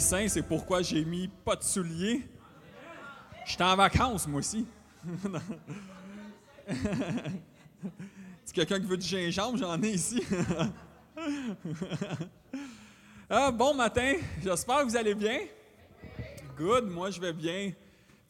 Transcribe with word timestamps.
C'est 0.00 0.42
pourquoi 0.42 0.80
j'ai 0.82 1.04
mis 1.04 1.26
pas 1.28 1.56
de 1.56 1.64
souliers. 1.64 2.24
J'étais 3.44 3.64
en 3.64 3.74
vacances, 3.74 4.28
moi 4.28 4.38
aussi. 4.38 4.64
C'est 8.44 8.54
quelqu'un 8.54 8.78
qui 8.78 8.86
veut 8.86 8.96
du 8.96 9.06
gingembre, 9.06 9.58
j'en 9.58 9.82
ai 9.82 9.90
ici. 9.90 10.22
ah, 13.28 13.50
bon 13.50 13.74
matin, 13.74 14.14
j'espère 14.42 14.78
que 14.78 14.84
vous 14.84 14.96
allez 14.96 15.14
bien. 15.14 15.40
Good, 16.56 16.88
moi 16.88 17.10
je 17.10 17.20
vais 17.20 17.32
bien. 17.32 17.72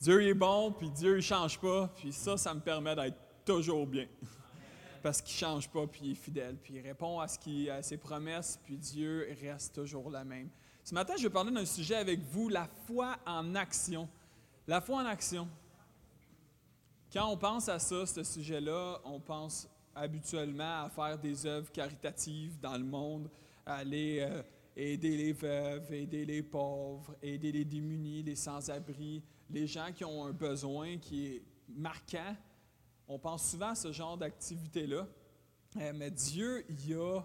Dieu 0.00 0.22
est 0.22 0.34
bon, 0.34 0.72
puis 0.72 0.88
Dieu 0.90 1.16
ne 1.16 1.20
change 1.20 1.58
pas, 1.58 1.92
puis 1.96 2.12
ça, 2.12 2.36
ça 2.36 2.54
me 2.54 2.60
permet 2.60 2.96
d'être 2.96 3.18
toujours 3.44 3.86
bien. 3.86 4.06
Parce 5.02 5.20
qu'il 5.20 5.34
ne 5.34 5.52
change 5.52 5.68
pas, 5.68 5.86
puis 5.86 6.00
il 6.04 6.12
est 6.12 6.14
fidèle, 6.14 6.56
puis 6.56 6.74
il 6.74 6.80
répond 6.80 7.20
à, 7.20 7.28
ce 7.28 7.38
qui, 7.38 7.68
à 7.68 7.82
ses 7.82 7.98
promesses, 7.98 8.58
puis 8.64 8.78
Dieu 8.78 9.28
reste 9.42 9.74
toujours 9.74 10.10
la 10.10 10.24
même. 10.24 10.48
Ce 10.88 10.94
matin, 10.94 11.12
je 11.18 11.24
vais 11.24 11.28
parler 11.28 11.52
d'un 11.52 11.66
sujet 11.66 11.96
avec 11.96 12.18
vous, 12.20 12.48
la 12.48 12.66
foi 12.86 13.18
en 13.26 13.54
action. 13.54 14.08
La 14.66 14.80
foi 14.80 15.02
en 15.02 15.04
action. 15.04 15.46
Quand 17.12 17.30
on 17.30 17.36
pense 17.36 17.68
à 17.68 17.78
ça, 17.78 18.06
ce 18.06 18.24
sujet-là, 18.24 18.98
on 19.04 19.20
pense 19.20 19.68
habituellement 19.94 20.84
à 20.84 20.88
faire 20.88 21.18
des 21.18 21.44
œuvres 21.44 21.70
caritatives 21.70 22.58
dans 22.58 22.78
le 22.78 22.84
monde, 22.84 23.28
à 23.66 23.74
aller 23.74 24.20
euh, 24.20 24.42
aider 24.74 25.14
les 25.14 25.32
veuves, 25.34 25.92
aider 25.92 26.24
les 26.24 26.42
pauvres, 26.42 27.14
aider 27.20 27.52
les 27.52 27.66
démunis, 27.66 28.22
les 28.22 28.36
sans-abri, 28.36 29.22
les 29.50 29.66
gens 29.66 29.92
qui 29.94 30.06
ont 30.06 30.24
un 30.24 30.32
besoin 30.32 30.96
qui 30.96 31.26
est 31.26 31.42
marquant. 31.68 32.34
On 33.06 33.18
pense 33.18 33.50
souvent 33.50 33.72
à 33.72 33.74
ce 33.74 33.92
genre 33.92 34.16
d'activité-là. 34.16 35.06
Euh, 35.76 35.92
mais 35.94 36.10
Dieu, 36.10 36.64
il 36.70 36.94
a 36.94 37.20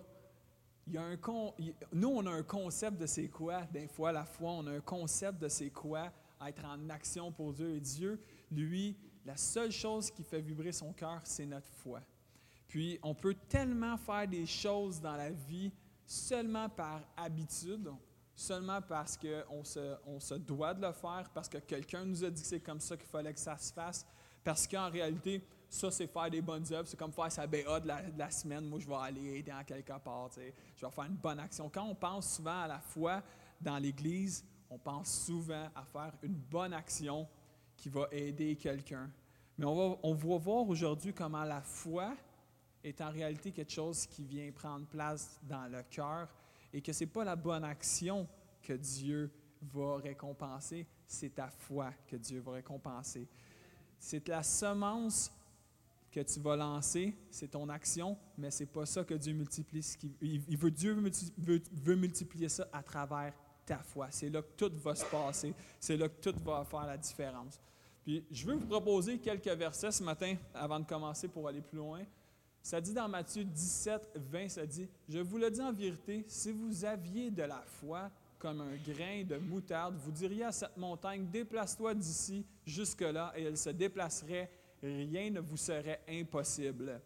nous, 0.87 2.07
on 2.07 2.25
a 2.25 2.31
un 2.31 2.43
concept 2.43 2.97
de 2.99 3.05
c'est 3.05 3.29
quoi, 3.29 3.63
des 3.71 3.87
fois, 3.87 4.11
la 4.11 4.25
foi, 4.25 4.51
on 4.51 4.67
a 4.67 4.71
un 4.71 4.81
concept 4.81 5.39
de 5.39 5.47
c'est 5.47 5.69
quoi 5.69 6.11
être 6.45 6.65
en 6.65 6.89
action 6.89 7.31
pour 7.31 7.53
Dieu. 7.53 7.75
Et 7.75 7.79
Dieu, 7.79 8.21
lui, 8.51 8.97
la 9.25 9.37
seule 9.37 9.71
chose 9.71 10.11
qui 10.11 10.23
fait 10.23 10.41
vibrer 10.41 10.71
son 10.71 10.91
cœur, 10.91 11.21
c'est 11.23 11.45
notre 11.45 11.67
foi. 11.67 12.01
Puis, 12.67 12.99
on 13.01 13.13
peut 13.13 13.35
tellement 13.47 13.97
faire 13.97 14.27
des 14.27 14.45
choses 14.45 14.99
dans 14.99 15.15
la 15.15 15.29
vie 15.29 15.71
seulement 16.05 16.67
par 16.67 17.01
habitude, 17.15 17.89
seulement 18.35 18.81
parce 18.81 19.17
qu'on 19.17 19.63
se, 19.63 19.95
on 20.05 20.19
se 20.19 20.35
doit 20.35 20.73
de 20.73 20.85
le 20.85 20.91
faire, 20.91 21.29
parce 21.33 21.47
que 21.47 21.59
quelqu'un 21.59 22.03
nous 22.03 22.23
a 22.23 22.29
dit 22.29 22.41
que 22.41 22.47
c'est 22.47 22.59
comme 22.59 22.79
ça 22.79 22.97
qu'il 22.97 23.07
fallait 23.07 23.33
que 23.33 23.39
ça 23.39 23.57
se 23.57 23.71
fasse, 23.71 24.05
parce 24.43 24.67
qu'en 24.67 24.89
réalité, 24.89 25.41
ça, 25.73 25.89
c'est 25.89 26.05
faire 26.05 26.29
des 26.29 26.41
bonnes 26.41 26.71
œuvres. 26.71 26.87
C'est 26.87 26.97
comme 26.97 27.11
faire 27.11 27.31
sa 27.31 27.47
BA 27.47 27.79
de 27.79 27.87
la, 28.17 28.29
semaine. 28.29 28.65
Moi, 28.65 28.79
je 28.79 28.87
vais 28.87 28.95
aller 28.95 29.39
aider 29.39 29.51
en 29.51 29.63
quelque 29.63 29.97
part. 29.99 30.29
Je 30.35 30.85
vais 30.85 30.91
faire 30.91 31.05
une 31.05 31.15
bonne 31.15 31.39
action. 31.39 31.67
Quand 31.67 31.85
on 31.85 31.95
pense 31.95 32.35
souvent 32.35 32.61
à 32.61 32.67
la 32.67 32.79
foi 32.79 33.23
dans 33.59 33.77
l'Église, 33.77 34.45
on 34.69 34.77
pense 34.77 35.25
souvent 35.25 35.67
à 35.73 35.83
faire 35.83 36.13
une 36.21 36.35
bonne 36.35 36.73
action 36.73 37.27
qui 37.75 37.89
va 37.89 38.07
aider 38.11 38.55
quelqu'un. 38.55 39.09
Mais 39.57 39.65
on 39.65 39.75
va, 39.75 39.99
on 40.03 40.13
va 40.13 40.37
voir 40.37 40.69
aujourd'hui 40.69 41.11
comment 41.11 41.43
la 41.43 41.61
foi 41.61 42.15
est 42.83 43.01
en 43.01 43.09
réalité 43.09 43.51
quelque 43.51 43.71
chose 43.71 44.05
qui 44.05 44.23
vient 44.23 44.51
prendre 44.51 44.85
place 44.85 45.39
dans 45.41 45.65
le 45.71 45.81
cœur 45.83 46.27
et 46.71 46.81
que 46.81 46.93
ce 46.93 47.03
n'est 47.03 47.09
pas 47.09 47.23
la 47.23 47.35
bonne 47.35 47.63
action 47.63 48.27
que 48.61 48.73
Dieu 48.73 49.31
va 49.61 49.97
récompenser, 49.97 50.85
c'est 51.07 51.33
ta 51.33 51.47
foi 51.47 51.91
que 52.05 52.15
Dieu 52.15 52.41
va 52.41 52.53
récompenser. 52.53 53.27
C'est 53.97 54.27
la 54.27 54.43
semence 54.43 55.31
que 56.13 56.19
tu 56.19 56.39
vas 56.39 56.55
lancer, 56.55 57.15
c'est 57.31 57.49
ton 57.49 57.67
action, 57.69 58.15
mais 58.37 58.51
ce 58.51 58.63
n'est 58.63 58.69
pas 58.69 58.85
ça 58.85 59.03
que 59.03 59.15
Dieu 59.15 59.33
multiplie. 59.33 59.83
Veut, 60.21 60.69
Dieu 60.69 60.95
veut, 61.37 61.95
multiplier 61.95 62.49
ça 62.49 62.67
à 62.71 62.83
travers 62.83 63.33
ta 63.65 63.79
foi. 63.79 64.07
C'est 64.11 64.29
là 64.29 64.41
que 64.41 64.51
tout 64.55 64.71
va 64.83 64.93
se 64.93 65.05
passer. 65.05 65.53
C'est 65.79 65.97
là 65.97 66.07
que 66.07 66.29
tout 66.29 66.35
va 66.43 66.63
faire 66.65 66.85
la 66.85 66.97
différence. 66.97 67.59
Puis, 68.03 68.23
je 68.29 68.45
veux 68.45 68.53
vous 68.53 68.67
proposer 68.67 69.17
quelques 69.17 69.47
versets 69.47 69.91
ce 69.91 70.03
matin 70.03 70.35
avant 70.53 70.79
de 70.79 70.85
commencer 70.85 71.27
pour 71.27 71.47
aller 71.47 71.61
plus 71.61 71.77
loin. 71.77 72.03
Ça 72.61 72.79
dit 72.79 72.93
dans 72.93 73.09
Matthieu 73.09 73.43
17, 73.43 74.11
20, 74.15 74.49
ça 74.49 74.65
dit, 74.65 74.87
Je 75.09 75.19
vous 75.19 75.37
le 75.37 75.49
dis 75.49 75.61
en 75.61 75.73
vérité, 75.73 76.23
si 76.27 76.51
vous 76.51 76.85
aviez 76.85 77.31
de 77.31 77.43
la 77.43 77.61
foi 77.65 78.11
comme 78.37 78.61
un 78.61 78.75
grain 78.75 79.23
de 79.23 79.37
moutarde, 79.37 79.95
vous 79.97 80.11
diriez 80.11 80.43
à 80.43 80.51
cette 80.51 80.77
montagne, 80.77 81.25
déplace-toi 81.31 81.93
d'ici 81.93 82.45
jusque-là, 82.65 83.33
et 83.35 83.43
elle 83.43 83.57
se 83.57 83.69
déplacerait 83.69 84.49
rien 84.83 85.29
ne 85.29 85.39
vous 85.39 85.57
serait 85.57 86.01
impossible. 86.07 87.01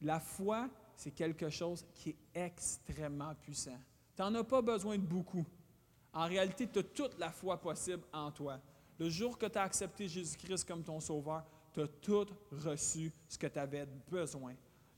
La 0.00 0.20
foi, 0.20 0.68
c'est 0.96 1.12
quelque 1.12 1.48
chose 1.48 1.84
qui 1.94 2.10
est 2.10 2.16
extrêmement 2.34 3.34
puissant. 3.34 3.78
Tu 4.16 4.22
n'en 4.22 4.34
as 4.34 4.44
pas 4.44 4.62
besoin 4.62 4.96
de 4.96 5.06
beaucoup. 5.06 5.46
En 6.12 6.26
réalité, 6.26 6.68
tu 6.68 6.78
as 6.78 6.82
toute 6.82 7.18
la 7.18 7.30
foi 7.30 7.60
possible 7.60 8.04
en 8.12 8.30
toi. 8.30 8.60
Le 8.98 9.08
jour 9.08 9.36
que 9.36 9.46
tu 9.46 9.58
as 9.58 9.62
accepté 9.62 10.06
Jésus-Christ 10.08 10.64
comme 10.66 10.84
ton 10.84 11.00
sauveur, 11.00 11.44
tu 11.72 11.80
as 11.80 11.88
tout 11.88 12.26
reçu 12.52 13.12
ce 13.28 13.36
que 13.36 13.48
tu 13.48 13.58
avais 13.58 13.86
besoin. 14.08 14.52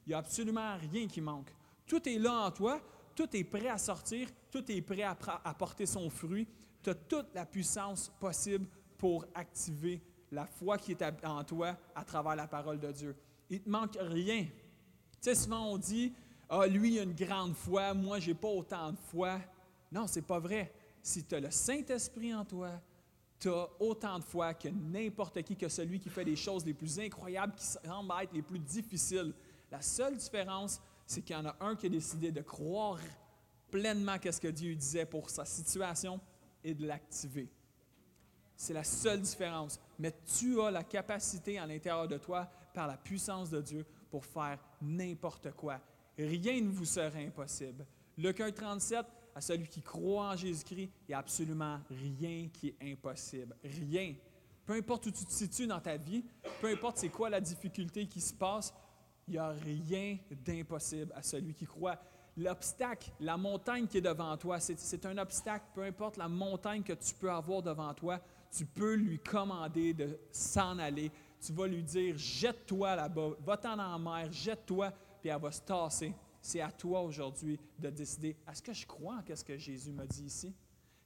Il 0.06 0.10
n'y 0.10 0.14
a 0.14 0.18
absolument 0.18 0.76
rien 0.76 1.06
qui 1.06 1.20
manque. 1.20 1.53
Tout 1.86 2.06
est 2.08 2.18
là 2.18 2.32
en 2.32 2.50
toi, 2.50 2.80
tout 3.14 3.34
est 3.34 3.44
prêt 3.44 3.68
à 3.68 3.78
sortir, 3.78 4.28
tout 4.50 4.70
est 4.70 4.82
prêt 4.82 5.03
à, 5.03 5.16
à 5.44 5.54
porter 5.54 5.86
son 5.86 6.10
fruit. 6.10 6.47
Tu 6.82 6.91
as 6.91 6.94
toute 6.94 7.34
la 7.34 7.47
puissance 7.47 8.12
possible 8.20 8.66
pour 8.98 9.24
activer 9.34 10.03
la 10.32 10.47
foi 10.47 10.78
qui 10.78 10.92
est 10.92 11.25
en 11.25 11.44
toi 11.44 11.76
à 11.94 12.04
travers 12.04 12.37
la 12.37 12.47
parole 12.47 12.78
de 12.78 12.91
Dieu. 12.92 13.16
Il 13.50 13.59
ne 13.59 13.64
te 13.64 13.69
manque 13.69 13.97
rien. 14.00 14.42
Tu 14.42 14.50
sais, 15.20 15.34
souvent 15.34 15.72
on 15.72 15.78
dit, 15.78 16.12
ah, 16.48 16.66
lui, 16.66 16.94
il 16.94 16.98
a 17.00 17.03
une 17.03 17.14
grande 17.14 17.54
foi, 17.54 17.92
moi, 17.94 18.20
je 18.20 18.28
n'ai 18.28 18.34
pas 18.34 18.48
autant 18.48 18.92
de 18.92 18.98
foi. 18.98 19.41
Non, 19.91 20.06
ce 20.06 20.16
n'est 20.16 20.26
pas 20.26 20.38
vrai. 20.38 20.72
Si 21.03 21.25
tu 21.25 21.34
as 21.34 21.41
le 21.41 21.50
Saint-Esprit 21.50 22.34
en 22.34 22.44
toi, 22.44 22.70
tu 23.38 23.48
as 23.48 23.69
autant 23.81 24.19
de 24.19 24.25
foi 24.25 24.54
que 24.54 24.69
n'importe 24.69 25.42
qui, 25.42 25.56
que 25.56 25.69
celui 25.69 26.00
qui 26.00 26.09
fait 26.09 26.25
les 26.25 26.36
choses 26.36 26.65
les 26.65 26.75
plus 26.75 26.98
incroyables, 26.98 27.54
qui 27.54 27.65
semblent 27.65 28.12
être 28.22 28.32
les 28.32 28.42
plus 28.42 28.59
difficiles. 28.59 29.32
La 29.70 29.82
seule 29.82 30.16
différence, 30.16 30.81
c'est 31.06 31.22
qu'il 31.22 31.36
y 31.36 31.38
en 31.38 31.47
a 31.47 31.56
un 31.60 31.76
qui 31.76 31.86
a 31.86 31.88
décidé 31.88 32.31
de 32.31 32.41
croire 32.41 32.98
pleinement 33.70 34.16
ce 34.22 34.41
que 34.41 34.48
Dieu 34.48 34.75
disait 34.75 35.06
pour 35.06 35.28
sa 35.28 35.44
situation 35.44 36.20
et 36.62 36.75
de 36.75 36.86
l'activer. 36.86 37.48
C'est 38.56 38.72
la 38.72 38.84
seule 38.84 39.20
différence. 39.20 39.78
Mais 39.98 40.12
tu 40.38 40.60
as 40.60 40.70
la 40.70 40.84
capacité 40.84 41.58
à 41.58 41.66
l'intérieur 41.66 42.08
de 42.08 42.18
toi, 42.18 42.48
par 42.72 42.86
la 42.86 42.96
puissance 42.96 43.50
de 43.50 43.60
Dieu, 43.60 43.86
pour 44.10 44.24
faire 44.24 44.58
n'importe 44.80 45.52
quoi. 45.52 45.80
Rien 46.18 46.60
ne 46.60 46.70
vous 46.70 46.84
sera 46.84 47.18
impossible. 47.18 47.86
Luc 48.16 48.40
1, 48.40 48.50
37, 48.52 49.06
à 49.34 49.40
celui 49.40 49.68
qui 49.68 49.82
croit 49.82 50.30
en 50.30 50.36
Jésus-Christ, 50.36 50.90
il 51.02 51.10
n'y 51.10 51.14
a 51.14 51.18
absolument 51.18 51.78
rien 51.90 52.48
qui 52.48 52.68
est 52.68 52.92
impossible. 52.92 53.54
Rien. 53.62 54.14
Peu 54.64 54.72
importe 54.72 55.06
où 55.06 55.10
tu 55.10 55.24
te 55.26 55.32
situes 55.32 55.66
dans 55.66 55.80
ta 55.80 55.96
vie, 55.98 56.24
peu 56.60 56.68
importe 56.68 56.96
c'est 56.96 57.10
quoi 57.10 57.28
la 57.28 57.40
difficulté 57.40 58.06
qui 58.06 58.20
se 58.20 58.32
passe, 58.32 58.72
il 59.28 59.32
n'y 59.32 59.38
a 59.38 59.50
rien 59.50 60.18
d'impossible 60.30 61.12
à 61.14 61.22
celui 61.22 61.52
qui 61.54 61.66
croit. 61.66 61.98
L'obstacle, 62.38 63.10
la 63.20 63.36
montagne 63.36 63.86
qui 63.86 63.98
est 63.98 64.02
devant 64.02 64.36
toi, 64.36 64.59
c'est 64.60 65.06
un 65.06 65.18
obstacle, 65.18 65.66
peu 65.74 65.82
importe 65.82 66.16
la 66.16 66.28
montagne 66.28 66.82
que 66.82 66.92
tu 66.94 67.14
peux 67.14 67.30
avoir 67.30 67.62
devant 67.62 67.92
toi, 67.94 68.20
tu 68.56 68.64
peux 68.64 68.94
lui 68.94 69.18
commander 69.18 69.92
de 69.92 70.18
s'en 70.32 70.78
aller. 70.78 71.10
Tu 71.41 71.53
vas 71.53 71.66
lui 71.66 71.82
dire, 71.82 72.16
jette-toi 72.16 72.97
là-bas, 72.97 73.30
va-t'en 73.44 73.78
en 73.78 73.98
mer, 73.98 74.32
jette-toi, 74.32 74.91
puis 75.20 75.28
elle 75.28 75.41
va 75.41 75.53
se 75.53 75.60
tasser. 75.60 76.14
C'est 76.41 76.60
à 76.60 76.70
toi 76.70 77.03
aujourd'hui 77.03 77.58
de 77.78 77.91
décider, 77.91 78.36
est-ce 78.50 78.62
que 78.62 78.72
je 78.72 78.86
crois 78.86 79.16
en 79.16 79.36
ce 79.36 79.44
que 79.44 79.58
Jésus 79.58 79.92
m'a 79.92 80.06
dit 80.06 80.24
ici? 80.24 80.54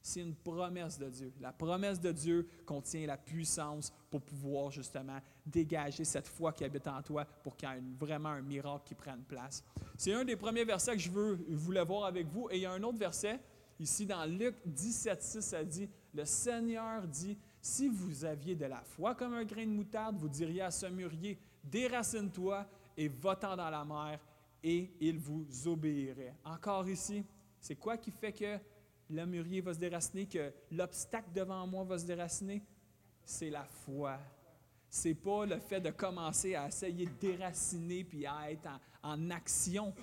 C'est 0.01 0.21
une 0.21 0.33
promesse 0.33 0.97
de 0.97 1.09
Dieu. 1.09 1.33
La 1.39 1.51
promesse 1.51 1.99
de 1.99 2.11
Dieu 2.11 2.47
contient 2.65 3.05
la 3.05 3.17
puissance 3.17 3.93
pour 4.09 4.21
pouvoir 4.21 4.71
justement 4.71 5.19
dégager 5.45 6.05
cette 6.05 6.27
foi 6.27 6.53
qui 6.53 6.63
habite 6.63 6.87
en 6.87 7.01
toi 7.03 7.25
pour 7.43 7.55
qu'il 7.55 7.69
y 7.69 7.71
ait 7.71 7.83
vraiment 7.99 8.29
un 8.29 8.41
miracle 8.41 8.83
qui 8.85 8.95
prenne 8.95 9.21
place. 9.23 9.63
C'est 9.97 10.13
un 10.13 10.23
des 10.23 10.35
premiers 10.35 10.63
versets 10.63 10.93
que 10.93 11.01
je 11.01 11.11
veux, 11.11 11.45
voulais 11.49 11.83
voir 11.83 12.05
avec 12.05 12.27
vous. 12.27 12.47
Et 12.49 12.57
il 12.57 12.61
y 12.61 12.65
a 12.65 12.71
un 12.71 12.81
autre 12.81 12.97
verset, 12.97 13.39
ici 13.79 14.07
dans 14.07 14.25
Luc 14.25 14.55
17, 14.65 15.21
6, 15.21 15.41
ça 15.41 15.63
dit 15.63 15.87
le 16.13 16.25
Seigneur 16.25 17.07
dit, 17.07 17.37
si 17.61 17.87
vous 17.87 18.25
aviez 18.25 18.55
de 18.55 18.65
la 18.65 18.81
foi 18.81 19.15
comme 19.15 19.33
un 19.33 19.45
grain 19.45 19.65
de 19.65 19.71
moutarde, 19.71 20.17
vous 20.17 20.29
diriez 20.29 20.61
à 20.61 20.71
ce 20.71 20.87
mûrier, 20.87 21.37
déracine-toi 21.63 22.65
et 22.97 23.07
va-t'en 23.07 23.55
dans 23.55 23.69
la 23.69 23.85
mer, 23.85 24.19
et 24.63 24.91
il 24.99 25.17
vous 25.17 25.45
obéirait. 25.67 26.35
Encore 26.43 26.87
ici, 26.89 27.23
c'est 27.59 27.75
quoi 27.75 27.97
qui 27.97 28.11
fait 28.11 28.33
que 28.33 28.57
le 29.09 29.25
mûrier 29.25 29.61
va 29.61 29.73
se 29.73 29.79
déraciner, 29.79 30.25
que 30.25 30.51
l'obstacle 30.71 31.31
devant 31.33 31.65
moi 31.67 31.83
va 31.83 31.97
se 31.97 32.05
déraciner? 32.05 32.63
C'est 33.23 33.49
la 33.49 33.65
foi. 33.65 34.17
C'est 34.89 35.15
pas 35.15 35.45
le 35.45 35.59
fait 35.59 35.79
de 35.79 35.91
commencer 35.91 36.55
à 36.55 36.67
essayer 36.67 37.05
de 37.05 37.13
déraciner 37.19 38.03
puis 38.03 38.25
à 38.25 38.51
être 38.51 38.67
en, 39.03 39.13
en 39.13 39.31
action, 39.31 39.93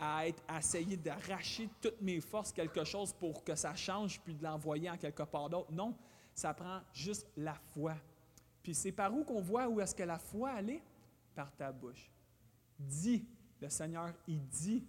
à, 0.00 0.26
être, 0.26 0.42
à 0.48 0.58
essayer 0.58 0.96
d'arracher 0.96 1.68
toutes 1.80 2.00
mes 2.00 2.20
forces 2.20 2.52
quelque 2.52 2.84
chose 2.84 3.12
pour 3.12 3.44
que 3.44 3.54
ça 3.54 3.74
change 3.74 4.20
puis 4.20 4.34
de 4.34 4.42
l'envoyer 4.42 4.90
en 4.90 4.96
quelque 4.96 5.22
part 5.24 5.50
d'autre. 5.50 5.70
Non, 5.70 5.94
ça 6.34 6.54
prend 6.54 6.80
juste 6.92 7.28
la 7.36 7.54
foi. 7.54 7.94
Puis 8.62 8.74
c'est 8.74 8.92
par 8.92 9.14
où 9.14 9.24
qu'on 9.24 9.42
voit 9.42 9.68
où 9.68 9.80
est-ce 9.80 9.94
que 9.94 10.02
la 10.02 10.18
foi 10.18 10.50
allait? 10.50 10.82
Par 11.34 11.54
ta 11.54 11.70
bouche. 11.70 12.10
Dis, 12.78 13.26
le 13.60 13.68
Seigneur, 13.68 14.12
il 14.26 14.46
dit, 14.46 14.84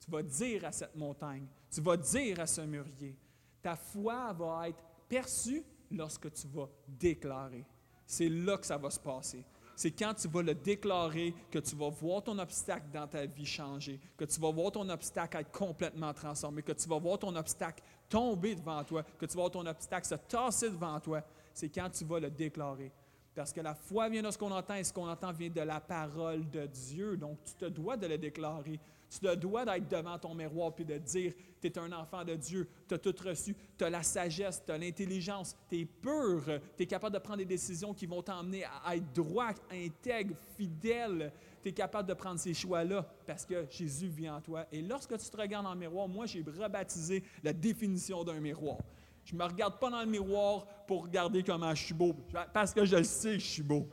tu 0.00 0.10
vas 0.10 0.22
dire 0.22 0.64
à 0.64 0.72
cette 0.72 0.96
montagne, 0.96 1.46
tu 1.70 1.80
vas 1.80 1.96
dire 1.96 2.40
à 2.40 2.46
ce 2.46 2.62
mûrier. 2.62 3.16
Ta 3.62 3.76
foi 3.76 4.32
va 4.32 4.68
être 4.68 4.82
perçue 5.08 5.62
lorsque 5.90 6.32
tu 6.32 6.46
vas 6.48 6.68
déclarer. 6.88 7.64
C'est 8.06 8.28
là 8.28 8.58
que 8.58 8.66
ça 8.66 8.76
va 8.76 8.90
se 8.90 9.00
passer. 9.00 9.44
C'est 9.76 9.90
quand 9.90 10.14
tu 10.14 10.28
vas 10.28 10.42
le 10.42 10.54
déclarer 10.54 11.34
que 11.50 11.58
tu 11.58 11.74
vas 11.74 11.88
voir 11.88 12.22
ton 12.22 12.38
obstacle 12.38 12.86
dans 12.92 13.06
ta 13.06 13.26
vie 13.26 13.46
changer, 13.46 14.00
que 14.16 14.24
tu 14.24 14.40
vas 14.40 14.50
voir 14.50 14.72
ton 14.72 14.88
obstacle 14.88 15.38
être 15.38 15.50
complètement 15.50 16.12
transformé, 16.14 16.62
que 16.62 16.72
tu 16.72 16.88
vas 16.88 16.98
voir 16.98 17.18
ton 17.18 17.34
obstacle 17.34 17.82
tomber 18.08 18.54
devant 18.54 18.84
toi, 18.84 19.02
que 19.02 19.26
tu 19.26 19.34
vas 19.34 19.42
voir 19.42 19.50
ton 19.50 19.66
obstacle 19.66 20.06
se 20.06 20.14
tasser 20.14 20.70
devant 20.70 21.00
toi. 21.00 21.22
C'est 21.52 21.68
quand 21.68 21.90
tu 21.90 22.04
vas 22.04 22.20
le 22.20 22.30
déclarer. 22.30 22.92
Parce 23.34 23.52
que 23.52 23.60
la 23.60 23.74
foi 23.74 24.08
vient 24.08 24.22
de 24.22 24.30
ce 24.30 24.38
qu'on 24.38 24.52
entend 24.52 24.74
et 24.74 24.84
ce 24.84 24.92
qu'on 24.92 25.08
entend 25.08 25.32
vient 25.32 25.50
de 25.50 25.60
la 25.60 25.80
parole 25.80 26.48
de 26.50 26.66
Dieu. 26.66 27.16
Donc, 27.16 27.38
tu 27.44 27.54
te 27.54 27.64
dois 27.64 27.96
de 27.96 28.06
le 28.06 28.16
déclarer. 28.16 28.78
Tu 29.14 29.20
te 29.20 29.34
dois 29.36 29.64
d'être 29.64 29.88
devant 29.88 30.18
ton 30.18 30.34
miroir 30.34 30.74
puis 30.74 30.84
de 30.84 30.98
dire 30.98 31.32
Tu 31.60 31.68
es 31.68 31.78
un 31.78 31.92
enfant 31.92 32.24
de 32.24 32.34
Dieu, 32.34 32.68
tu 32.88 32.94
as 32.94 32.98
tout 32.98 33.14
reçu, 33.24 33.54
tu 33.78 33.84
as 33.84 33.90
la 33.90 34.02
sagesse, 34.02 34.60
tu 34.66 34.72
as 34.72 34.78
l'intelligence, 34.78 35.56
tu 35.68 35.80
es 35.80 35.84
pur, 35.84 36.42
tu 36.76 36.82
es 36.82 36.86
capable 36.86 37.14
de 37.14 37.20
prendre 37.20 37.38
des 37.38 37.44
décisions 37.44 37.94
qui 37.94 38.06
vont 38.06 38.22
t'emmener 38.22 38.64
à 38.84 38.96
être 38.96 39.12
droit, 39.12 39.50
intègre, 39.70 40.34
fidèle. 40.56 41.32
Tu 41.62 41.68
es 41.68 41.72
capable 41.72 42.08
de 42.08 42.14
prendre 42.14 42.40
ces 42.40 42.54
choix-là 42.54 43.06
parce 43.24 43.46
que 43.46 43.66
Jésus 43.70 44.08
vit 44.08 44.28
en 44.28 44.40
toi. 44.40 44.66
Et 44.72 44.82
lorsque 44.82 45.16
tu 45.16 45.30
te 45.30 45.36
regardes 45.36 45.64
dans 45.64 45.74
le 45.74 45.80
miroir, 45.80 46.08
moi, 46.08 46.26
j'ai 46.26 46.42
rebaptisé 46.42 47.22
la 47.44 47.52
définition 47.52 48.24
d'un 48.24 48.40
miroir. 48.40 48.78
Je 49.24 49.32
ne 49.32 49.38
me 49.38 49.44
regarde 49.44 49.78
pas 49.78 49.90
dans 49.90 50.00
le 50.00 50.06
miroir 50.06 50.66
pour 50.86 51.04
regarder 51.04 51.42
comment 51.42 51.74
je 51.74 51.84
suis 51.84 51.94
beau, 51.94 52.14
parce 52.52 52.74
que 52.74 52.84
je 52.84 52.96
le 52.96 53.04
sais 53.04 53.34
que 53.34 53.38
je 53.38 53.46
suis 53.46 53.62
beau. 53.62 53.88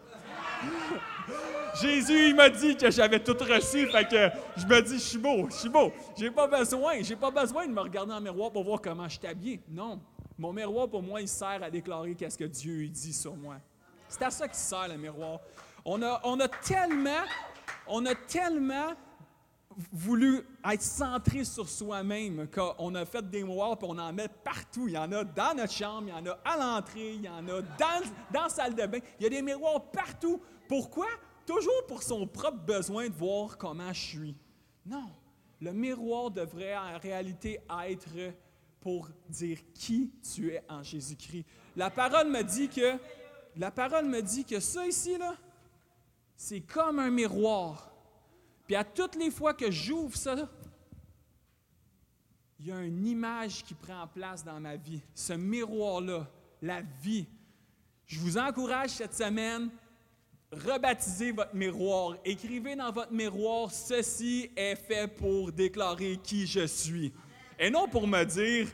Jésus, 1.82 2.30
il 2.30 2.36
m'a 2.36 2.50
dit 2.50 2.76
que 2.76 2.92
j'avais 2.92 3.20
tout 3.20 3.38
reçu, 3.40 3.88
fait 3.88 4.08
que 4.08 4.30
je 4.58 4.66
me 4.66 4.82
dis, 4.82 4.96
je 4.96 5.04
suis 5.04 5.18
beau, 5.18 5.48
je 5.50 5.56
suis 5.56 5.70
beau. 5.70 5.92
J'ai 6.18 6.30
pas 6.30 6.48
besoin, 6.48 7.02
j'ai 7.02 7.16
pas 7.16 7.32
besoin 7.32 7.66
de 7.66 7.72
me 7.72 7.80
regarder 7.80 8.14
le 8.14 8.20
miroir 8.20 8.52
pour 8.52 8.64
voir 8.64 8.82
comment 8.82 9.08
je 9.08 9.18
suis. 9.18 9.60
Non, 9.70 10.00
mon 10.38 10.52
miroir, 10.52 10.90
pour 10.90 11.02
moi, 11.02 11.22
il 11.22 11.28
sert 11.28 11.64
à 11.64 11.70
déclarer 11.70 12.16
qu'est-ce 12.16 12.38
que 12.38 12.44
Dieu 12.44 12.88
dit 12.88 13.14
sur 13.14 13.36
moi. 13.36 13.56
C'est 14.10 14.24
à 14.24 14.32
ça 14.32 14.48
qu'il 14.48 14.58
sert, 14.58 14.88
le 14.90 14.98
miroir. 14.98 15.40
On 15.86 16.02
a, 16.04 16.20
on 16.24 16.40
a 16.40 16.48
tellement, 16.48 17.24
on 17.88 18.06
a 18.06 18.16
tellement 18.16 18.94
voulu 19.92 20.42
être 20.70 20.82
centré 20.82 21.44
sur 21.44 21.68
soi-même 21.68 22.48
qu'on 22.50 22.96
a 22.96 23.06
fait 23.06 23.28
des 23.30 23.44
miroirs 23.44 23.78
puis 23.78 23.88
on 23.90 23.98
en 23.98 24.14
met 24.14 24.28
partout. 24.28 24.88
Il 24.88 24.94
y 24.94 24.98
en 24.98 25.12
a 25.12 25.24
dans 25.24 25.56
notre 25.56 25.74
chambre, 25.74 26.08
il 26.08 26.10
y 26.10 26.14
en 26.14 26.26
a 26.26 26.40
à 26.44 26.58
l'entrée, 26.58 27.14
il 27.14 27.22
y 27.22 27.30
en 27.30 27.48
a 27.48 27.62
dans, 27.62 28.02
dans 28.34 28.44
la 28.44 28.50
salle 28.50 28.76
de 28.76 28.86
bain. 28.86 29.00
Il 29.20 29.24
y 29.24 29.26
a 29.28 29.30
des 29.30 29.42
miroirs 29.42 29.92
partout. 29.92 30.42
Pourquoi? 30.68 31.08
Toujours 31.46 31.86
pour 31.88 32.04
son 32.04 32.28
propre 32.28 32.60
besoin 32.60 33.10
de 33.10 33.14
voir 33.14 33.58
comment 33.58 33.92
je 33.94 34.00
suis. 34.00 34.36
Non, 34.86 35.10
le 35.60 35.74
miroir 35.74 36.32
devrait 36.32 36.76
en 36.76 36.98
réalité 36.98 37.60
être 37.86 38.34
pour 38.80 39.10
dire 39.30 39.60
qui 39.74 40.12
tu 40.34 40.50
es 40.52 40.64
en 40.68 40.82
Jésus-Christ. 40.82 41.46
La 41.76 41.90
parole 41.90 42.30
me 42.30 42.42
dit 42.44 42.68
que 42.68 42.98
la 43.56 43.70
parole 43.70 44.06
me 44.06 44.22
dit 44.22 44.44
que 44.44 44.60
ça 44.60 44.88
ici 44.88 45.18
là, 45.18 45.36
c'est 46.36 46.62
comme 46.62 47.00
un 47.00 47.12
miroir 47.12 47.91
puis 48.72 48.78
à 48.78 48.86
toutes 48.86 49.18
les 49.18 49.30
fois 49.30 49.54
que 49.54 49.70
j'ouvre 49.70 50.16
ça, 50.16 50.48
il 52.58 52.68
y 52.68 52.72
a 52.72 52.80
une 52.80 53.06
image 53.06 53.66
qui 53.66 53.74
prend 53.74 54.08
place 54.08 54.46
dans 54.46 54.62
ma 54.62 54.78
vie. 54.78 55.02
Ce 55.14 55.34
miroir-là, 55.34 56.26
la 56.62 56.82
vie. 57.04 57.28
Je 58.06 58.18
vous 58.18 58.38
encourage 58.38 58.92
cette 58.92 59.14
semaine, 59.14 59.70
rebaptisez 60.54 61.34
votre 61.34 61.54
miroir. 61.54 62.16
Écrivez 62.24 62.78
dans 62.78 62.94
votre 62.94 63.12
miroir, 63.12 63.70
ceci 63.72 64.50
est 64.56 64.78
fait 64.78 65.06
pour 65.18 65.52
déclarer 65.52 66.18
qui 66.24 66.48
je 66.48 66.66
suis. 66.66 67.12
Et 67.64 67.70
non 67.70 67.88
pour 67.88 68.08
me 68.08 68.24
dire, 68.24 68.68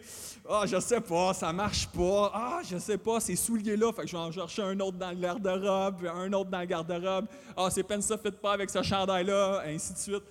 ah, 0.48 0.64
je 0.66 0.80
sais 0.80 1.02
pas, 1.02 1.34
ça 1.34 1.52
marche 1.52 1.90
pas, 1.90 2.32
ah, 2.34 2.62
je 2.64 2.78
sais 2.78 2.98
pas, 2.98 3.20
ces 3.20 3.36
souliers-là, 3.36 3.92
fait 3.92 4.04
que 4.04 4.08
je 4.08 4.16
vais 4.16 4.24
en 4.24 4.32
chercher 4.32 4.62
un 4.62 4.80
autre 4.80 4.98
dans 4.98 5.10
le 5.10 5.18
garde-robe, 5.18 6.06
un 6.06 6.32
autre 6.32 6.50
dans 6.50 6.62
le 6.62 6.66
garde-robe, 6.66 7.26
ah, 7.58 7.70
ces 7.70 7.84
peines 7.84 8.02
ça 8.02 8.18
fait 8.18 8.32
pas 8.32 8.54
avec 8.54 8.70
ce 8.70 8.82
chandail-là, 8.82 9.64
ainsi 9.66 9.92
de 9.92 9.98
suite. 9.98 10.24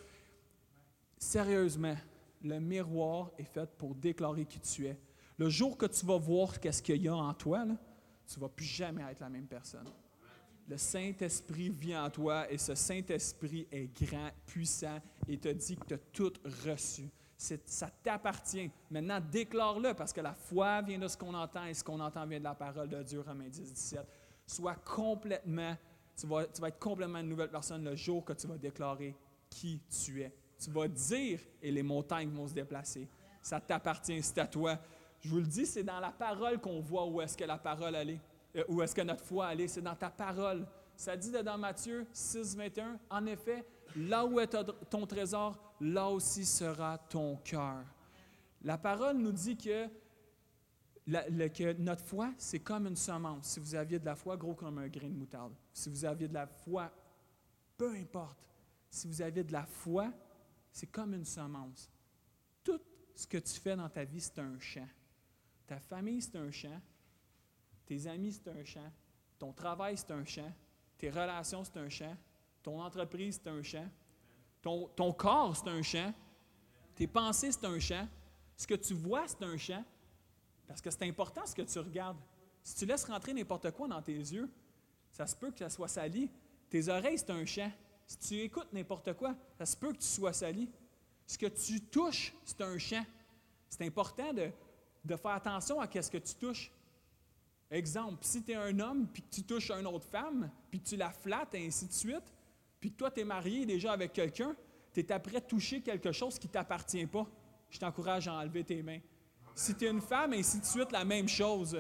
Sérieusement, 1.19 1.97
le 2.43 2.59
miroir 2.59 3.31
est 3.37 3.45
fait 3.45 3.69
pour 3.77 3.95
déclarer 3.95 4.47
qui 4.47 4.59
tu 4.59 4.87
es. 4.87 4.99
Le 5.37 5.51
jour 5.51 5.77
que 5.77 5.85
tu 5.85 6.07
vas 6.07 6.17
voir 6.17 6.59
qu'est-ce 6.59 6.83
qu'il 6.83 7.03
y 7.03 7.09
a 7.09 7.15
en 7.15 7.35
toi, 7.35 7.67
tu 8.27 8.41
vas 8.41 8.49
plus 8.49 8.65
jamais 8.65 9.03
être 9.11 9.21
la 9.21 9.29
même 9.29 9.47
personne. 9.47 9.85
Le 10.67 10.79
Saint-Esprit 10.79 11.69
vit 11.69 11.95
en 11.95 12.09
toi 12.09 12.51
et 12.51 12.57
ce 12.57 12.75
Saint-Esprit 12.75 13.69
est 13.71 13.93
grand, 14.03 14.31
puissant 14.47 14.99
et 15.29 15.37
te 15.37 15.49
dit 15.49 15.77
que 15.77 15.85
tu 15.89 15.95
as 15.95 15.99
tout 16.11 16.33
reçu 16.65 17.11
ça 17.37 17.91
t'appartient. 18.03 18.71
Maintenant, 18.91 19.21
déclare-le 19.21 19.95
parce 19.95 20.13
que 20.13 20.21
la 20.21 20.33
foi 20.33 20.81
vient 20.83 20.99
de 20.99 21.09
ce 21.09 21.17
qu'on 21.17 21.35
entend 21.35 21.65
et 21.67 21.75
ce 21.75 21.85
qu'on 21.85 22.01
entend 22.01 22.27
vient 22.27 22.39
de 22.39 22.45
la 22.45 22.55
parole 22.55 22.89
de 22.89 23.03
Dieu, 23.03 23.21
Romains 23.21 23.49
10, 23.49 23.73
17. 23.73 24.01
Sois 24.47 24.77
complètement, 24.77 25.77
tu 26.17 26.27
vas, 26.27 26.47
tu 26.47 26.61
vas 26.61 26.69
être 26.69 26.79
complètement 26.79 27.19
une 27.19 27.29
nouvelle 27.29 27.51
personne 27.51 27.85
le 27.85 27.95
jour 27.95 28.25
que 28.25 28.33
tu 28.33 28.47
vas 28.47 28.57
déclarer 28.57 29.15
qui 29.51 29.81
tu 30.05 30.23
es. 30.23 30.33
Tu 30.59 30.71
vas 30.71 30.89
dire 30.89 31.41
et 31.61 31.71
les 31.71 31.83
montagnes 31.83 32.31
vont 32.31 32.47
se 32.47 32.55
déplacer. 32.55 33.09
Ça 33.43 33.61
t'appartient, 33.61 34.23
c'est 34.23 34.39
à 34.39 34.47
toi. 34.47 34.79
Je 35.21 35.29
vous 35.29 35.39
le 35.39 35.47
dis, 35.47 35.67
c'est 35.67 35.83
dans 35.83 36.01
la 36.01 36.11
parole 36.11 36.59
qu'on 36.59 36.81
voit 36.81 37.07
où 37.07 37.21
est-ce 37.21 37.37
que 37.37 37.45
la 37.45 37.59
parole 37.59 37.95
allait, 37.95 38.21
euh, 38.57 38.65
où 38.69 38.83
est-ce 38.83 38.95
que 38.95 39.03
notre 39.03 39.25
foi 39.25 39.49
allait. 39.49 39.69
C'est 39.69 39.83
dans 39.83 39.95
ta 39.95 40.11
parole. 40.11 40.67
Ça 40.97 41.17
dit 41.17 41.31
dans 41.31 41.59
Matthieu 41.59 42.07
6, 42.13 42.57
21, 42.57 42.99
en 43.11 43.27
effet, 43.27 43.65
là 43.95 44.25
où 44.25 44.41
est 44.41 44.57
ton 44.89 45.07
trésor, 45.07 45.66
là 45.81 46.09
aussi 46.09 46.45
sera 46.45 46.99
ton 46.99 47.37
cœur. 47.37 47.85
La 48.63 48.79
parole 48.79 49.19
nous 49.19 49.33
dit 49.33 49.57
que, 49.57 49.89
notre 51.79 52.05
foi, 52.05 52.33
c'est 52.37 52.61
comme 52.61 52.87
une 52.87 52.97
semence. 52.97 53.47
Si 53.47 53.61
vous 53.61 53.75
aviez 53.75 53.99
de 53.99 54.05
la 54.05 54.17
foi, 54.17 54.37
gros 54.37 54.55
comme 54.55 54.79
un 54.79 54.89
grain 54.89 55.09
de 55.09 55.15
moutarde. 55.15 55.55
Si 55.73 55.89
vous 55.89 56.05
aviez 56.05 56.27
de 56.27 56.35
la 56.35 56.47
foi, 56.47 56.91
peu 57.77 57.95
importe. 57.95 58.39
Si 58.91 59.07
vous 59.07 59.23
aviez 59.23 59.45
de 59.45 59.53
la 59.53 59.67
foi, 59.67 60.13
c'est 60.73 60.89
comme 60.89 61.15
une 61.15 61.25
semence. 61.25 61.89
Tout 62.65 62.81
ce 63.15 63.27
que 63.27 63.39
tu 63.39 63.61
fais 63.61 63.77
dans 63.77 63.89
ta 63.89 64.05
vie, 64.05 64.21
c'est 64.21 64.39
un 64.39 64.59
champ. 64.59 64.89
Ta 65.67 65.79
famille, 65.79 66.23
c'est 66.23 66.37
un 66.37 66.51
champ. 66.51 66.81
Tes 67.85 68.07
amis, 68.09 68.33
c'est 68.33 68.51
un 68.51 68.65
champ. 68.65 68.93
Ton 69.39 69.53
travail, 69.53 69.97
c'est 69.97 70.11
un 70.11 70.25
champ. 70.25 70.53
Tes 70.99 71.11
relations, 71.11 71.63
c'est 71.63 71.77
un 71.77 71.89
champ. 71.89 72.17
Ton 72.63 72.81
entreprise, 72.81 73.41
c'est 73.41 73.51
un 73.51 73.63
champ. 73.63 73.89
Ton, 74.97 75.13
corps, 75.13 75.57
c'est 75.57 75.69
un 75.69 75.81
champ. 75.81 76.13
Tes 76.97 77.07
pensées, 77.07 77.53
c'est 77.53 77.65
un 77.65 77.79
champ. 77.79 78.09
Ce 78.57 78.67
que 78.67 78.75
tu 78.75 78.95
vois, 78.95 79.29
c'est 79.29 79.45
un 79.45 79.57
champ. 79.57 79.85
Parce 80.67 80.81
que 80.81 80.91
c'est 80.91 81.05
important 81.05 81.47
ce 81.47 81.55
que 81.55 81.63
tu 81.63 81.79
regardes. 81.79 82.19
Si 82.65 82.75
tu 82.75 82.85
laisses 82.85 83.05
rentrer 83.05 83.33
n'importe 83.33 83.71
quoi 83.71 83.87
dans 83.87 84.03
tes 84.03 84.17
yeux, 84.17 84.51
ça 85.13 85.25
se 85.25 85.37
peut 85.37 85.53
que 85.53 85.61
ça 85.61 85.71
soit 85.71 85.87
sali. 85.87 86.29
Tes 86.69 86.89
oreilles, 86.89 87.19
c'est 87.19 87.31
un 87.31 87.45
champ. 87.45 87.71
Si 88.09 88.19
tu 88.19 88.35
écoutes 88.41 88.73
n'importe 88.73 89.13
quoi, 89.13 89.37
ça 89.57 89.67
se 89.67 89.77
peut 89.77 89.93
que 89.93 89.99
tu 89.99 90.09
sois 90.09 90.33
sali. 90.33 90.69
Ce 91.29 91.39
que 91.39 91.47
tu 91.47 91.81
touches, 91.83 92.35
c'est 92.45 92.61
un 92.61 92.77
champ. 92.77 93.05
C'est 93.69 93.87
important 93.87 94.33
de, 94.33 94.51
faire 95.17 95.31
attention 95.31 95.81
à 95.81 95.89
ce 95.89 96.11
que 96.11 96.19
tu 96.19 96.35
touches. 96.35 96.73
Exemple, 97.71 98.19
si 98.23 98.43
tu 98.43 98.51
es 98.51 98.57
un 98.57 98.79
homme 98.81 99.07
puis 99.13 99.23
que 99.23 99.33
tu 99.33 99.45
touches 99.45 99.71
une 99.71 99.87
autre 99.87 100.07
femme, 100.07 100.51
puis 100.71 100.81
tu 100.81 100.97
la 100.97 101.11
flattes 101.11 101.55
et 101.55 101.65
ainsi 101.65 101.87
de 101.87 101.93
suite, 101.93 102.33
puis 102.87 102.93
toi, 102.93 103.11
tu 103.11 103.19
es 103.19 103.25
marié 103.25 103.67
déjà 103.67 103.95
avec 103.95 104.13
quelqu'un, 104.13 104.55
tu 104.95 105.01
es 105.01 105.11
après 105.11 105.41
toucher 105.41 105.81
quelque 105.81 106.13
chose 106.13 106.39
qui 106.39 106.47
ne 106.47 106.53
t'appartient 106.53 107.05
pas, 107.07 107.27
je 107.69 107.81
t'encourage 107.81 108.29
à 108.29 108.35
enlever 108.35 108.63
tes 108.63 108.81
mains. 108.81 109.01
Si 109.57 109.75
tu 109.75 109.87
es 109.87 109.91
une 109.91 110.01
femme, 110.01 110.35
ainsi 110.35 110.61
de 110.61 110.65
suite, 110.65 110.93
la 110.93 111.05
même 111.05 111.27
chose. 111.27 111.77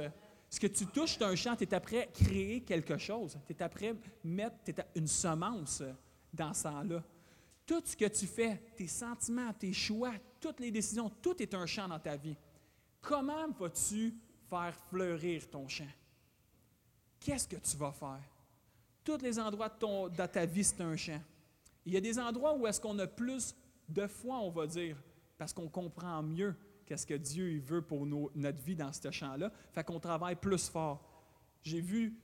Ce 0.51 0.59
que 0.59 0.67
tu 0.67 0.85
touches 0.87 1.17
d'un 1.17 1.37
champ, 1.37 1.55
tu 1.55 1.63
es 1.63 1.73
après 1.73 2.11
créer 2.13 2.61
quelque 2.63 2.99
chose. 2.99 3.39
Tu 3.47 3.53
es 3.53 3.63
après 3.63 3.95
mettre 4.25 4.57
une 4.97 5.07
semence 5.07 5.81
dans 6.35 6.53
ce 6.53 6.63
sang-là. 6.63 7.05
Tout 7.65 7.83
ce 7.85 7.97
que 7.97 8.07
tu 8.07 8.27
fais, 8.27 8.61
tes 8.77 8.89
sentiments, 8.89 9.53
tes 9.53 9.73
choix, 9.73 10.15
toutes 10.41 10.59
les 10.59 10.73
décisions, 10.73 11.09
tout 11.23 11.41
est 11.41 11.55
un 11.55 11.67
champ 11.67 11.87
dans 11.87 12.01
ta 12.01 12.17
vie. 12.17 12.37
Comment 13.01 13.49
vas-tu 13.53 14.13
faire 14.51 14.75
fleurir 14.91 15.49
ton 15.49 15.69
champ? 15.69 15.85
Qu'est-ce 17.21 17.47
que 17.47 17.59
tu 17.59 17.77
vas 17.77 17.93
faire? 17.93 18.36
Tous 19.07 19.23
les 19.23 19.39
endroits 19.39 19.69
de, 19.69 20.27
ta 20.27 20.45
vie, 20.45 20.65
c'est 20.65 20.81
un 20.81 20.97
champ. 20.97 21.23
Il 21.87 21.95
y 21.95 21.97
a 21.97 22.01
des 22.01 22.19
endroits 22.19 22.55
où 22.57 22.67
est-ce 22.67 22.81
qu'on 22.81 22.99
a 22.99 23.07
plus 23.07 23.55
de 23.89 24.09
foi, 24.09 24.39
on 24.41 24.51
va 24.51 24.67
dire, 24.67 24.97
parce 25.39 25.53
qu'on 25.53 25.69
comprend 25.69 26.21
mieux 26.25 26.57
qu'est-ce 26.85 27.07
que 27.07 27.15
Dieu 27.15 27.53
il 27.53 27.61
veut 27.61 27.83
pour 27.83 28.05
notre 28.05 28.61
vie 28.61 28.75
dans 28.75 28.93
ce 28.93 29.11
champ-là. 29.11 29.53
Fait 29.73 29.85
qu'on 29.85 30.01
travaille 30.01 30.35
plus 30.35 30.69
fort. 30.69 31.01
J'ai 31.63 31.81
vu, 31.81 32.19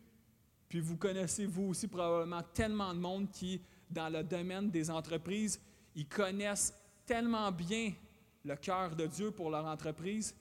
puis 0.69 0.81
vous 0.81 0.97
connaissez 0.97 1.47
vous 1.47 1.69
aussi 1.69 1.87
probablement 1.87 2.43
tellement 2.53 2.93
de 2.93 2.99
monde 2.99 3.31
qui, 3.31 3.63
dans 3.89 4.09
le 4.09 4.25
domaine 4.25 4.69
des 4.69 4.91
entreprises, 4.91 5.61
ils 5.95 6.09
connaissent 6.09 6.75
tellement 7.07 7.53
bien 7.53 7.93
le 8.45 8.57
cœur 8.57 8.97
de 8.97 9.07
Dieu 9.07 9.31
pour 9.31 9.51
leur 9.51 9.67
entreprise 9.67 10.35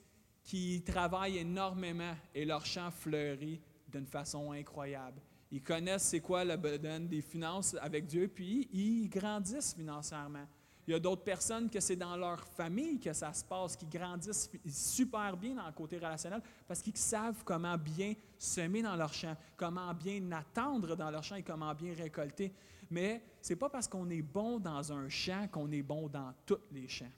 qu'ils 0.44 0.84
travaillent 0.84 1.38
énormément 1.38 2.16
et 2.34 2.46
leur 2.46 2.66
champ 2.66 2.90
fleurit 2.90 3.62
d'une 3.88 4.08
façon 4.08 4.52
incroyable. 4.52 5.22
Ils 5.52 5.62
connaissent 5.62 6.04
c'est 6.04 6.22
quoi 6.22 6.46
le 6.46 6.56
domaine 6.58 7.08
des 7.08 7.22
finances 7.22 7.76
avec 7.82 8.06
Dieu, 8.06 8.28
puis 8.28 8.70
ils 8.72 9.10
grandissent 9.10 9.74
financièrement. 9.74 10.48
Il 10.88 10.92
y 10.92 10.94
a 10.96 11.00
d'autres 11.00 11.24
personnes 11.24 11.70
que 11.70 11.80
c'est 11.80 11.96
dans 11.96 12.18
leur 12.18 12.44
famille 12.44 13.00
que 13.00 13.14
ça 13.14 13.32
se 13.34 13.44
passe, 13.44 13.76
qui 13.76 13.86
grandissent 13.86 14.50
super 14.68 15.38
bien 15.38 15.56
dans 15.56 15.68
le 15.68 15.74
côté 15.74 15.98
relationnel 15.98 16.42
parce 16.68 16.82
qu'ils 16.82 16.98
savent 16.98 17.44
comment 17.46 17.78
bien 17.78 18.14
semer 18.38 18.82
dans 18.82 18.96
leur 18.96 19.14
champ, 19.14 19.36
comment 19.56 19.94
bien 19.94 20.32
attendre 20.32 20.96
dans 20.96 21.12
leur 21.12 21.24
champ 21.24 21.36
et 21.36 21.44
comment 21.44 21.74
bien 21.76 21.94
récolter. 21.94 22.52
Mais 22.90 23.22
ce 23.42 23.54
n'est 23.54 23.60
pas 23.60 23.70
parce 23.70 23.88
qu'on 23.88 24.10
est 24.10 24.24
bon 24.24 24.60
dans 24.60 24.92
un 24.92 25.08
champ 25.08 25.48
qu'on 25.52 25.72
est 25.72 25.84
bon 25.84 26.10
dans 26.10 26.34
tous 26.46 26.60
les 26.72 26.88
champs. 26.88 27.12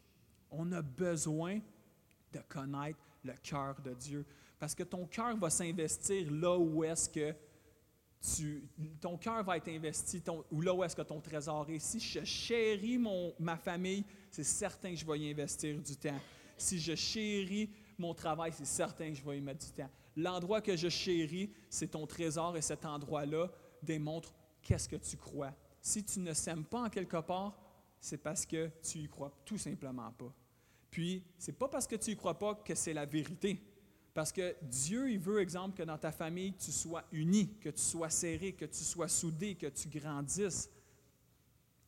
On 0.52 0.72
a 0.74 0.82
besoin 0.82 1.60
de 2.34 2.40
connaître 2.50 3.00
le 3.24 3.34
cœur 3.42 3.80
de 3.82 3.94
Dieu 3.94 4.25
parce 4.60 4.75
que 4.75 4.84
ton 4.84 5.06
cœur 5.06 5.38
va 5.38 5.50
s'investir 5.50 6.30
là 6.32 6.58
où 6.58 6.84
est-ce 6.84 7.10
que 7.10 7.34
ton 9.01 9.18
cœur 9.18 9.44
va 9.44 9.58
être 9.58 9.68
investi, 9.68 10.22
ou 10.51 10.62
là 10.62 10.74
où 10.74 10.84
est-ce 10.84 10.96
que 10.96 11.01
ton 11.01 11.20
trésor 11.20 11.70
est. 11.70 11.80
Si 11.80 12.00
je 12.00 12.24
chéris 12.24 12.98
ma 13.39 13.58
famille, 13.58 14.06
c'est 14.32 14.44
certain 14.44 14.92
que 14.92 14.96
je 14.96 15.06
vais 15.06 15.20
y 15.20 15.30
investir 15.30 15.82
du 15.82 15.96
temps. 15.98 16.20
Si 16.58 16.80
je 16.80 16.96
chéris 16.96 17.70
mon 17.98 18.13
travail, 18.13 18.51
c'est 18.53 18.65
certain 18.65 19.10
que 19.10 19.15
je 19.15 19.24
vais 19.24 19.38
y 19.38 19.42
mettre 19.42 19.65
du 19.65 19.72
temps. 19.74 19.89
L'endroit 20.15 20.62
que 20.62 20.75
je 20.75 20.89
chéris, 20.89 21.51
c'est 21.70 21.92
ton 21.92 22.08
trésor 22.08 22.56
et 22.56 22.62
cet 22.62 22.86
endroit-là 22.86 23.51
démontre 23.82 24.34
qu'est-ce 24.62 24.88
que 24.88 24.96
tu 24.96 25.18
crois. 25.18 25.53
Si 25.82 26.03
tu 26.03 26.20
ne 26.20 26.34
s'aimes 26.34 26.63
pas 26.63 26.84
en 26.84 26.89
quelque 26.89 27.22
part, 27.22 27.60
c'est 28.00 28.18
parce 28.18 28.46
que 28.46 28.72
tu 28.82 29.00
y 29.00 29.08
crois 29.08 29.32
tout 29.44 29.58
simplement 29.58 30.12
pas. 30.12 30.34
Puis, 30.89 31.24
c'est 31.38 31.58
pas 31.58 31.68
parce 31.68 31.88
que 31.88 31.96
tu 31.96 32.12
y 32.12 32.15
crois 32.15 32.38
pas 32.38 32.56
que 32.56 32.75
c'est 32.75 32.94
la 32.94 33.06
vérité. 33.06 33.60
Parce 34.13 34.32
que 34.32 34.55
Dieu, 34.62 35.10
il 35.10 35.20
veut, 35.20 35.39
exemple, 35.41 35.75
que 35.75 35.84
dans 35.84 35.98
ta 35.98 36.12
famille, 36.12 36.53
tu 36.53 36.72
sois 36.72 37.03
uni, 37.12 37.55
que 37.60 37.70
tu 37.70 37.82
sois 37.82 38.10
serré, 38.10 38.53
que 38.53 38.65
tu 38.65 38.84
sois 38.84 39.08
soudé, 39.08 39.55
que 39.55 39.67
tu 39.67 39.89
grandisses, 39.89 40.70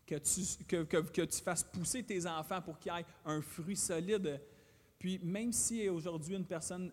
que 0.07 0.15
tu, 0.15 0.65
que, 0.65 1.21
tu 1.25 1.41
fasses 1.41 1.63
pousser 1.63 2.03
tes 2.03 2.25
enfants 2.25 2.61
pour 2.61 2.79
qu'ils 2.79 2.91
aient 2.91 3.05
un 3.25 3.41
fruit 3.41 3.75
solide. 3.75 4.41
Puis 4.97 5.19
même 5.19 5.51
si 5.51 5.87
aujourd'hui 5.87 6.35
une 6.35 6.45
personne 6.45 6.91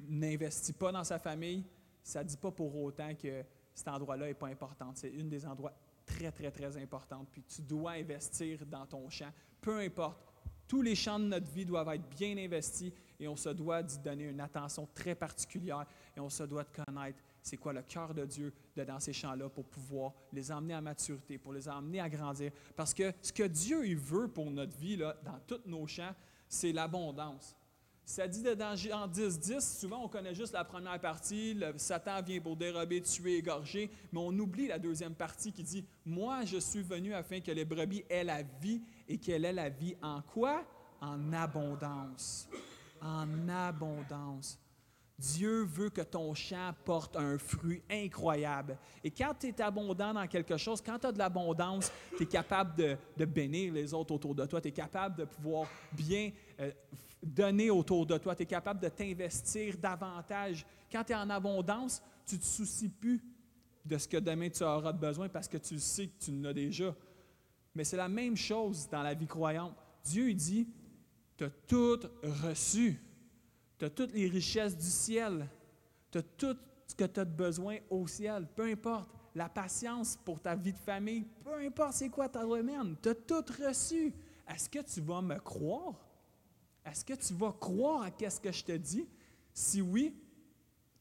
n'investit 0.00 0.72
pas 0.72 0.92
dans 0.92 1.04
sa 1.04 1.18
famille, 1.18 1.64
ça 2.02 2.22
ne 2.22 2.28
dit 2.28 2.36
pas 2.36 2.52
pour 2.52 2.76
autant 2.76 3.14
que 3.16 3.44
cet 3.74 3.88
endroit-là 3.88 4.26
n'est 4.26 4.34
pas 4.34 4.48
important. 4.48 4.92
C'est 4.94 5.10
une 5.10 5.28
des 5.28 5.44
endroits 5.44 5.74
très, 6.06 6.30
très, 6.30 6.50
très 6.50 6.76
importants. 6.76 7.26
Puis 7.30 7.42
tu 7.42 7.62
dois 7.62 7.92
investir 7.92 8.64
dans 8.64 8.86
ton 8.86 9.08
champ. 9.10 9.32
Peu 9.60 9.78
importe. 9.78 10.20
Tous 10.66 10.82
les 10.82 10.94
champs 10.94 11.18
de 11.18 11.24
notre 11.24 11.50
vie 11.50 11.64
doivent 11.64 11.88
être 11.88 12.08
bien 12.10 12.36
investis 12.36 12.92
et 13.20 13.28
on 13.28 13.36
se 13.36 13.48
doit 13.48 13.82
d'y 13.82 13.98
donner 13.98 14.24
une 14.24 14.40
attention 14.40 14.88
très 14.94 15.14
particulière 15.14 15.86
et 16.16 16.20
on 16.20 16.30
se 16.30 16.42
doit 16.44 16.64
de 16.64 16.84
connaître 16.84 17.18
c'est 17.42 17.56
quoi 17.56 17.72
le 17.72 17.82
cœur 17.82 18.14
de 18.14 18.24
Dieu 18.24 18.52
dans 18.76 19.00
ces 19.00 19.12
champs-là 19.12 19.48
pour 19.48 19.64
pouvoir 19.64 20.12
les 20.32 20.52
emmener 20.52 20.74
à 20.74 20.80
maturité, 20.80 21.38
pour 21.38 21.52
les 21.52 21.68
emmener 21.68 22.00
à 22.00 22.08
grandir. 22.08 22.52
Parce 22.76 22.92
que 22.92 23.12
ce 23.22 23.32
que 23.32 23.44
Dieu 23.44 23.86
il 23.86 23.96
veut 23.96 24.28
pour 24.28 24.50
notre 24.50 24.76
vie, 24.76 24.96
là, 24.96 25.16
dans 25.24 25.38
tous 25.46 25.60
nos 25.66 25.86
champs, 25.86 26.14
c'est 26.48 26.72
l'abondance. 26.72 27.56
Ça 28.04 28.26
dit 28.26 28.42
dans 28.42 28.74
Jean 28.74 29.06
10, 29.06 29.38
10, 29.38 29.80
souvent 29.80 30.04
on 30.04 30.08
connaît 30.08 30.34
juste 30.34 30.54
la 30.54 30.64
première 30.64 30.98
partie, 30.98 31.52
le 31.52 31.76
Satan 31.76 32.22
vient 32.22 32.40
pour 32.40 32.56
dérober, 32.56 33.02
tuer, 33.02 33.36
égorger, 33.36 33.90
mais 34.12 34.20
on 34.20 34.30
oublie 34.38 34.66
la 34.66 34.78
deuxième 34.78 35.14
partie 35.14 35.52
qui 35.52 35.62
dit, 35.62 35.84
moi 36.06 36.44
je 36.46 36.56
suis 36.56 36.82
venu 36.82 37.12
afin 37.12 37.40
que 37.40 37.50
les 37.50 37.66
brebis 37.66 38.04
aient 38.08 38.24
la 38.24 38.42
vie 38.42 38.80
et 39.06 39.18
qu'elle 39.18 39.44
ait 39.44 39.52
la 39.52 39.68
vie 39.68 39.94
en 40.00 40.22
quoi? 40.22 40.64
En 41.02 41.32
abondance 41.34 42.48
en 43.00 43.48
abondance. 43.48 44.58
Dieu 45.18 45.64
veut 45.64 45.90
que 45.90 46.00
ton 46.02 46.32
champ 46.32 46.72
porte 46.84 47.16
un 47.16 47.38
fruit 47.38 47.82
incroyable. 47.90 48.78
Et 49.02 49.10
quand 49.10 49.34
tu 49.38 49.48
es 49.48 49.60
abondant 49.60 50.14
dans 50.14 50.26
quelque 50.28 50.56
chose, 50.56 50.80
quand 50.80 50.98
tu 50.98 51.08
as 51.08 51.12
de 51.12 51.18
l'abondance, 51.18 51.90
tu 52.16 52.22
es 52.22 52.26
capable 52.26 52.76
de, 53.16 53.24
bénir 53.24 53.72
les 53.72 53.92
autres 53.92 54.14
autour 54.14 54.34
de 54.34 54.46
toi, 54.46 54.60
tu 54.60 54.68
es 54.68 54.72
capable 54.72 55.16
de 55.16 55.24
pouvoir 55.24 55.68
bien 55.92 56.30
euh, 56.60 56.70
donner 57.20 57.68
autour 57.68 58.06
de 58.06 58.16
toi, 58.16 58.36
tu 58.36 58.44
es 58.44 58.46
capable 58.46 58.80
de 58.80 58.88
t'investir 58.88 59.76
davantage. 59.76 60.64
Quand 60.90 61.02
tu 61.02 61.12
es 61.12 61.16
en 61.16 61.30
abondance, 61.30 62.00
tu 62.24 62.36
ne 62.36 62.40
te 62.40 62.46
soucies 62.46 62.88
plus 62.88 63.20
de 63.84 63.98
ce 63.98 64.06
que 64.06 64.18
demain 64.18 64.50
tu 64.50 64.62
auras 64.62 64.92
besoin 64.92 65.28
parce 65.28 65.48
que 65.48 65.56
tu 65.56 65.80
sais 65.80 66.06
que 66.06 66.24
tu 66.24 66.30
l'as 66.40 66.52
déjà. 66.52 66.94
Mais 67.74 67.82
c'est 67.82 67.96
la 67.96 68.08
même 68.08 68.36
chose 68.36 68.88
dans 68.88 69.02
la 69.02 69.14
vie 69.14 69.26
croyante. 69.26 69.74
Dieu 70.04 70.32
dit, 70.32 70.68
tu 71.38 71.44
as 71.44 71.50
tout 71.66 72.00
reçu. 72.44 73.00
Tu 73.78 73.84
as 73.86 73.90
toutes 73.90 74.12
les 74.12 74.28
richesses 74.28 74.76
du 74.76 74.84
ciel. 74.84 75.48
Tu 76.10 76.18
as 76.18 76.22
tout 76.22 76.56
ce 76.86 76.94
que 76.94 77.04
tu 77.04 77.20
as 77.20 77.24
besoin 77.24 77.78
au 77.88 78.06
ciel. 78.06 78.46
Peu 78.54 78.64
importe. 78.64 79.08
La 79.34 79.48
patience 79.48 80.18
pour 80.24 80.40
ta 80.40 80.56
vie 80.56 80.72
de 80.72 80.78
famille, 80.78 81.24
peu 81.44 81.54
importe 81.54 81.92
c'est 81.92 82.08
quoi 82.08 82.28
ta 82.28 82.44
remède, 82.44 82.96
tu 83.00 83.10
as 83.10 83.14
tout 83.14 83.44
reçu. 83.62 84.12
Est-ce 84.48 84.68
que 84.68 84.80
tu 84.80 85.00
vas 85.00 85.22
me 85.22 85.38
croire? 85.38 85.94
Est-ce 86.84 87.04
que 87.04 87.12
tu 87.12 87.34
vas 87.34 87.52
croire 87.52 88.02
à 88.02 88.30
ce 88.30 88.40
que 88.40 88.50
je 88.50 88.64
te 88.64 88.72
dis? 88.72 89.06
Si 89.52 89.80
oui, 89.80 90.12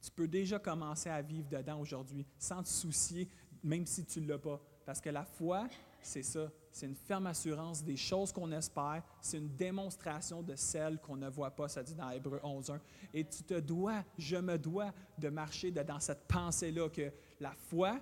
tu 0.01 0.11
peux 0.11 0.27
déjà 0.27 0.59
commencer 0.59 1.09
à 1.09 1.21
vivre 1.21 1.49
dedans 1.49 1.79
aujourd'hui 1.79 2.27
sans 2.37 2.61
te 2.61 2.67
soucier, 2.67 3.27
même 3.63 3.87
si 3.87 4.05
tu 4.05 4.21
ne 4.21 4.27
l'as 4.27 4.37
pas. 4.37 4.61
Parce 4.85 5.01
que 5.01 5.09
la 5.09 5.23
foi, 5.23 5.67
c'est 6.01 6.21
ça. 6.21 6.51
C'est 6.77 6.85
une 6.85 6.93
ferme 6.93 7.25
assurance 7.25 7.83
des 7.83 7.97
choses 7.97 8.31
qu'on 8.31 8.51
espère. 8.51 9.01
C'est 9.19 9.39
une 9.39 9.55
démonstration 9.55 10.43
de 10.43 10.55
celles 10.55 10.99
qu'on 10.99 11.15
ne 11.15 11.27
voit 11.27 11.49
pas, 11.49 11.67
ça 11.67 11.81
dit 11.81 11.95
dans 11.95 12.11
Hébreu 12.11 12.39
11.1. 12.43 12.79
Et 13.15 13.23
tu 13.23 13.41
te 13.41 13.59
dois, 13.59 14.05
je 14.19 14.37
me 14.37 14.59
dois 14.59 14.93
de 15.17 15.29
marcher 15.29 15.71
dans 15.71 15.99
cette 15.99 16.27
pensée-là 16.27 16.87
que 16.89 17.11
la 17.39 17.51
foi, 17.51 17.99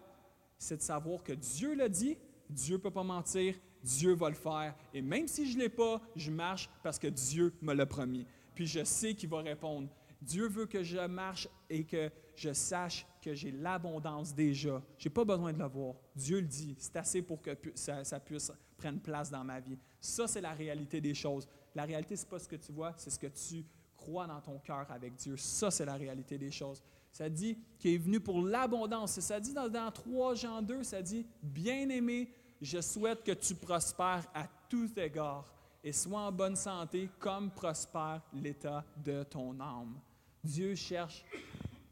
c'est 0.58 0.76
de 0.76 0.82
savoir 0.82 1.24
que 1.24 1.32
Dieu 1.32 1.74
l'a 1.74 1.88
dit, 1.88 2.18
Dieu 2.50 2.76
ne 2.76 2.82
peut 2.82 2.92
pas 2.92 3.06
mentir, 3.06 3.56
Dieu 3.82 4.14
va 4.14 4.28
le 4.28 4.36
faire. 4.36 4.76
Et 4.94 5.02
même 5.02 5.30
si 5.30 5.50
je 5.50 5.56
ne 5.58 5.64
l'ai 5.64 5.70
pas, 5.70 6.02
je 6.18 6.30
marche 6.30 6.70
parce 6.84 7.00
que 7.00 7.08
Dieu 7.08 7.54
me 7.62 7.74
l'a 7.74 7.86
promis. 7.86 8.28
Puis 8.56 8.68
je 8.68 8.84
sais 8.84 9.16
qu'il 9.16 9.30
va 9.30 9.40
répondre. 9.40 9.88
Dieu 10.22 10.50
veut 10.50 10.66
que 10.66 10.84
je 10.84 10.98
marche 11.08 11.48
et 11.70 11.86
que 11.86 12.12
je 12.36 12.52
sache 12.52 13.06
que 13.26 13.34
j'ai 13.34 13.52
l'abondance 13.52 14.36
déjà. 14.36 14.80
Je 15.00 15.10
n'ai 15.10 15.14
pas 15.14 15.26
besoin 15.26 15.52
de 15.52 15.58
le 15.58 15.66
voir. 15.66 15.96
Dieu 16.16 16.40
le 16.40 16.48
dit. 16.48 16.76
C'est 16.78 16.96
assez 16.96 17.24
pour 17.24 17.42
que 17.42 17.50
ça, 17.74 18.20
puisse 18.20 18.52
prendre 18.78 19.00
place 19.00 19.32
dans 19.32 19.44
ma 19.44 19.60
vie. 19.60 19.80
Ça, 20.00 20.28
c'est 20.28 20.42
la 20.42 20.54
réalité 20.54 21.02
des 21.02 21.16
choses. 21.16 21.48
La 21.74 21.86
réalité, 21.86 22.16
ce 22.16 22.24
n'est 22.24 22.30
pas 22.30 22.38
ce 22.38 22.48
que 22.48 22.56
tu 22.56 22.72
vois, 22.72 22.94
c'est 22.98 23.10
ce 23.10 23.18
que 23.18 23.28
tu 23.28 23.66
crois 23.98 24.28
dans 24.28 24.40
ton 24.42 24.60
cœur 24.60 24.86
avec 24.92 25.16
Dieu. 25.16 25.36
Ça, 25.38 25.72
c'est 25.72 25.86
la 25.86 25.96
réalité 25.96 26.38
des 26.38 26.52
choses. 26.52 26.84
Ça 27.12 27.28
dit 27.28 27.58
qu'il 27.80 27.96
est 27.96 27.98
venu 27.98 28.20
pour 28.20 28.44
l'abondance. 28.44 29.20
Ça 29.20 29.40
dit 29.40 29.54
dans, 29.54 29.70
dans 29.70 29.92
3 29.92 30.36
Jean 30.36 30.62
2, 30.62 30.84
ça 30.84 31.02
dit, 31.02 31.26
Bien-aimé, 31.42 32.32
je 32.62 32.80
souhaite 32.80 33.24
que 33.24 33.32
tu 33.32 33.56
prospères 33.56 34.28
à 34.36 34.48
tous 34.70 34.96
égards 34.98 35.52
et 35.84 35.92
sois 35.92 36.22
en 36.22 36.32
bonne 36.32 36.56
santé 36.56 37.10
comme 37.18 37.50
prospère 37.50 38.22
l'état 38.34 38.86
de 39.04 39.24
ton 39.24 39.60
âme. 39.60 40.00
Dieu 40.44 40.76
cherche 40.76 41.26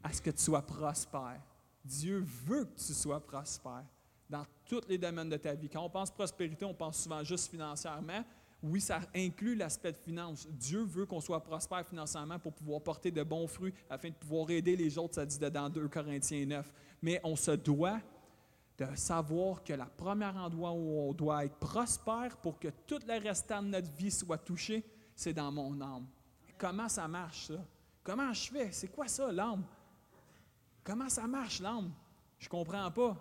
à 0.04 0.12
ce 0.12 0.20
que 0.20 0.30
tu 0.30 0.42
sois 0.42 0.62
prospère. 0.62 1.40
Dieu 1.84 2.24
veut 2.46 2.66
que 2.66 2.78
tu 2.78 2.92
sois 2.92 3.20
prospère 3.20 3.84
dans 4.28 4.44
tous 4.66 4.82
les 4.88 4.98
domaines 4.98 5.30
de 5.30 5.36
ta 5.36 5.54
vie. 5.54 5.68
Quand 5.68 5.82
on 5.82 5.90
pense 5.90 6.10
prospérité, 6.10 6.64
on 6.64 6.74
pense 6.74 7.02
souvent 7.02 7.24
juste 7.24 7.50
financièrement. 7.50 8.22
Oui, 8.62 8.80
ça 8.80 9.00
inclut 9.14 9.54
l'aspect 9.54 9.92
de 9.92 9.96
finance. 9.96 10.46
Dieu 10.48 10.82
veut 10.84 11.06
qu'on 11.06 11.20
soit 11.20 11.42
prospère 11.42 11.86
financièrement 11.86 12.38
pour 12.38 12.52
pouvoir 12.52 12.80
porter 12.80 13.10
de 13.10 13.22
bons 13.22 13.46
fruits 13.46 13.74
afin 13.90 14.08
de 14.08 14.14
pouvoir 14.14 14.50
aider 14.50 14.76
les 14.76 14.96
autres, 14.96 15.14
ça 15.14 15.26
dit 15.26 15.38
dans 15.38 15.68
2 15.68 15.88
Corinthiens 15.88 16.46
9. 16.46 16.72
Mais 17.02 17.20
on 17.24 17.36
se 17.36 17.50
doit 17.50 18.00
de 18.78 18.86
savoir 18.94 19.62
que 19.62 19.72
le 19.72 19.84
premier 19.96 20.26
endroit 20.26 20.72
où 20.72 21.08
on 21.08 21.12
doit 21.12 21.44
être 21.44 21.56
prospère 21.56 22.36
pour 22.38 22.58
que 22.58 22.68
tout 22.86 23.00
le 23.06 23.22
restant 23.22 23.62
de 23.62 23.68
notre 23.68 23.90
vie 23.92 24.10
soit 24.10 24.38
touché, 24.38 24.84
c'est 25.14 25.32
dans 25.32 25.52
mon 25.52 25.80
âme. 25.80 26.06
Comment 26.58 26.88
ça 26.88 27.06
marche, 27.06 27.48
ça? 27.48 27.64
Comment 28.02 28.32
je 28.32 28.50
fais? 28.50 28.72
C'est 28.72 28.88
quoi 28.88 29.08
ça, 29.08 29.30
l'âme? 29.30 29.64
Comment 30.84 31.08
ça 31.08 31.26
marche, 31.26 31.60
l'âme? 31.60 31.90
Je 32.38 32.46
ne 32.46 32.50
comprends 32.50 32.90
pas. 32.90 33.16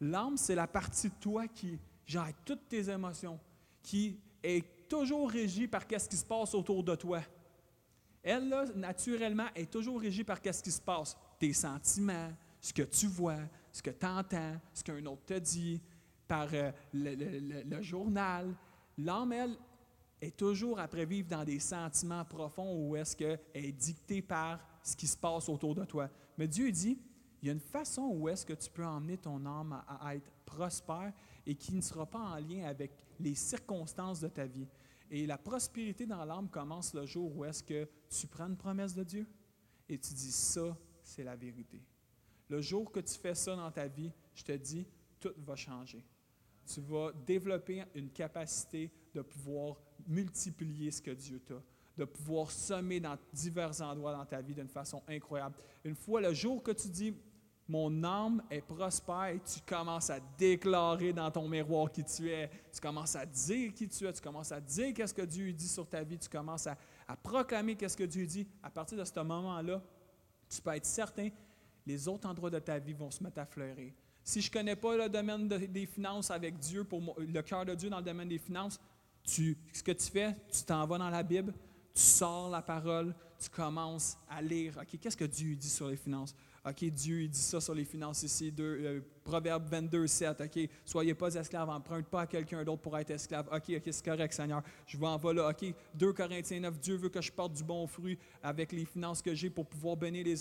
L'âme, 0.00 0.36
c'est 0.36 0.54
la 0.54 0.68
partie 0.68 1.08
de 1.08 1.14
toi 1.20 1.48
qui 1.48 1.78
gère 2.06 2.32
toutes 2.44 2.68
tes 2.68 2.88
émotions, 2.88 3.38
qui 3.82 4.18
est 4.42 4.88
toujours 4.88 5.28
régie 5.28 5.66
par 5.66 5.82
ce 5.82 6.08
qui 6.08 6.16
se 6.16 6.24
passe 6.24 6.54
autour 6.54 6.84
de 6.84 6.94
toi. 6.94 7.20
Elle, 8.22 8.48
là, 8.48 8.64
naturellement, 8.74 9.48
est 9.54 9.70
toujours 9.70 10.00
régie 10.00 10.24
par 10.24 10.38
ce 10.42 10.62
qui 10.62 10.70
se 10.70 10.80
passe. 10.80 11.16
Tes 11.38 11.52
sentiments, 11.52 12.32
ce 12.60 12.72
que 12.72 12.82
tu 12.82 13.06
vois, 13.06 13.38
ce 13.72 13.82
que 13.82 13.90
tu 13.90 14.06
entends, 14.06 14.60
ce 14.72 14.84
qu'un 14.84 15.04
autre 15.06 15.24
te 15.26 15.38
dit, 15.38 15.80
par 16.28 16.48
euh, 16.52 16.70
le, 16.92 17.82
journal. 17.82 18.54
L'âme, 18.98 19.32
elle, 19.32 19.56
est 20.20 20.36
toujours 20.36 20.78
après 20.78 21.04
vivre 21.04 21.28
dans 21.28 21.44
des 21.44 21.58
sentiments 21.58 22.24
profonds 22.24 22.76
ou 22.76 22.94
est-ce 22.94 23.16
qu'elle 23.16 23.40
est 23.54 23.72
dictée 23.72 24.22
par 24.22 24.60
ce 24.82 24.94
qui 24.94 25.06
se 25.06 25.16
passe 25.16 25.48
autour 25.48 25.74
de 25.74 25.84
toi. 25.84 26.08
Mais 26.38 26.48
Dieu 26.48 26.70
dit, 26.70 26.98
il 27.42 27.46
y 27.46 27.48
a 27.48 27.52
une 27.52 27.60
façon 27.60 28.02
où 28.02 28.28
est-ce 28.28 28.44
que 28.44 28.52
tu 28.52 28.70
peux 28.70 28.84
emmener 28.84 29.16
ton 29.16 29.44
âme 29.46 29.82
à, 29.86 30.14
être 30.14 30.30
prospère 30.44 31.12
et 31.46 31.54
qui 31.54 31.74
ne 31.74 31.80
sera 31.80 32.06
pas 32.06 32.18
en 32.18 32.36
lien 32.36 32.64
avec 32.64 32.92
les 33.18 33.34
circonstances 33.34 34.20
de 34.20 34.28
ta 34.28 34.46
vie. 34.46 34.68
Et 35.10 35.26
la 35.26 35.38
prospérité 35.38 36.06
dans 36.06 36.24
l'âme 36.24 36.48
commence 36.48 36.94
le 36.94 37.06
jour 37.06 37.34
où 37.36 37.44
est-ce 37.44 37.62
que 37.62 37.88
tu 38.08 38.26
prends 38.26 38.46
une 38.46 38.56
promesse 38.56 38.94
de 38.94 39.02
Dieu 39.02 39.26
et 39.88 39.98
tu 39.98 40.14
dis 40.14 40.30
ça, 40.30 40.76
c'est 41.02 41.24
la 41.24 41.34
vérité. 41.34 41.82
Le 42.48 42.60
jour 42.60 42.92
que 42.92 43.00
tu 43.00 43.14
fais 43.14 43.34
ça 43.34 43.56
dans 43.56 43.70
ta 43.70 43.88
vie, 43.88 44.12
je 44.34 44.44
te 44.44 44.52
dis, 44.52 44.86
tout 45.18 45.32
va 45.38 45.56
changer. 45.56 46.04
Tu 46.66 46.80
vas 46.80 47.12
développer 47.26 47.84
une 47.94 48.10
capacité 48.10 48.92
de 49.12 49.22
pouvoir 49.22 49.80
multiplier 50.06 50.90
ce 50.90 51.02
que 51.02 51.10
Dieu 51.10 51.40
t'a, 51.40 51.60
de 51.96 52.04
pouvoir 52.04 52.50
semer 52.50 53.00
dans 53.00 53.16
divers 53.32 53.80
endroits 53.82 54.12
dans 54.12 54.24
ta 54.24 54.40
vie 54.40 54.54
d'une 54.54 54.68
façon 54.68 55.02
incroyable. 55.08 55.56
Une 55.84 55.94
fois, 55.94 56.20
le 56.20 56.32
jour 56.32 56.62
que 56.62 56.70
tu 56.70 56.88
dis, 56.88 57.14
mon 57.70 58.02
âme 58.02 58.42
est 58.50 58.62
prospère, 58.62 59.38
tu 59.44 59.60
commences 59.64 60.10
à 60.10 60.18
déclarer 60.36 61.12
dans 61.12 61.30
ton 61.30 61.48
miroir 61.48 61.90
qui 61.92 62.02
tu 62.02 62.28
es, 62.28 62.50
tu 62.72 62.80
commences 62.80 63.14
à 63.14 63.24
dire 63.24 63.72
qui 63.72 63.88
tu 63.88 64.06
es, 64.06 64.12
tu 64.12 64.20
commences 64.20 64.50
à 64.50 64.60
dire 64.60 64.92
qu'est-ce 64.92 65.14
que 65.14 65.22
Dieu 65.22 65.52
dit 65.52 65.68
sur 65.68 65.88
ta 65.88 66.02
vie, 66.02 66.18
tu 66.18 66.28
commences 66.28 66.66
à, 66.66 66.76
proclamer 67.22 67.76
qu'est-ce 67.76 67.96
que 67.96 68.04
Dieu 68.04 68.26
dit. 68.26 68.46
À 68.62 68.70
partir 68.70 68.98
de 68.98 69.04
ce 69.04 69.20
moment-là, 69.20 69.80
tu 70.48 70.60
peux 70.60 70.74
être 70.74 70.84
certain, 70.84 71.28
les 71.86 72.08
autres 72.08 72.28
endroits 72.28 72.50
de 72.50 72.58
ta 72.58 72.78
vie 72.78 72.92
vont 72.92 73.10
se 73.10 73.22
mettre 73.22 73.38
à 73.38 73.46
fleurir. 73.46 73.92
Si 74.24 74.40
je 74.40 74.48
ne 74.48 74.52
connais 74.52 74.76
pas 74.76 74.96
le 74.96 75.08
domaine 75.08 75.48
des 75.48 75.86
finances 75.86 76.30
avec 76.30 76.58
Dieu, 76.58 76.86
le 77.18 77.40
cœur 77.42 77.64
de 77.64 77.74
Dieu 77.74 77.88
dans 77.88 77.98
le 77.98 78.04
domaine 78.04 78.28
des 78.28 78.38
finances, 78.38 78.80
ce 79.24 79.82
que 79.82 79.92
tu 79.92 80.10
fais, 80.10 80.36
tu 80.52 80.64
t'en 80.64 80.86
vas 80.86 80.98
dans 80.98 81.10
la 81.10 81.22
Bible, 81.22 81.54
tu 81.94 82.02
sors 82.02 82.50
la 82.50 82.62
parole, 82.62 83.14
tu 83.38 83.48
commences 83.48 84.16
à 84.28 84.42
lire. 84.42 84.78
OK, 84.80 84.98
qu'est-ce 85.00 85.16
que 85.16 85.24
Dieu 85.24 85.56
dit 85.56 85.68
sur 85.68 85.88
les 85.88 85.96
finances? 85.96 86.34
OK, 86.62 86.84
Dieu 86.84 87.26
dit 87.26 87.38
ça 87.38 87.58
sur 87.58 87.74
les 87.74 87.86
finances 87.86 88.22
ici, 88.22 88.52
euh, 88.60 89.00
Proverbe 89.24 89.66
22, 89.66 90.06
7. 90.06 90.42
OK, 90.42 90.68
soyez 90.84 91.14
pas 91.14 91.34
esclaves, 91.34 91.70
emprunte 91.70 92.06
pas 92.06 92.22
à 92.22 92.26
quelqu'un 92.26 92.62
d'autre 92.64 92.82
pour 92.82 92.98
être 92.98 93.10
esclave. 93.10 93.48
OK, 93.50 93.72
OK, 93.76 93.82
c'est 93.90 94.04
correct, 94.04 94.34
Seigneur. 94.34 94.62
Je 94.86 94.98
vais 94.98 95.06
en 95.06 95.32
là. 95.32 95.48
OK, 95.48 95.74
2 95.94 96.12
Corinthiens 96.12 96.60
9, 96.60 96.78
Dieu 96.78 96.96
veut 96.96 97.08
que 97.08 97.22
je 97.22 97.32
porte 97.32 97.54
du 97.54 97.64
bon 97.64 97.86
fruit 97.86 98.18
avec 98.42 98.72
les 98.72 98.84
finances 98.84 99.22
que 99.22 99.34
j'ai 99.34 99.48
pour 99.48 99.66
pouvoir 99.66 99.96
bénir 99.96 100.22
les, 100.22 100.40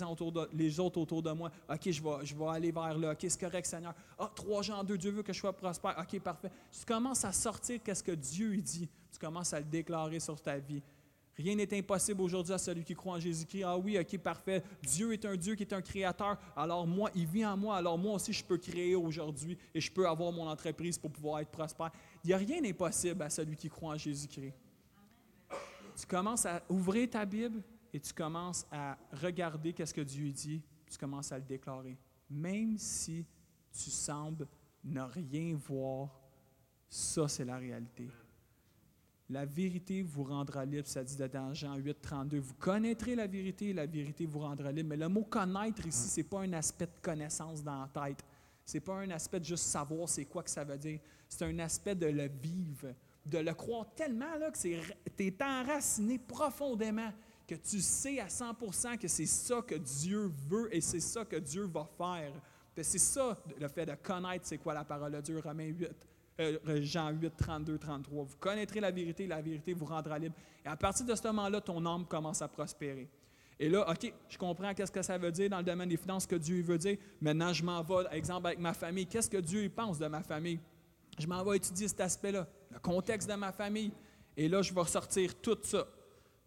les 0.53 0.79
autres 0.79 0.99
autour 0.99 1.23
de 1.23 1.31
moi. 1.31 1.51
OK, 1.69 1.89
je 1.89 2.03
vais, 2.03 2.25
je 2.25 2.35
vais 2.35 2.47
aller 2.47 2.71
vers 2.71 2.97
là. 2.97 3.11
OK, 3.13 3.19
c'est 3.21 3.39
correct, 3.39 3.65
Seigneur. 3.65 3.93
Ah, 4.17 4.29
3 4.35 4.61
Jean 4.61 4.83
2, 4.83 4.97
Dieu 4.97 5.11
veut 5.11 5.23
que 5.23 5.31
je 5.31 5.39
sois 5.39 5.53
prospère. 5.53 5.95
OK, 5.97 6.19
parfait. 6.19 6.51
Tu 6.69 6.85
commences 6.85 7.23
à 7.23 7.31
sortir 7.31 7.79
qu'est-ce 7.81 8.03
que 8.03 8.11
Dieu 8.11 8.57
dit. 8.57 8.89
Tu 9.09 9.19
commences 9.19 9.53
à 9.53 9.59
le 9.59 9.65
déclarer 9.65 10.19
sur 10.19 10.39
ta 10.41 10.57
vie. 10.57 10.81
Rien 11.39 11.55
n'est 11.55 11.73
impossible 11.73 12.21
aujourd'hui 12.21 12.51
à 12.53 12.57
celui 12.57 12.83
qui 12.83 12.93
croit 12.93 13.13
en 13.13 13.19
Jésus-Christ. 13.19 13.63
Ah 13.63 13.77
oui, 13.77 13.97
ok, 13.97 14.17
parfait. 14.17 14.61
Dieu 14.83 15.13
est 15.13 15.23
un 15.23 15.37
Dieu 15.37 15.55
qui 15.55 15.63
est 15.63 15.71
un 15.71 15.81
créateur. 15.81 16.37
Alors 16.53 16.85
moi, 16.85 17.09
il 17.15 17.25
vit 17.25 17.45
en 17.45 17.55
moi. 17.55 17.77
Alors 17.77 17.97
moi 17.97 18.15
aussi, 18.15 18.33
je 18.33 18.43
peux 18.43 18.57
créer 18.57 18.93
aujourd'hui 18.93 19.57
et 19.73 19.79
je 19.79 19.89
peux 19.89 20.05
avoir 20.05 20.33
mon 20.33 20.45
entreprise 20.49 20.97
pour 20.97 21.09
pouvoir 21.09 21.39
être 21.39 21.49
prospère. 21.49 21.91
Il 22.25 22.27
n'y 22.27 22.33
a 22.33 22.37
rien 22.37 22.61
d'impossible 22.61 23.21
à 23.23 23.29
celui 23.29 23.55
qui 23.55 23.69
croit 23.69 23.93
en 23.93 23.97
Jésus-Christ. 23.97 24.53
Tu 25.97 26.05
commences 26.05 26.45
à 26.45 26.61
ouvrir 26.67 27.09
ta 27.09 27.23
Bible 27.23 27.63
et 27.93 28.01
tu 28.01 28.11
commences 28.11 28.65
à 28.69 28.97
regarder 29.13 29.71
qu'est-ce 29.71 29.93
que 29.93 30.01
Dieu 30.01 30.33
dit. 30.33 30.61
Tu 30.91 30.97
commences 30.97 31.31
à 31.31 31.37
le 31.37 31.45
déclarer. 31.45 31.97
Même 32.29 32.77
si 32.77 33.25
tu 33.71 33.89
sembles 33.89 34.45
ne 34.83 35.01
rien 35.03 35.55
voir, 35.55 36.19
ça 36.89 37.29
c'est 37.29 37.45
la 37.45 37.57
réalité. 37.57 38.09
La 39.31 39.45
vérité 39.45 40.01
vous 40.01 40.23
rendra 40.23 40.65
libre, 40.65 40.87
ça 40.87 41.03
dit 41.03 41.15
dans 41.15 41.53
Jean 41.53 41.75
8, 41.75 42.01
32. 42.01 42.39
Vous 42.39 42.55
connaîtrez 42.55 43.15
la 43.15 43.27
vérité 43.27 43.69
et 43.69 43.73
la 43.73 43.85
vérité 43.85 44.25
vous 44.25 44.39
rendra 44.39 44.71
libre. 44.71 44.89
Mais 44.89 44.97
le 44.97 45.07
mot 45.07 45.23
connaître 45.23 45.85
ici, 45.85 46.09
ce 46.09 46.19
n'est 46.19 46.23
pas 46.23 46.41
un 46.41 46.53
aspect 46.53 46.87
de 46.87 47.01
connaissance 47.01 47.63
dans 47.63 47.81
la 47.81 48.07
tête. 48.07 48.23
Ce 48.65 48.77
n'est 48.77 48.81
pas 48.81 48.95
un 48.95 49.09
aspect 49.11 49.39
de 49.39 49.45
juste 49.45 49.65
savoir 49.65 50.09
c'est 50.09 50.25
quoi 50.25 50.41
que 50.41 50.49
ça 50.49 50.63
veut 50.63 50.77
dire. 50.79 50.99
C'est 51.27 51.45
un 51.45 51.59
aspect 51.59 51.93
de 51.93 52.07
le 52.07 52.27
vivre, 52.27 52.87
de 53.23 53.37
le 53.37 53.53
croire 53.53 53.93
tellement 53.95 54.35
là, 54.39 54.49
que 54.49 54.57
tu 54.57 55.23
es 55.23 55.43
enraciné 55.43 56.17
profondément, 56.17 57.11
que 57.45 57.55
tu 57.55 57.81
sais 57.81 58.19
à 58.19 58.27
100% 58.27 58.97
que 58.97 59.07
c'est 59.07 59.27
ça 59.27 59.61
que 59.61 59.75
Dieu 59.75 60.31
veut 60.47 60.75
et 60.75 60.81
c'est 60.81 60.99
ça 60.99 61.23
que 61.23 61.35
Dieu 61.35 61.65
va 61.65 61.87
faire. 61.97 62.33
C'est 62.81 62.97
ça 62.97 63.37
le 63.59 63.67
fait 63.67 63.85
de 63.85 63.93
connaître 63.95 64.47
c'est 64.47 64.57
quoi 64.57 64.73
la 64.73 64.85
parole 64.85 65.11
de 65.11 65.21
Dieu, 65.21 65.39
Romains 65.39 65.65
8. 65.65 65.87
Euh, 66.39 66.81
Jean 66.81 67.09
8, 67.11 67.33
32, 67.35 67.77
33. 67.77 68.23
Vous 68.23 68.37
connaîtrez 68.37 68.79
la 68.79 68.91
vérité, 68.91 69.27
la 69.27 69.41
vérité 69.41 69.73
vous 69.73 69.85
rendra 69.85 70.17
libre. 70.17 70.35
Et 70.63 70.67
à 70.67 70.77
partir 70.77 71.05
de 71.05 71.13
ce 71.13 71.23
moment-là, 71.27 71.59
ton 71.59 71.85
âme 71.85 72.05
commence 72.05 72.41
à 72.41 72.47
prospérer. 72.47 73.09
Et 73.59 73.67
là, 73.67 73.89
OK, 73.89 74.13
je 74.29 74.37
comprends 74.37 74.73
qu'est-ce 74.73 74.91
que 74.91 75.01
ça 75.01 75.17
veut 75.17 75.33
dire 75.33 75.49
dans 75.49 75.57
le 75.57 75.65
domaine 75.65 75.89
des 75.89 75.97
finances, 75.97 76.23
ce 76.23 76.27
que 76.29 76.37
Dieu 76.37 76.61
veut 76.61 76.77
dire. 76.77 76.97
Maintenant, 77.19 77.51
je 77.51 77.61
m'en 77.61 77.83
vais, 77.83 78.05
exemple, 78.11 78.47
avec 78.47 78.59
ma 78.59 78.73
famille. 78.73 79.05
Qu'est-ce 79.05 79.29
que 79.29 79.37
Dieu 79.37 79.69
pense 79.69 79.99
de 79.99 80.07
ma 80.07 80.23
famille? 80.23 80.59
Je 81.17 81.27
m'en 81.27 81.43
vais 81.43 81.57
étudier 81.57 81.89
cet 81.89 81.99
aspect-là, 81.99 82.47
le 82.71 82.79
contexte 82.79 83.29
de 83.29 83.35
ma 83.35 83.51
famille. 83.51 83.91
Et 84.37 84.47
là, 84.47 84.61
je 84.61 84.73
vais 84.73 84.79
ressortir 84.79 85.35
tout 85.41 85.57
ça. 85.63 85.85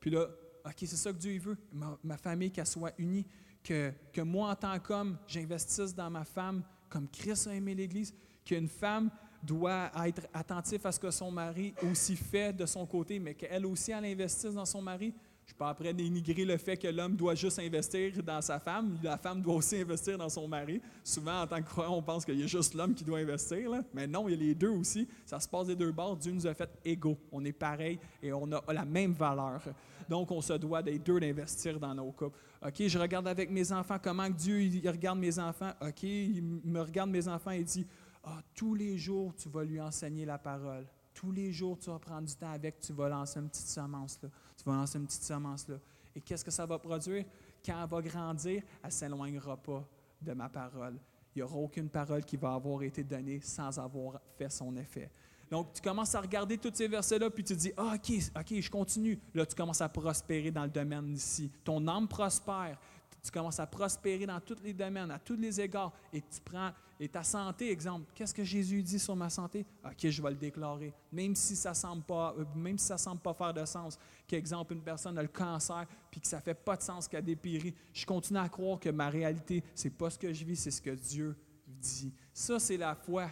Puis 0.00 0.10
là, 0.10 0.26
OK, 0.64 0.74
c'est 0.78 0.86
ça 0.86 1.12
que 1.12 1.18
Dieu 1.18 1.38
veut. 1.38 1.58
Ma, 2.02 2.16
famille, 2.16 2.50
qu'elle 2.50 2.66
soit 2.66 2.94
unie. 2.96 3.26
Que, 3.62 3.92
que 4.10 4.22
moi, 4.22 4.50
en 4.50 4.56
tant 4.56 4.78
qu'homme, 4.78 5.18
j'investisse 5.26 5.94
dans 5.94 6.08
ma 6.08 6.24
femme 6.24 6.62
comme 6.88 7.08
Christ 7.08 7.46
a 7.46 7.54
aimé 7.54 7.74
l'Église. 7.74 8.14
Qu'une 8.44 8.68
femme 8.68 9.10
doit 9.42 9.90
être 10.06 10.22
attentif 10.32 10.84
à 10.86 10.92
ce 10.92 11.00
que 11.00 11.10
son 11.10 11.30
mari 11.30 11.74
aussi 11.90 12.16
fait 12.16 12.52
de 12.52 12.66
son 12.66 12.86
côté, 12.86 13.18
mais 13.18 13.34
qu'elle 13.34 13.66
aussi, 13.66 13.90
elle 13.90 14.04
investisse 14.04 14.54
dans 14.54 14.64
son 14.64 14.80
mari. 14.80 15.12
Je 15.44 15.50
ne 15.50 15.54
peux 15.54 15.64
pas 15.64 15.70
après 15.70 15.92
dénigrer 15.92 16.44
le 16.44 16.56
fait 16.56 16.76
que 16.76 16.86
l'homme 16.86 17.16
doit 17.16 17.34
juste 17.34 17.58
investir 17.58 18.22
dans 18.22 18.40
sa 18.40 18.60
femme. 18.60 18.96
La 19.02 19.18
femme 19.18 19.42
doit 19.42 19.56
aussi 19.56 19.76
investir 19.76 20.16
dans 20.16 20.28
son 20.28 20.46
mari. 20.46 20.80
Souvent, 21.02 21.42
en 21.42 21.46
tant 21.46 21.60
que 21.60 21.68
croyant, 21.68 21.96
on 21.96 22.02
pense 22.02 22.24
qu'il 22.24 22.38
y 22.38 22.44
a 22.44 22.46
juste 22.46 22.74
l'homme 22.74 22.94
qui 22.94 23.02
doit 23.02 23.18
investir. 23.18 23.70
Mais 23.92 24.06
non, 24.06 24.28
il 24.28 24.32
y 24.32 24.34
a 24.34 24.38
les 24.38 24.54
deux 24.54 24.70
aussi. 24.70 25.06
Ça 25.26 25.40
se 25.40 25.48
passe 25.48 25.66
des 25.66 25.76
deux 25.76 25.90
bords. 25.90 26.16
Dieu 26.16 26.32
nous 26.32 26.46
a 26.46 26.54
fait 26.54 26.70
égaux. 26.84 27.18
On 27.32 27.44
est 27.44 27.52
pareil 27.52 27.98
et 28.22 28.32
on 28.32 28.50
a 28.52 28.72
la 28.72 28.84
même 28.84 29.12
valeur. 29.12 29.62
Donc, 30.08 30.30
on 30.30 30.40
se 30.40 30.52
doit 30.54 30.82
des 30.82 30.98
deux 30.98 31.18
d'investir 31.18 31.78
dans 31.78 31.94
nos 31.94 32.12
couples. 32.12 32.38
OK, 32.64 32.86
je 32.86 32.98
regarde 32.98 33.26
avec 33.26 33.50
mes 33.50 33.72
enfants 33.72 33.98
comment 34.00 34.30
Dieu 34.30 34.70
regarde 34.84 35.18
mes 35.18 35.38
enfants. 35.38 35.72
OK, 35.80 36.02
il 36.04 36.42
me 36.64 36.80
regarde 36.80 37.10
mes 37.10 37.26
enfants 37.26 37.50
et 37.50 37.64
dit 37.64 37.86
ah, 38.24 38.40
tous 38.54 38.74
les 38.74 38.98
jours, 38.98 39.34
tu 39.34 39.48
vas 39.48 39.64
lui 39.64 39.80
enseigner 39.80 40.24
la 40.24 40.38
parole. 40.38 40.86
Tous 41.14 41.32
les 41.32 41.52
jours, 41.52 41.78
tu 41.78 41.90
vas 41.90 41.98
prendre 41.98 42.26
du 42.26 42.34
temps 42.34 42.52
avec, 42.52 42.80
tu 42.80 42.92
vas 42.92 43.08
lancer 43.08 43.38
une 43.38 43.48
petite 43.48 43.66
semence 43.66 44.18
là. 44.22 44.28
Tu 44.56 44.64
vas 44.64 44.76
lancer 44.76 44.98
une 44.98 45.06
petite 45.06 45.22
semence 45.22 45.68
là. 45.68 45.76
Et 46.14 46.20
qu'est-ce 46.20 46.44
que 46.44 46.50
ça 46.50 46.64
va 46.66 46.78
produire? 46.78 47.24
Quand 47.64 47.82
elle 47.82 47.88
va 47.88 48.00
grandir, 48.00 48.62
elle 48.82 48.86
ne 48.86 48.90
s'éloignera 48.90 49.56
pas 49.56 49.84
de 50.20 50.32
ma 50.32 50.48
parole. 50.48 50.98
Il 51.34 51.38
n'y 51.38 51.42
aura 51.42 51.56
aucune 51.56 51.88
parole 51.88 52.24
qui 52.24 52.36
va 52.36 52.54
avoir 52.54 52.82
été 52.82 53.02
donnée 53.02 53.40
sans 53.40 53.78
avoir 53.78 54.20
fait 54.36 54.50
son 54.50 54.76
effet. 54.76 55.10
Donc, 55.50 55.72
tu 55.74 55.82
commences 55.82 56.14
à 56.14 56.20
regarder 56.20 56.56
tous 56.56 56.72
ces 56.72 56.88
versets-là, 56.88 57.28
puis 57.28 57.44
tu 57.44 57.54
dis, 57.54 57.72
ah, 57.76 57.94
OK, 57.94 58.12
OK, 58.36 58.60
je 58.60 58.70
continue. 58.70 59.18
Là, 59.34 59.44
tu 59.44 59.54
commences 59.54 59.80
à 59.80 59.88
prospérer 59.88 60.50
dans 60.50 60.64
le 60.64 60.70
domaine 60.70 61.12
ici. 61.12 61.50
Ton 61.64 61.86
âme 61.88 62.08
prospère 62.08 62.78
tu 63.22 63.30
commences 63.30 63.60
à 63.60 63.66
prospérer 63.66 64.26
dans 64.26 64.40
tous 64.40 64.58
les 64.62 64.72
domaines, 64.72 65.10
à 65.10 65.18
tous 65.18 65.36
les 65.36 65.60
égards, 65.60 65.92
et 66.12 66.20
tu 66.20 66.40
prends, 66.44 66.72
et 67.02 67.08
ta 67.08 67.24
santé, 67.24 67.68
exemple, 67.72 68.12
qu'est-ce 68.14 68.32
que 68.32 68.44
Jésus 68.44 68.80
dit 68.80 69.00
sur 69.00 69.16
ma 69.16 69.28
santé? 69.28 69.66
OK, 69.84 70.08
je 70.08 70.22
vais 70.22 70.30
le 70.30 70.36
déclarer, 70.36 70.94
même 71.10 71.34
si 71.34 71.56
ça 71.56 71.74
semble 71.74 72.04
euh, 72.08 72.44
si 72.76 72.96
semble 72.96 73.20
pas 73.20 73.34
faire 73.34 73.52
de 73.52 73.64
sens. 73.64 73.98
Qu'exemple, 74.24 74.74
une 74.74 74.82
personne 74.82 75.18
a 75.18 75.22
le 75.22 75.26
cancer, 75.26 75.84
puis 76.12 76.20
que 76.20 76.28
ça 76.28 76.40
fait 76.40 76.54
pas 76.54 76.76
de 76.76 76.82
sens 76.82 77.08
qu'elle 77.08 77.24
dépérit. 77.24 77.74
Je 77.92 78.06
continue 78.06 78.38
à 78.38 78.48
croire 78.48 78.78
que 78.78 78.88
ma 78.88 79.08
réalité, 79.08 79.64
c'est 79.74 79.90
pas 79.90 80.10
ce 80.10 80.18
que 80.20 80.32
je 80.32 80.44
vis, 80.44 80.54
c'est 80.54 80.70
ce 80.70 80.80
que 80.80 80.90
Dieu 80.90 81.36
dit. 81.66 82.14
Ça, 82.32 82.60
c'est 82.60 82.76
la 82.76 82.94
foi. 82.94 83.28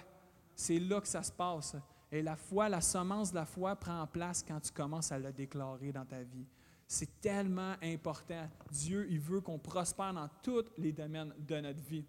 C'est 0.56 0.80
là 0.80 1.00
que 1.00 1.06
ça 1.06 1.22
se 1.22 1.30
passe. 1.30 1.76
Et 2.10 2.22
la 2.22 2.34
foi, 2.34 2.68
la 2.68 2.80
semence 2.80 3.30
de 3.30 3.36
la 3.36 3.46
foi 3.46 3.76
prend 3.76 4.04
place 4.08 4.42
quand 4.42 4.58
tu 4.58 4.72
commences 4.72 5.12
à 5.12 5.18
le 5.20 5.32
déclarer 5.32 5.92
dans 5.92 6.04
ta 6.04 6.24
vie. 6.24 6.48
C'est 6.88 7.20
tellement 7.20 7.76
important. 7.80 8.50
Dieu, 8.72 9.06
il 9.08 9.20
veut 9.20 9.40
qu'on 9.40 9.60
prospère 9.60 10.12
dans 10.12 10.28
tous 10.42 10.64
les 10.76 10.90
domaines 10.90 11.32
de 11.38 11.60
notre 11.60 11.82
vie. 11.84 12.04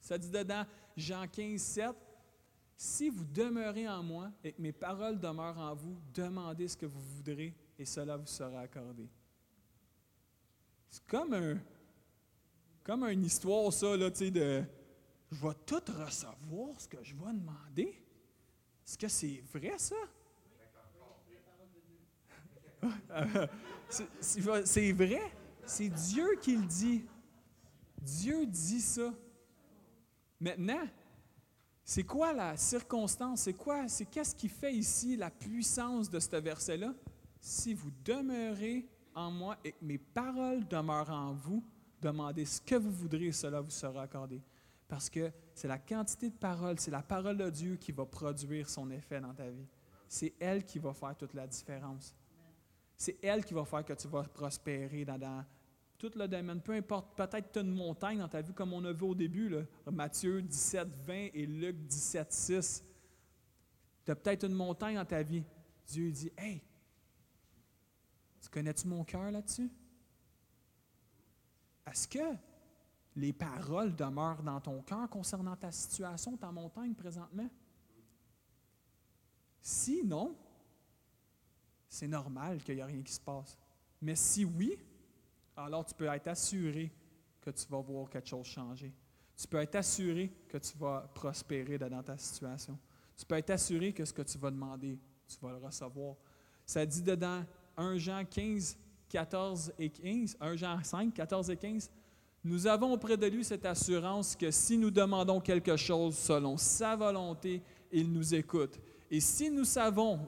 Ça 0.00 0.16
dit 0.18 0.30
dedans, 0.30 0.64
Jean 0.96 1.26
15, 1.26 1.60
7, 1.60 1.96
Si 2.76 3.10
vous 3.10 3.24
demeurez 3.24 3.88
en 3.88 4.02
moi 4.02 4.30
et 4.42 4.52
que 4.52 4.62
mes 4.62 4.72
paroles 4.72 5.18
demeurent 5.18 5.58
en 5.58 5.74
vous, 5.74 5.98
demandez 6.14 6.68
ce 6.68 6.76
que 6.76 6.86
vous 6.86 7.00
voudrez 7.00 7.54
et 7.78 7.84
cela 7.84 8.16
vous 8.16 8.26
sera 8.26 8.60
accordé. 8.60 9.08
C'est 10.88 11.06
comme 11.06 11.34
un, 11.34 11.58
comme 12.82 13.04
une 13.04 13.24
histoire, 13.24 13.72
ça, 13.72 13.96
là, 13.96 14.10
tu 14.10 14.18
sais, 14.18 14.30
de 14.30 14.64
je 15.30 15.46
vais 15.46 15.54
tout 15.64 15.82
recevoir 15.92 16.80
ce 16.80 16.88
que 16.88 17.02
je 17.02 17.14
vais 17.14 17.32
demander. 17.32 18.02
Est-ce 18.84 18.98
que 18.98 19.08
c'est 19.08 19.42
vrai, 19.52 19.78
ça? 19.78 19.96
C'est 24.20 24.92
vrai? 24.92 25.32
C'est 25.64 25.88
Dieu 25.88 26.36
qui 26.40 26.56
le 26.56 26.66
dit. 26.66 27.04
Dieu 28.02 28.46
dit 28.46 28.80
ça. 28.80 29.12
Maintenant, 30.40 30.86
C'est 31.84 32.04
quoi 32.04 32.32
la 32.32 32.56
circonstance? 32.56 33.40
C'est 33.42 33.54
quoi? 33.54 33.88
C'est 33.88 34.04
qu'est-ce 34.04 34.34
qui 34.34 34.48
fait 34.48 34.72
ici 34.72 35.16
la 35.16 35.28
puissance 35.28 36.08
de 36.08 36.20
ce 36.20 36.36
verset-là? 36.36 36.94
Si 37.40 37.74
vous 37.74 37.90
demeurez 38.04 38.86
en 39.12 39.30
moi 39.32 39.56
et 39.64 39.72
que 39.72 39.84
mes 39.84 39.98
paroles 39.98 40.66
demeurent 40.68 41.10
en 41.10 41.32
vous, 41.32 41.64
demandez 42.00 42.44
ce 42.44 42.60
que 42.60 42.76
vous 42.76 42.92
voudrez, 42.92 43.32
cela 43.32 43.60
vous 43.60 43.70
sera 43.70 44.02
accordé. 44.02 44.40
Parce 44.86 45.10
que 45.10 45.32
c'est 45.52 45.66
la 45.66 45.78
quantité 45.78 46.30
de 46.30 46.36
paroles, 46.36 46.78
c'est 46.78 46.92
la 46.92 47.02
parole 47.02 47.36
de 47.36 47.50
Dieu 47.50 47.76
qui 47.76 47.90
va 47.90 48.06
produire 48.06 48.68
son 48.68 48.88
effet 48.90 49.20
dans 49.20 49.34
ta 49.34 49.50
vie. 49.50 49.66
C'est 50.06 50.34
elle 50.38 50.64
qui 50.64 50.78
va 50.78 50.92
faire 50.92 51.16
toute 51.16 51.34
la 51.34 51.46
différence. 51.48 52.14
C'est 52.96 53.18
elle 53.20 53.44
qui 53.44 53.54
va 53.54 53.64
faire 53.64 53.84
que 53.84 53.94
tu 53.94 54.06
vas 54.06 54.22
prospérer 54.22 55.04
dans, 55.04 55.18
dans 55.18 55.44
tout 56.00 56.10
le 56.16 56.26
domaine. 56.26 56.60
Peu 56.62 56.72
importe, 56.72 57.14
peut-être 57.14 57.52
tu 57.52 57.58
as 57.58 57.62
une 57.62 57.74
montagne 57.74 58.18
dans 58.18 58.28
ta 58.28 58.40
vie, 58.40 58.54
comme 58.54 58.72
on 58.72 58.84
a 58.86 58.92
vu 58.92 59.04
au 59.04 59.14
début, 59.14 59.54
Matthieu 59.86 60.40
17, 60.40 60.88
20 61.06 61.14
et 61.34 61.46
Luc 61.46 61.76
17, 61.86 62.32
6. 62.32 62.84
Tu 64.04 64.10
as 64.10 64.16
peut-être 64.16 64.44
une 64.44 64.54
montagne 64.54 64.96
dans 64.96 65.04
ta 65.04 65.22
vie. 65.22 65.44
Dieu 65.86 66.10
dit 66.10 66.32
Hey, 66.38 66.62
tu 68.40 68.48
connais-tu 68.48 68.88
mon 68.88 69.04
cœur 69.04 69.30
là-dessus? 69.30 69.70
Est-ce 71.86 72.08
que 72.08 72.36
les 73.14 73.34
paroles 73.34 73.94
demeurent 73.94 74.42
dans 74.42 74.60
ton 74.60 74.80
cœur 74.82 75.08
concernant 75.10 75.56
ta 75.56 75.70
situation, 75.70 76.36
ta 76.36 76.50
montagne 76.50 76.94
présentement? 76.94 77.48
Si 79.60 80.02
non, 80.02 80.34
c'est 81.88 82.08
normal 82.08 82.62
qu'il 82.62 82.76
n'y 82.76 82.80
a 82.80 82.86
rien 82.86 83.02
qui 83.02 83.12
se 83.12 83.20
passe. 83.20 83.58
Mais 84.00 84.16
si 84.16 84.46
oui, 84.46 84.78
alors 85.64 85.84
tu 85.84 85.94
peux 85.94 86.06
être 86.06 86.28
assuré 86.28 86.90
que 87.40 87.50
tu 87.50 87.66
vas 87.68 87.80
voir 87.80 88.08
quelque 88.08 88.28
chose 88.28 88.46
changer. 88.46 88.92
Tu 89.36 89.46
peux 89.46 89.58
être 89.58 89.76
assuré 89.76 90.30
que 90.48 90.58
tu 90.58 90.76
vas 90.78 91.10
prospérer 91.14 91.78
dans 91.78 92.02
ta 92.02 92.16
situation. 92.18 92.78
Tu 93.16 93.24
peux 93.24 93.36
être 93.36 93.50
assuré 93.50 93.92
que 93.92 94.04
ce 94.04 94.12
que 94.12 94.22
tu 94.22 94.38
vas 94.38 94.50
demander, 94.50 94.98
tu 95.26 95.36
vas 95.40 95.52
le 95.52 95.58
recevoir. 95.58 96.16
Ça 96.66 96.84
dit 96.84 97.02
dedans 97.02 97.42
1 97.76 97.96
Jean 97.96 98.24
15, 98.24 98.76
14 99.08 99.72
et 99.78 99.88
15, 99.88 100.36
1 100.40 100.56
Jean 100.56 100.82
5, 100.82 101.14
14 101.14 101.50
et 101.50 101.56
15, 101.56 101.90
nous 102.44 102.66
avons 102.66 102.92
auprès 102.92 103.16
de 103.16 103.26
lui 103.26 103.44
cette 103.44 103.66
assurance 103.66 104.34
que 104.34 104.50
si 104.50 104.78
nous 104.78 104.90
demandons 104.90 105.40
quelque 105.40 105.76
chose 105.76 106.16
selon 106.16 106.56
sa 106.56 106.96
volonté, 106.96 107.62
il 107.92 108.10
nous 108.10 108.34
écoute. 108.34 108.78
Et 109.10 109.20
si 109.20 109.50
nous 109.50 109.64
savons, 109.64 110.18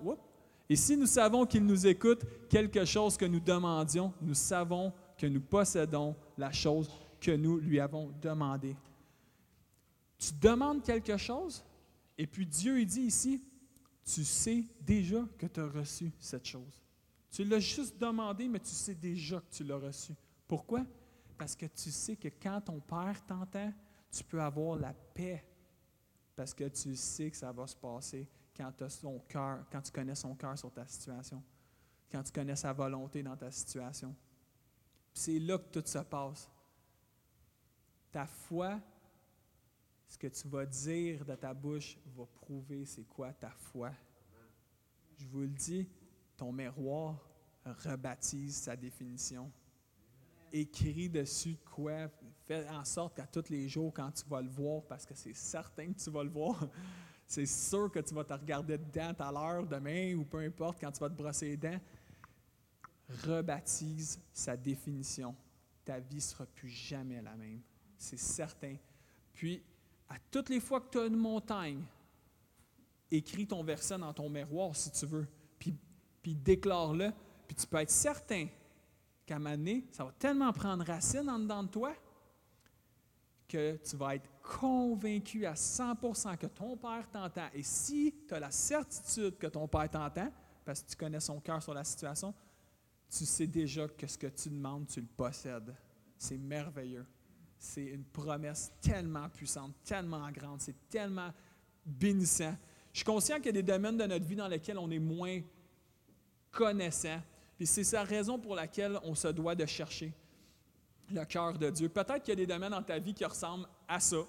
et 0.68 0.76
si 0.76 0.96
nous 0.96 1.06
savons 1.06 1.46
qu'il 1.46 1.64
nous 1.64 1.86
écoute 1.86 2.22
quelque 2.48 2.84
chose 2.84 3.16
que 3.16 3.24
nous 3.24 3.40
demandions, 3.40 4.12
nous 4.20 4.34
savons 4.34 4.92
que 5.22 5.28
nous 5.28 5.40
possédons 5.40 6.16
la 6.36 6.50
chose 6.50 6.90
que 7.20 7.30
nous 7.30 7.58
lui 7.58 7.78
avons 7.78 8.10
demandé. 8.20 8.74
Tu 10.18 10.32
demandes 10.34 10.82
quelque 10.82 11.16
chose, 11.16 11.64
et 12.18 12.26
puis 12.26 12.44
Dieu 12.44 12.80
il 12.80 12.86
dit 12.86 13.02
ici, 13.02 13.40
tu 14.04 14.24
sais 14.24 14.64
déjà 14.80 15.24
que 15.38 15.46
tu 15.46 15.60
as 15.60 15.68
reçu 15.68 16.10
cette 16.18 16.44
chose. 16.44 16.82
Tu 17.30 17.44
l'as 17.44 17.60
juste 17.60 17.96
demandé, 18.00 18.48
mais 18.48 18.58
tu 18.58 18.70
sais 18.70 18.96
déjà 18.96 19.38
que 19.38 19.54
tu 19.54 19.62
l'as 19.62 19.76
reçu. 19.76 20.12
Pourquoi? 20.48 20.84
Parce 21.38 21.54
que 21.54 21.66
tu 21.66 21.92
sais 21.92 22.16
que 22.16 22.26
quand 22.42 22.60
ton 22.60 22.80
Père 22.80 23.24
t'entend, 23.24 23.72
tu 24.10 24.24
peux 24.24 24.42
avoir 24.42 24.76
la 24.76 24.92
paix. 24.92 25.44
Parce 26.34 26.52
que 26.52 26.64
tu 26.64 26.96
sais 26.96 27.30
que 27.30 27.36
ça 27.36 27.52
va 27.52 27.64
se 27.68 27.76
passer 27.76 28.28
quand, 28.56 28.82
as 28.82 28.88
son 28.88 29.22
quand 29.30 29.82
tu 29.84 29.92
connais 29.92 30.16
son 30.16 30.34
cœur 30.34 30.58
sur 30.58 30.72
ta 30.72 30.84
situation, 30.84 31.40
quand 32.10 32.24
tu 32.24 32.32
connais 32.32 32.56
sa 32.56 32.72
volonté 32.72 33.22
dans 33.22 33.36
ta 33.36 33.52
situation. 33.52 34.16
C'est 35.12 35.38
là 35.38 35.58
que 35.58 35.80
tout 35.80 35.86
se 35.86 35.98
passe. 35.98 36.50
Ta 38.10 38.26
foi, 38.26 38.80
ce 40.06 40.18
que 40.18 40.26
tu 40.26 40.48
vas 40.48 40.66
dire 40.66 41.24
de 41.24 41.34
ta 41.34 41.54
bouche 41.54 41.96
va 42.16 42.26
prouver 42.26 42.84
c'est 42.84 43.04
quoi 43.04 43.32
ta 43.32 43.50
foi. 43.50 43.90
Je 45.16 45.26
vous 45.26 45.40
le 45.40 45.48
dis, 45.48 45.88
ton 46.36 46.52
miroir 46.52 47.18
rebaptise 47.64 48.56
sa 48.56 48.76
définition. 48.76 49.50
Écris 50.52 51.08
dessus 51.08 51.56
quoi, 51.64 52.08
fais 52.44 52.68
en 52.68 52.84
sorte 52.84 53.16
qu'à 53.16 53.26
tous 53.26 53.48
les 53.48 53.68
jours, 53.68 53.92
quand 53.94 54.10
tu 54.10 54.28
vas 54.28 54.42
le 54.42 54.50
voir, 54.50 54.82
parce 54.82 55.06
que 55.06 55.14
c'est 55.14 55.34
certain 55.34 55.92
que 55.92 55.98
tu 55.98 56.10
vas 56.10 56.22
le 56.22 56.30
voir, 56.30 56.68
c'est 57.26 57.46
sûr 57.46 57.90
que 57.90 58.00
tu 58.00 58.14
vas 58.14 58.24
te 58.24 58.34
regarder 58.34 58.76
dedans 58.76 59.14
à 59.18 59.32
l'heure, 59.32 59.66
demain, 59.66 60.14
ou 60.14 60.24
peu 60.24 60.40
importe, 60.40 60.78
quand 60.78 60.92
tu 60.92 61.00
vas 61.00 61.08
te 61.08 61.14
brosser 61.14 61.50
les 61.50 61.56
dents, 61.56 61.80
rebaptise 63.24 64.20
sa 64.32 64.56
définition. 64.56 65.34
Ta 65.84 65.98
vie 65.98 66.16
ne 66.16 66.20
sera 66.20 66.46
plus 66.46 66.68
jamais 66.68 67.20
la 67.20 67.34
même. 67.36 67.60
C'est 67.96 68.18
certain. 68.18 68.76
Puis, 69.34 69.62
à 70.08 70.16
toutes 70.30 70.48
les 70.48 70.60
fois 70.60 70.80
que 70.80 70.90
tu 70.90 70.98
as 70.98 71.06
une 71.06 71.16
montagne, 71.16 71.82
écris 73.10 73.46
ton 73.46 73.62
verset 73.62 73.98
dans 73.98 74.12
ton 74.12 74.28
miroir 74.28 74.74
si 74.76 74.90
tu 74.90 75.06
veux, 75.06 75.26
puis, 75.58 75.74
puis 76.22 76.34
déclare-le, 76.34 77.12
puis 77.46 77.56
tu 77.56 77.66
peux 77.66 77.78
être 77.78 77.90
certain 77.90 78.46
qu'à 79.26 79.36
un 79.36 79.38
moment 79.38 79.80
ça 79.90 80.04
va 80.04 80.12
tellement 80.12 80.52
prendre 80.52 80.84
racine 80.84 81.28
en 81.28 81.38
dedans 81.38 81.62
de 81.62 81.68
toi 81.68 81.94
que 83.48 83.76
tu 83.76 83.96
vas 83.96 84.14
être 84.14 84.28
convaincu 84.42 85.44
à 85.44 85.52
100% 85.52 86.38
que 86.38 86.46
ton 86.46 86.76
Père 86.76 87.06
t'entend. 87.10 87.48
Et 87.52 87.62
si 87.62 88.14
tu 88.26 88.34
as 88.34 88.40
la 88.40 88.50
certitude 88.50 89.36
que 89.36 89.46
ton 89.46 89.68
Père 89.68 89.90
t'entend, 89.90 90.32
parce 90.64 90.82
que 90.82 90.90
tu 90.90 90.96
connais 90.96 91.20
son 91.20 91.38
cœur 91.38 91.62
sur 91.62 91.74
la 91.74 91.84
situation, 91.84 92.32
tu 93.16 93.26
sais 93.26 93.46
déjà 93.46 93.86
que 93.88 94.06
ce 94.06 94.16
que 94.16 94.26
tu 94.28 94.48
demandes, 94.48 94.86
tu 94.86 95.00
le 95.00 95.06
possèdes. 95.06 95.74
C'est 96.16 96.38
merveilleux. 96.38 97.06
C'est 97.58 97.84
une 97.84 98.04
promesse 98.04 98.72
tellement 98.80 99.28
puissante, 99.28 99.74
tellement 99.84 100.30
grande, 100.32 100.60
c'est 100.60 100.88
tellement 100.88 101.32
bénissant. 101.84 102.56
Je 102.92 102.98
suis 102.98 103.04
conscient 103.04 103.36
qu'il 103.36 103.46
y 103.46 103.48
a 103.50 103.52
des 103.52 103.62
domaines 103.62 103.96
de 103.96 104.04
notre 104.04 104.24
vie 104.24 104.34
dans 104.34 104.48
lesquels 104.48 104.78
on 104.78 104.90
est 104.90 104.98
moins 104.98 105.40
connaissant. 106.50 107.20
Puis 107.56 107.66
c'est 107.66 107.84
sa 107.84 108.02
raison 108.02 108.38
pour 108.38 108.54
laquelle 108.54 108.98
on 109.04 109.14
se 109.14 109.28
doit 109.28 109.54
de 109.54 109.66
chercher 109.66 110.12
le 111.10 111.24
cœur 111.24 111.58
de 111.58 111.70
Dieu. 111.70 111.88
Peut-être 111.88 112.22
qu'il 112.22 112.30
y 112.30 112.32
a 112.32 112.46
des 112.46 112.46
domaines 112.46 112.72
dans 112.72 112.82
ta 112.82 112.98
vie 112.98 113.14
qui 113.14 113.24
ressemblent 113.24 113.68
à 113.86 114.00
ça. 114.00 114.24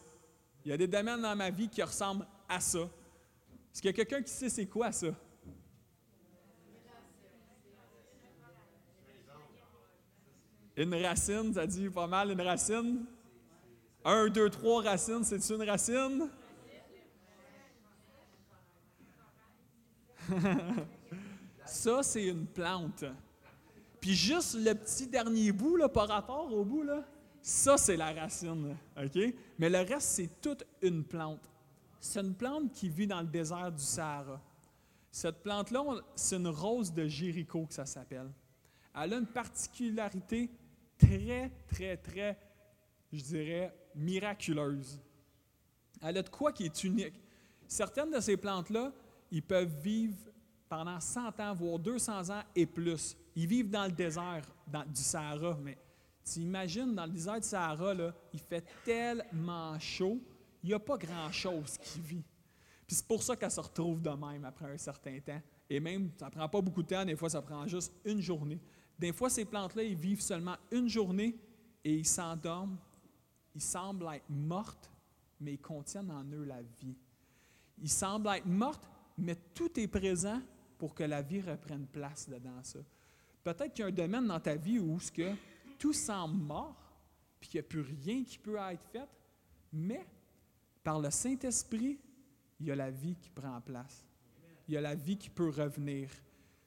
Il 0.65 0.69
y 0.69 0.73
a 0.73 0.77
des 0.77 0.87
domaines 0.87 1.21
dans 1.21 1.35
ma 1.35 1.49
vie 1.49 1.69
qui 1.69 1.81
ressemblent 1.81 2.27
à 2.47 2.59
ça. 2.59 2.79
Est-ce 2.79 3.81
qu'il 3.81 3.89
y 3.89 3.93
a 3.93 3.93
quelqu'un 3.93 4.21
qui 4.21 4.31
sait 4.31 4.49
c'est 4.49 4.67
quoi 4.67 4.91
ça? 4.91 5.07
Une 10.75 10.95
racine, 10.95 11.53
ça 11.53 11.67
dit 11.67 11.89
pas 11.89 12.07
mal 12.07 12.31
une 12.31 12.41
racine? 12.41 13.05
Un, 14.03 14.27
deux, 14.27 14.49
trois 14.49 14.81
racines, 14.81 15.23
c'est 15.23 15.49
une 15.49 15.63
racine? 15.63 16.29
ça, 21.65 22.03
c'est 22.03 22.25
une 22.25 22.47
plante. 22.47 23.05
Puis 24.01 24.15
juste 24.15 24.55
le 24.55 24.73
petit 24.73 25.07
dernier 25.07 25.51
bout, 25.51 25.77
là, 25.77 25.87
par 25.87 26.07
rapport 26.07 26.51
au 26.51 26.65
bout, 26.65 26.83
là, 26.83 27.03
ça, 27.41 27.77
c'est 27.77 27.97
la 27.97 28.11
racine. 28.11 28.75
Mais 29.59 29.69
le 29.69 29.77
reste, 29.79 30.09
c'est 30.09 30.41
toute 30.41 30.63
une 30.81 31.03
plante. 31.03 31.49
C'est 31.99 32.19
une 32.19 32.33
plante 32.33 32.71
qui 32.71 32.89
vit 32.89 33.07
dans 33.07 33.21
le 33.21 33.27
désert 33.27 33.71
du 33.71 33.83
Sahara. 33.83 34.41
Cette 35.11 35.43
plante-là, 35.43 35.83
c'est 36.15 36.37
une 36.37 36.47
rose 36.47 36.91
de 36.91 37.05
Jéricho 37.07 37.65
que 37.65 37.73
ça 37.73 37.85
s'appelle. 37.85 38.31
Elle 38.95 39.13
a 39.13 39.17
une 39.17 39.27
particularité 39.27 40.49
très, 41.03 41.51
très, 41.67 41.97
très, 41.97 42.37
je 43.11 43.21
dirais, 43.21 43.73
miraculeuse. 43.95 45.01
Elle 46.01 46.17
a 46.17 46.23
de 46.23 46.29
quoi 46.29 46.51
qui 46.51 46.65
est 46.65 46.83
unique. 46.83 47.21
Certaines 47.67 48.11
de 48.11 48.19
ces 48.19 48.37
plantes-là, 48.37 48.91
ils 49.31 49.43
peuvent 49.43 49.79
vivre 49.81 50.17
pendant 50.69 50.99
100 50.99 51.39
ans, 51.39 51.53
voire 51.53 51.79
200 51.79 52.29
ans 52.29 52.43
et 52.55 52.65
plus. 52.65 53.15
Ils 53.35 53.47
vivent 53.47 53.69
dans 53.69 53.85
le 53.85 53.91
désert 53.91 54.43
du 54.67 55.01
Sahara, 55.01 55.57
mais 55.61 55.77
tu 56.25 56.39
imagines, 56.39 56.93
dans 56.93 57.05
le 57.05 57.11
désert 57.11 57.39
du 57.39 57.47
Sahara, 57.47 57.93
là, 57.93 58.13
il 58.33 58.39
fait 58.39 58.63
tellement 58.83 59.77
chaud, 59.79 60.19
il 60.63 60.67
n'y 60.67 60.73
a 60.73 60.79
pas 60.79 60.97
grand-chose 60.97 61.77
qui 61.77 61.99
vit. 61.99 62.23
Puis 62.85 62.95
c'est 62.95 63.07
pour 63.07 63.23
ça 63.23 63.35
qu'elle 63.35 63.51
se 63.51 63.59
retrouve 63.59 64.01
de 64.01 64.09
même 64.09 64.45
après 64.45 64.71
un 64.71 64.77
certain 64.77 65.19
temps. 65.19 65.41
Et 65.69 65.79
même, 65.79 66.11
ça 66.17 66.25
ne 66.25 66.31
prend 66.31 66.49
pas 66.49 66.61
beaucoup 66.61 66.83
de 66.83 66.87
temps, 66.87 67.05
des 67.05 67.15
fois, 67.15 67.29
ça 67.29 67.41
prend 67.41 67.65
juste 67.67 67.93
une 68.05 68.21
journée. 68.21 68.59
Des 69.03 69.11
fois, 69.11 69.29
ces 69.29 69.43
plantes-là, 69.43 69.83
ils 69.83 69.97
vivent 69.97 70.21
seulement 70.21 70.55
une 70.71 70.87
journée 70.87 71.35
et 71.83 71.93
ils 71.93 72.07
s'endorment. 72.07 72.77
Ils 73.53 73.61
semblent 73.61 74.07
être 74.13 74.29
mortes, 74.29 74.89
mais 75.41 75.55
ils 75.55 75.61
contiennent 75.61 76.09
en 76.09 76.23
eux 76.31 76.45
la 76.45 76.61
vie. 76.61 76.95
Ils 77.81 77.89
semblent 77.89 78.29
être 78.29 78.45
mortes, 78.45 78.89
mais 79.17 79.35
tout 79.53 79.77
est 79.77 79.89
présent 79.89 80.41
pour 80.77 80.95
que 80.95 81.03
la 81.03 81.21
vie 81.21 81.41
reprenne 81.41 81.85
place 81.85 82.29
dedans 82.29 82.63
ça. 82.63 82.79
Peut-être 83.43 83.73
qu'il 83.73 83.81
y 83.81 83.83
a 83.83 83.87
un 83.87 83.91
domaine 83.91 84.25
dans 84.25 84.39
ta 84.39 84.55
vie 84.55 84.79
où 84.79 84.97
ce 85.01 85.11
que 85.11 85.33
tout 85.77 85.91
semble 85.91 86.37
mort, 86.37 86.95
puis 87.41 87.49
qu'il 87.49 87.59
n'y 87.59 87.65
a 87.65 87.67
plus 87.67 87.81
rien 87.81 88.23
qui 88.23 88.37
peut 88.37 88.55
être 88.55 88.85
fait, 88.85 89.09
mais 89.73 90.07
par 90.81 91.01
le 91.01 91.11
Saint-Esprit, 91.11 91.99
il 92.57 92.67
y 92.67 92.71
a 92.71 92.75
la 92.77 92.89
vie 92.89 93.17
qui 93.17 93.29
prend 93.31 93.59
place. 93.59 94.05
Il 94.69 94.75
y 94.75 94.77
a 94.77 94.81
la 94.81 94.95
vie 94.95 95.17
qui 95.17 95.29
peut 95.29 95.49
revenir. 95.49 96.09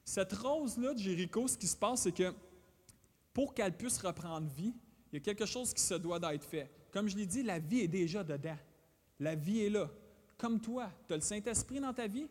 Cette 0.07 0.31
rose-là 0.31 0.93
de 0.93 0.99
Jéricho, 0.99 1.49
ce 1.49 1.57
qui 1.57 1.67
se 1.67 1.75
passe, 1.75 2.03
c'est 2.03 2.13
que 2.13 2.33
pour 3.33 3.53
qu'elle 3.53 3.75
puisse 3.75 3.97
reprendre 3.97 4.47
vie, 4.47 4.73
il 5.11 5.15
y 5.15 5.17
a 5.17 5.19
quelque 5.19 5.45
chose 5.45 5.73
qui 5.73 5.81
se 5.81 5.95
doit 5.95 6.17
d'être 6.17 6.45
fait. 6.45 6.71
Comme 6.93 7.09
je 7.09 7.17
l'ai 7.17 7.25
dit, 7.25 7.43
la 7.43 7.59
vie 7.59 7.81
est 7.81 7.89
déjà 7.89 8.23
dedans. 8.23 8.55
La 9.19 9.35
vie 9.35 9.65
est 9.65 9.69
là. 9.69 9.89
comme 10.37 10.61
toi, 10.61 10.89
tu 11.05 11.13
as 11.13 11.17
le 11.17 11.21
Saint-Esprit 11.21 11.81
dans 11.81 11.93
ta 11.93 12.07
vie, 12.07 12.29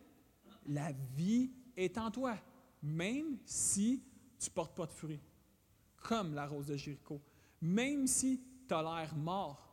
la 0.65 0.91
vie 1.15 1.51
est 1.75 1.99
en 1.99 2.09
toi, 2.09 2.35
même 2.81 3.37
si 3.45 4.01
tu 4.39 4.49
ne 4.49 4.53
portes 4.55 4.75
pas 4.75 4.87
de 4.87 4.93
fruits, 4.93 5.21
comme 5.97 6.33
la 6.33 6.47
rose 6.47 6.65
de 6.65 6.77
Jéricho. 6.77 7.21
Même 7.61 8.07
si 8.07 8.41
tu 8.67 8.73
as 8.73 8.81
l'air 8.81 9.15
mort, 9.15 9.69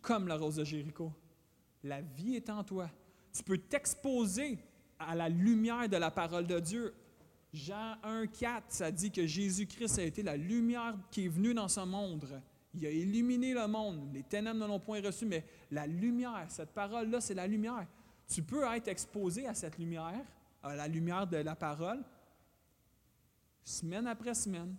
comme 0.00 0.28
la 0.28 0.36
rose 0.36 0.54
de 0.54 0.64
Jéricho. 0.64 1.12
La 1.82 2.00
vie 2.00 2.36
est 2.36 2.48
en 2.48 2.62
toi. 2.62 2.88
Tu 3.32 3.42
peux 3.42 3.58
t'exposer 3.58 4.56
à 5.00 5.16
la 5.16 5.28
lumière 5.28 5.88
de 5.88 5.96
la 5.96 6.12
parole 6.12 6.46
de 6.46 6.60
Dieu. 6.60 6.94
Jean 7.54 7.96
1, 8.02 8.26
4, 8.26 8.64
ça 8.68 8.90
dit 8.90 9.12
que 9.12 9.24
Jésus-Christ 9.24 10.00
a 10.00 10.02
été 10.02 10.24
la 10.24 10.36
lumière 10.36 10.96
qui 11.12 11.26
est 11.26 11.28
venue 11.28 11.54
dans 11.54 11.68
ce 11.68 11.80
monde. 11.80 12.42
Il 12.74 12.84
a 12.84 12.90
illuminé 12.90 13.54
le 13.54 13.68
monde. 13.68 14.12
Les 14.12 14.24
ténèbres 14.24 14.58
ne 14.58 14.66
l'ont 14.66 14.80
point 14.80 15.00
reçu, 15.00 15.24
mais 15.24 15.46
la 15.70 15.86
lumière, 15.86 16.46
cette 16.48 16.72
parole-là, 16.72 17.20
c'est 17.20 17.34
la 17.34 17.46
lumière. 17.46 17.86
Tu 18.26 18.42
peux 18.42 18.64
être 18.64 18.88
exposé 18.88 19.46
à 19.46 19.54
cette 19.54 19.78
lumière, 19.78 20.26
à 20.64 20.74
la 20.74 20.88
lumière 20.88 21.28
de 21.28 21.36
la 21.36 21.54
parole, 21.54 22.02
semaine 23.62 24.08
après 24.08 24.34
semaine, 24.34 24.74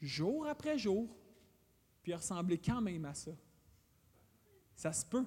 jour 0.00 0.48
après 0.48 0.76
jour, 0.76 1.08
puis 2.02 2.12
ressembler 2.12 2.58
quand 2.58 2.80
même 2.80 3.04
à 3.04 3.14
ça. 3.14 3.30
Ça 4.74 4.92
se 4.92 5.06
peut. 5.06 5.26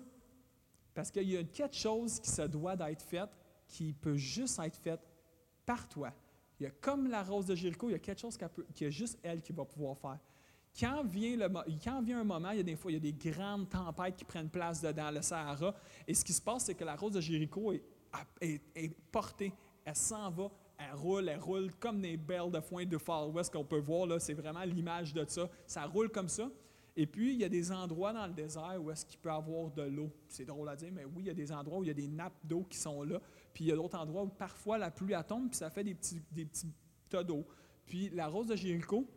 Parce 0.94 1.12
qu'il 1.12 1.30
y 1.30 1.38
a 1.38 1.44
quelque 1.46 1.78
chose 1.78 2.20
qui 2.20 2.30
se 2.30 2.42
doit 2.42 2.76
d'être 2.76 3.04
fait, 3.04 3.30
qui 3.70 3.94
peut 3.94 4.18
juste 4.18 4.60
être 4.60 4.76
fait 4.76 5.00
par 5.66 5.88
toi. 5.88 6.12
Il 6.60 6.64
y 6.64 6.66
a 6.66 6.72
comme 6.72 7.08
la 7.08 7.24
rose 7.24 7.46
de 7.46 7.56
Jéricho, 7.56 7.90
il 7.90 7.94
y 7.94 7.96
a 7.96 8.00
quelque 8.00 8.20
chose 8.20 8.38
qui 8.74 8.86
est 8.86 8.92
juste 8.92 9.20
elle 9.22 9.42
qui 9.42 9.52
va 9.54 9.66
pouvoir 9.66 9.98
faire. 9.98 10.20
Quand 10.80 11.04
vient, 11.06 11.36
le, 11.36 11.48
quand 11.84 12.02
vient 12.02 12.20
un 12.20 12.24
moment, 12.24 12.52
il 12.52 12.58
y 12.58 12.60
a 12.60 12.64
des 12.64 12.76
fois, 12.76 12.92
il 12.92 12.96
y 12.96 12.98
a 12.98 13.12
des 13.12 13.32
grandes 13.32 13.68
tempêtes 13.70 14.16
qui 14.16 14.26
prennent 14.26 14.50
place 14.50 14.82
dedans 14.82 15.10
le 15.10 15.22
Sahara. 15.22 15.74
Et 16.08 16.14
ce 16.14 16.24
qui 16.24 16.34
se 16.34 16.42
passe, 16.42 16.66
c'est 16.66 16.76
que 16.76 16.84
la 16.84 16.96
rose 16.96 17.14
de 17.14 17.22
Jéricho 17.22 17.72
est, 17.72 17.84
est, 18.42 19.12
portée, 19.12 19.54
elle 19.84 19.96
s'en 19.96 20.30
va, 20.30 20.52
elle 20.78 20.94
roule, 20.94 21.30
elle 21.30 21.40
roule 21.40 21.74
comme 21.80 22.02
des 22.02 22.16
belles 22.16 22.52
de 22.52 22.60
foin 22.60 22.86
de 22.86 22.98
Far 22.98 23.30
West 23.34 23.52
qu'on 23.52 23.66
peut 23.66 23.80
voir. 23.80 24.06
là. 24.06 24.20
C'est 24.20 24.36
vraiment 24.36 24.64
l'image 24.64 25.14
de 25.14 25.26
ça. 25.28 25.50
Ça 25.66 25.86
roule 25.86 26.10
comme 26.10 26.30
ça. 26.30 26.48
Et 26.96 27.06
puis, 27.06 27.34
il 27.34 27.40
y 27.40 27.44
a 27.44 27.50
des 27.50 27.72
endroits 27.72 28.12
dans 28.12 28.26
le 28.26 28.34
désert 28.34 28.80
où 28.80 28.90
est-ce 28.90 29.06
qu'il 29.06 29.20
peut 29.20 29.30
y 29.30 29.32
avoir 29.32 29.70
de 29.70 29.84
l'eau. 29.84 30.12
C'est 30.28 30.46
drôle 30.46 30.68
à 30.70 30.76
dire, 30.76 30.92
mais 30.92 31.06
oui, 31.06 31.24
il 31.24 31.28
y 31.28 31.30
a 31.30 31.34
des 31.34 31.52
endroits 31.52 31.80
où 31.80 31.84
il 31.84 31.88
y 31.88 31.92
a 31.92 31.94
des 31.94 32.08
nappes 32.08 32.40
d'eau 32.44 32.66
qui 32.68 32.78
sont 32.78 33.04
là. 33.04 33.20
Puis, 33.58 33.66
il 33.66 33.68
y 33.70 33.72
a 33.72 33.76
d'autres 33.76 33.98
endroits 33.98 34.22
où 34.22 34.28
parfois 34.28 34.78
la 34.78 34.92
pluie 34.92 35.16
tombe, 35.28 35.50
puis 35.50 35.58
ça 35.58 35.72
fait 35.72 35.84
des 35.84 35.96
petits, 35.96 36.22
des 36.32 36.46
petits 36.46 36.72
tas 37.10 37.24
d'eau. 37.24 37.44
Puis, 37.88 38.12
la 38.12 38.28
rose 38.28 38.46
de 38.46 38.56
Jéricho, 38.56 39.08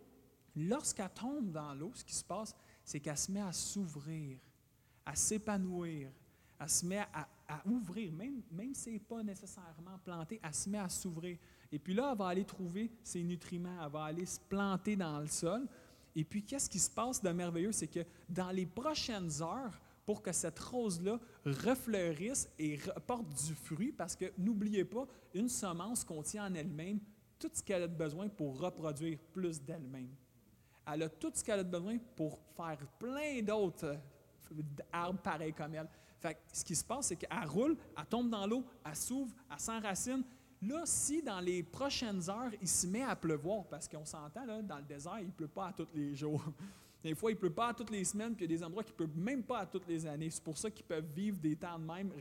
Lorsqu'elle 0.57 1.11
tombe 1.11 1.50
dans 1.50 1.74
l'eau, 1.74 1.92
ce 1.94 2.05
qui 2.05 2.14
se 2.14 2.24
passe, 2.24 2.55
c'est 2.85 3.00
qu'elle 3.00 3.16
se 3.16 3.31
met 3.31 3.40
à 3.40 3.53
s'ouvrir, 3.53 4.38
à 5.07 5.14
s'épanouir, 5.14 6.11
elle 6.59 6.68
se 6.68 6.85
met 6.85 7.07
à, 7.12 7.29
ouvrir, 7.66 8.12
même, 8.12 8.42
même 8.50 8.74
si 8.74 8.85
ce 8.85 8.90
n'est 8.90 8.98
pas 8.98 9.22
nécessairement 9.22 9.98
planté, 10.05 10.40
elle 10.42 10.55
se 10.55 10.68
met 10.68 10.79
à 10.79 10.88
s'ouvrir. 10.88 11.38
Et 11.72 11.79
puis 11.79 11.94
là, 11.94 12.11
elle 12.12 12.18
va 12.18 12.29
aller 12.29 12.44
trouver 12.44 12.90
ses 13.03 13.22
nutriments, 13.22 13.85
elle 13.85 13.90
va 13.90 14.05
aller 14.05 14.26
se 14.26 14.38
planter 14.40 14.96
dans 14.96 15.20
le 15.20 15.26
sol. 15.26 15.66
Et 16.14 16.24
puis, 16.24 16.42
qu'est-ce 16.42 16.68
qui 16.68 16.79
se 16.79 16.90
passe 16.90 17.22
de 17.22 17.31
merveilleux? 17.31 17.72
C'est 17.72 17.88
que 17.88 18.05
dans 18.29 18.50
les 18.50 18.66
prochaines 18.66 19.42
heures, 19.42 19.81
pour 20.11 20.23
que 20.23 20.33
cette 20.33 20.59
rose-là 20.59 21.20
refleurisse 21.44 22.51
et 22.59 22.79
porte 23.07 23.29
du 23.29 23.55
fruit, 23.55 23.92
parce 23.92 24.16
que 24.16 24.33
n'oubliez 24.37 24.85
pas, 24.85 25.07
une 25.33 25.49
semence 25.49 26.03
contient 26.03 26.51
en 26.51 26.55
elle-même 26.55 26.99
tout 27.38 27.51
ce 27.53 27.62
qu'elle 27.62 27.85
a 27.85 27.87
besoin 27.87 28.29
pour 28.29 28.59
reproduire 28.59 29.18
plus 29.33 29.62
d'elle-même 29.62 30.11
elle 30.92 31.03
a 31.05 31.09
tout 31.09 31.31
ce 31.35 31.44
qu'elle 31.44 31.61
a 31.61 31.64
besoin 31.64 31.99
pour 32.16 32.40
faire 32.57 32.79
plein 32.99 33.42
d'autres 33.42 33.87
euh, 33.87 34.62
arbres 34.92 35.20
pareils 35.20 35.53
comme 35.53 35.75
elle. 35.75 35.88
Fait 36.18 36.37
ce 36.53 36.64
qui 36.64 36.75
se 36.75 36.85
passe, 36.85 37.09
c'est 37.09 37.16
qu'elle 37.16 37.46
roule, 37.46 37.77
elle 37.96 38.07
tombe 38.07 38.29
dans 38.29 38.46
l'eau, 38.46 38.64
elle 38.85 38.96
s'ouvre, 38.96 39.33
elle 39.51 39.61
s'enracine. 39.61 40.25
Là, 40.62 40.83
si 40.85 41.23
dans 41.23 41.40
les 41.40 41.62
prochaines 41.62 42.29
heures, 42.29 42.51
il 42.61 42.68
se 42.68 42.87
met 42.87 43.03
à 43.03 43.16
pleuvoir, 43.16 43.64
parce 43.64 43.88
qu'on 43.88 44.05
s'entend, 44.05 44.44
dans 44.62 44.77
le 44.77 44.83
désert, 44.83 45.18
il 45.20 45.29
ne 45.29 45.33
pleut 45.33 45.49
pas 45.49 45.68
à 45.68 45.73
tous 45.73 45.88
les 45.94 46.14
jours. 46.14 46.44
Des 47.02 47.14
fois, 47.14 47.30
il 47.30 47.34
ne 47.34 47.40
pleut 47.40 47.52
pas 47.52 47.72
toutes 47.72 47.90
les 47.90 48.04
semaines, 48.04 48.34
puis 48.34 48.44
il 48.44 48.50
y 48.50 48.54
a 48.54 48.58
des 48.58 48.64
endroits 48.64 48.84
qui 48.84 48.92
ne 48.92 48.96
pleuvent 48.96 49.16
même 49.16 49.42
pas 49.42 49.60
à 49.60 49.66
toutes 49.66 49.88
les 49.88 50.04
années. 50.06 50.28
C'est 50.30 50.42
pour 50.42 50.58
ça 50.58 50.70
qu'ils 50.70 50.84
peuvent 50.84 51.08
vivre 51.14 51.38
des 51.38 51.56
temps 51.56 51.78
de 51.78 51.84
même 51.84 52.12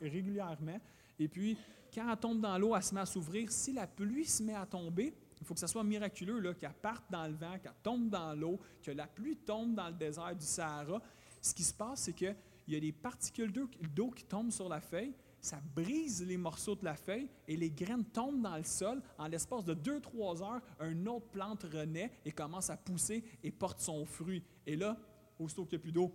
régulièrement. 0.00 0.80
Et 1.18 1.28
puis, 1.28 1.56
quand 1.94 2.10
elle 2.10 2.18
tombe 2.18 2.40
dans 2.40 2.58
l'eau, 2.58 2.74
elle 2.74 2.82
se 2.82 2.94
met 2.94 3.00
à 3.00 3.06
s'ouvrir. 3.06 3.50
Si 3.50 3.72
la 3.72 3.86
pluie 3.86 4.26
se 4.26 4.42
met 4.42 4.54
à 4.54 4.66
tomber, 4.66 5.14
il 5.40 5.46
faut 5.46 5.54
que 5.54 5.60
ça 5.60 5.68
soit 5.68 5.84
miraculeux, 5.84 6.54
qu'elle 6.54 6.72
parte 6.74 7.04
dans 7.10 7.26
le 7.26 7.34
vent, 7.34 7.58
qu'elle 7.62 7.72
tombe 7.82 8.08
dans 8.08 8.34
l'eau, 8.34 8.58
que 8.82 8.90
la 8.90 9.06
pluie 9.06 9.36
tombe 9.36 9.74
dans 9.74 9.88
le 9.88 9.94
désert 9.94 10.34
du 10.34 10.44
Sahara. 10.44 11.00
Ce 11.40 11.54
qui 11.54 11.62
se 11.62 11.74
passe, 11.74 12.02
c'est 12.02 12.12
qu'il 12.12 12.34
y 12.68 12.76
a 12.76 12.80
des 12.80 12.92
particules 12.92 13.52
d'eau 13.52 14.10
qui 14.10 14.24
tombent 14.24 14.50
sur 14.50 14.68
la 14.68 14.80
feuille, 14.80 15.14
ça 15.46 15.60
brise 15.74 16.26
les 16.26 16.36
morceaux 16.36 16.74
de 16.74 16.84
la 16.84 16.96
feuille 16.96 17.28
et 17.46 17.56
les 17.56 17.70
graines 17.70 18.04
tombent 18.04 18.42
dans 18.42 18.56
le 18.56 18.64
sol. 18.64 19.00
En 19.16 19.28
l'espace 19.28 19.64
de 19.64 19.74
2-3 19.74 20.42
heures, 20.42 20.60
une 20.80 21.08
autre 21.08 21.28
plante 21.28 21.62
renaît 21.62 22.10
et 22.24 22.32
commence 22.32 22.68
à 22.68 22.76
pousser 22.76 23.22
et 23.44 23.52
porte 23.52 23.80
son 23.80 24.04
fruit. 24.04 24.42
Et 24.66 24.74
là, 24.74 24.96
aussitôt 25.38 25.64
qu'il 25.64 25.78
n'y 25.78 25.82
a 25.82 25.84
plus 25.84 25.92
d'eau, 25.92 26.12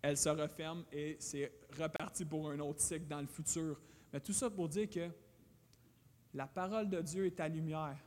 elle 0.00 0.16
se 0.16 0.28
referme 0.28 0.84
et 0.92 1.16
c'est 1.18 1.52
reparti 1.76 2.24
pour 2.24 2.48
un 2.48 2.60
autre 2.60 2.80
cycle 2.80 3.08
dans 3.08 3.20
le 3.20 3.26
futur. 3.26 3.80
Mais 4.12 4.20
tout 4.20 4.32
ça 4.32 4.48
pour 4.48 4.68
dire 4.68 4.88
que 4.88 5.10
la 6.32 6.46
parole 6.46 6.88
de 6.88 7.00
Dieu 7.00 7.26
est 7.26 7.36
ta 7.36 7.48
lumière. 7.48 7.98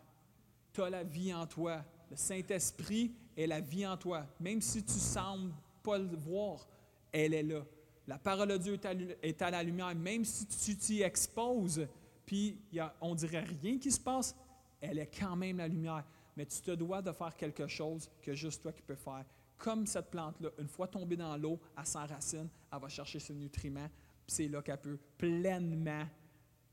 Tu 0.71 0.81
as 0.81 0.89
la 0.89 1.03
vie 1.03 1.33
en 1.33 1.45
toi. 1.45 1.83
Le 2.09 2.15
Saint-Esprit 2.15 3.13
est 3.35 3.47
la 3.47 3.59
vie 3.59 3.85
en 3.85 3.97
toi. 3.97 4.25
Même 4.39 4.61
si 4.61 4.81
tu 4.83 4.93
sembles 4.93 5.53
pas 5.83 5.97
le 5.97 6.15
voir, 6.15 6.67
elle 7.11 7.33
est 7.33 7.43
là. 7.43 7.65
La 8.07 8.17
parole 8.17 8.49
de 8.49 8.57
Dieu 8.57 8.79
est 9.21 9.41
à 9.41 9.51
la 9.51 9.63
lumière. 9.63 9.95
Même 9.95 10.23
si 10.25 10.45
tu 10.45 10.77
t'y 10.77 11.01
exposes, 11.01 11.87
puis 12.25 12.59
on 13.01 13.15
dirait 13.15 13.45
rien 13.61 13.77
qui 13.79 13.91
se 13.91 13.99
passe, 13.99 14.35
elle 14.81 14.99
est 14.99 15.09
quand 15.19 15.35
même 15.35 15.57
la 15.57 15.67
lumière. 15.67 16.03
Mais 16.37 16.45
tu 16.45 16.61
te 16.61 16.71
dois 16.71 17.01
de 17.01 17.11
faire 17.11 17.35
quelque 17.35 17.67
chose 17.67 18.09
que 18.21 18.33
juste 18.33 18.61
toi 18.61 18.71
qui 18.71 18.81
peux 18.81 18.95
faire. 18.95 19.25
Comme 19.57 19.85
cette 19.85 20.11
plante-là, 20.11 20.49
une 20.59 20.67
fois 20.67 20.87
tombée 20.87 21.15
dans 21.15 21.35
l'eau, 21.37 21.59
elle 21.77 21.85
s'enracine, 21.85 22.49
elle 22.71 22.79
va 22.79 22.89
chercher 22.89 23.19
ses 23.19 23.33
nutriments, 23.33 23.87
puis 24.27 24.35
c'est 24.35 24.47
là 24.49 24.61
qu'elle 24.61 24.81
peut 24.81 24.99
pleinement 25.17 26.05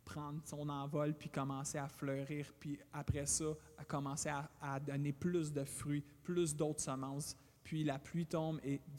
prendre 0.04 0.40
son 0.44 0.68
envol, 0.68 1.14
puis 1.14 1.30
commencer 1.30 1.78
à 1.78 1.88
fleurir, 1.88 2.52
puis 2.58 2.78
après 2.92 3.26
ça, 3.26 3.44
à 3.78 3.84
commencer 3.84 4.30
à, 4.60 4.80
donner 4.80 5.12
plus 5.12 5.52
de 5.52 5.64
fruits, 5.64 6.04
plus 6.24 6.56
d'autres 6.56 6.80
semences. 6.80 7.36
Puis 7.62 7.84
la 7.84 7.98
pluie 7.98 8.26
tombe 8.26 8.60
et 8.64 8.80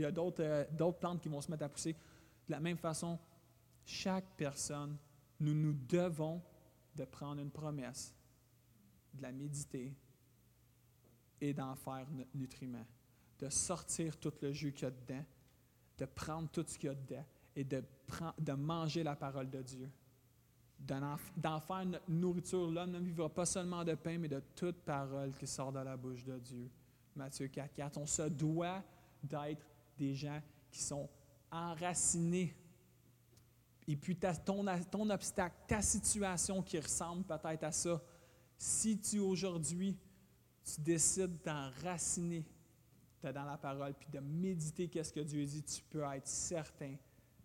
y 0.00 0.04
a 0.04 0.08
euh, 0.08 0.66
d'autres 0.72 0.98
plantes 0.98 1.20
qui 1.20 1.28
vont 1.28 1.40
se 1.40 1.50
mettre 1.50 1.64
à 1.64 1.68
pousser. 1.68 1.92
De 1.92 2.52
la 2.52 2.60
même 2.60 2.78
façon, 2.78 3.18
chaque 3.84 4.36
personne, 4.36 4.96
nous 5.38 5.54
nous 5.54 5.72
devons 5.72 6.42
de 6.94 7.04
prendre 7.04 7.40
une 7.40 7.50
promesse, 7.50 8.14
de 9.14 9.22
la 9.22 9.32
méditer 9.32 9.94
et 11.40 11.54
d'en 11.54 11.74
faire 11.74 12.06
notre 12.10 12.36
nutriment, 12.36 12.84
de 13.38 13.48
sortir 13.48 14.18
tout 14.18 14.32
le 14.42 14.52
jus 14.52 14.72
qu'il 14.72 14.84
y 14.84 14.86
a 14.86 14.90
dedans, 14.90 15.24
de 15.98 16.04
prendre 16.04 16.48
tout 16.50 16.64
ce 16.66 16.76
qu'il 16.76 16.88
y 16.88 16.92
a 16.92 16.94
dedans 16.94 17.24
et 17.56 17.64
de, 17.64 17.82
de 18.38 18.52
manger 18.52 19.02
la 19.02 19.16
parole 19.16 19.48
de 19.48 19.62
Dieu 19.62 19.90
d'en 20.80 21.60
faire 21.60 21.84
notre 21.84 22.10
nourriture. 22.10 22.70
L'homme 22.70 22.92
ne 22.92 22.98
vivra 22.98 23.28
pas 23.28 23.46
seulement 23.46 23.84
de 23.84 23.94
pain, 23.94 24.18
mais 24.18 24.28
de 24.28 24.42
toute 24.54 24.76
parole 24.82 25.32
qui 25.34 25.46
sort 25.46 25.72
de 25.72 25.80
la 25.80 25.96
bouche 25.96 26.24
de 26.24 26.38
Dieu. 26.38 26.70
Matthieu 27.16 27.48
4, 27.48 27.72
4. 27.74 27.98
On 27.98 28.06
se 28.06 28.22
doit 28.22 28.82
d'être 29.22 29.66
des 29.98 30.14
gens 30.14 30.40
qui 30.70 30.80
sont 30.80 31.08
enracinés. 31.50 32.56
Et 33.86 33.96
puis 33.96 34.16
ton, 34.16 34.64
ton 34.90 35.10
obstacle, 35.10 35.56
ta 35.66 35.82
situation 35.82 36.62
qui 36.62 36.78
ressemble 36.78 37.24
peut-être 37.24 37.64
à 37.64 37.72
ça, 37.72 38.00
si 38.56 38.98
tu 38.98 39.18
aujourd'hui, 39.18 39.96
tu 40.62 40.80
décides 40.80 41.42
d'enraciner 41.42 42.44
dans 43.22 43.44
la 43.44 43.56
parole, 43.56 43.94
puis 43.94 44.08
de 44.10 44.20
méditer 44.20 44.88
qu'est-ce 44.88 45.12
que 45.12 45.20
Dieu 45.20 45.44
dit, 45.44 45.62
tu 45.62 45.82
peux 45.82 46.02
être 46.02 46.26
certain 46.26 46.94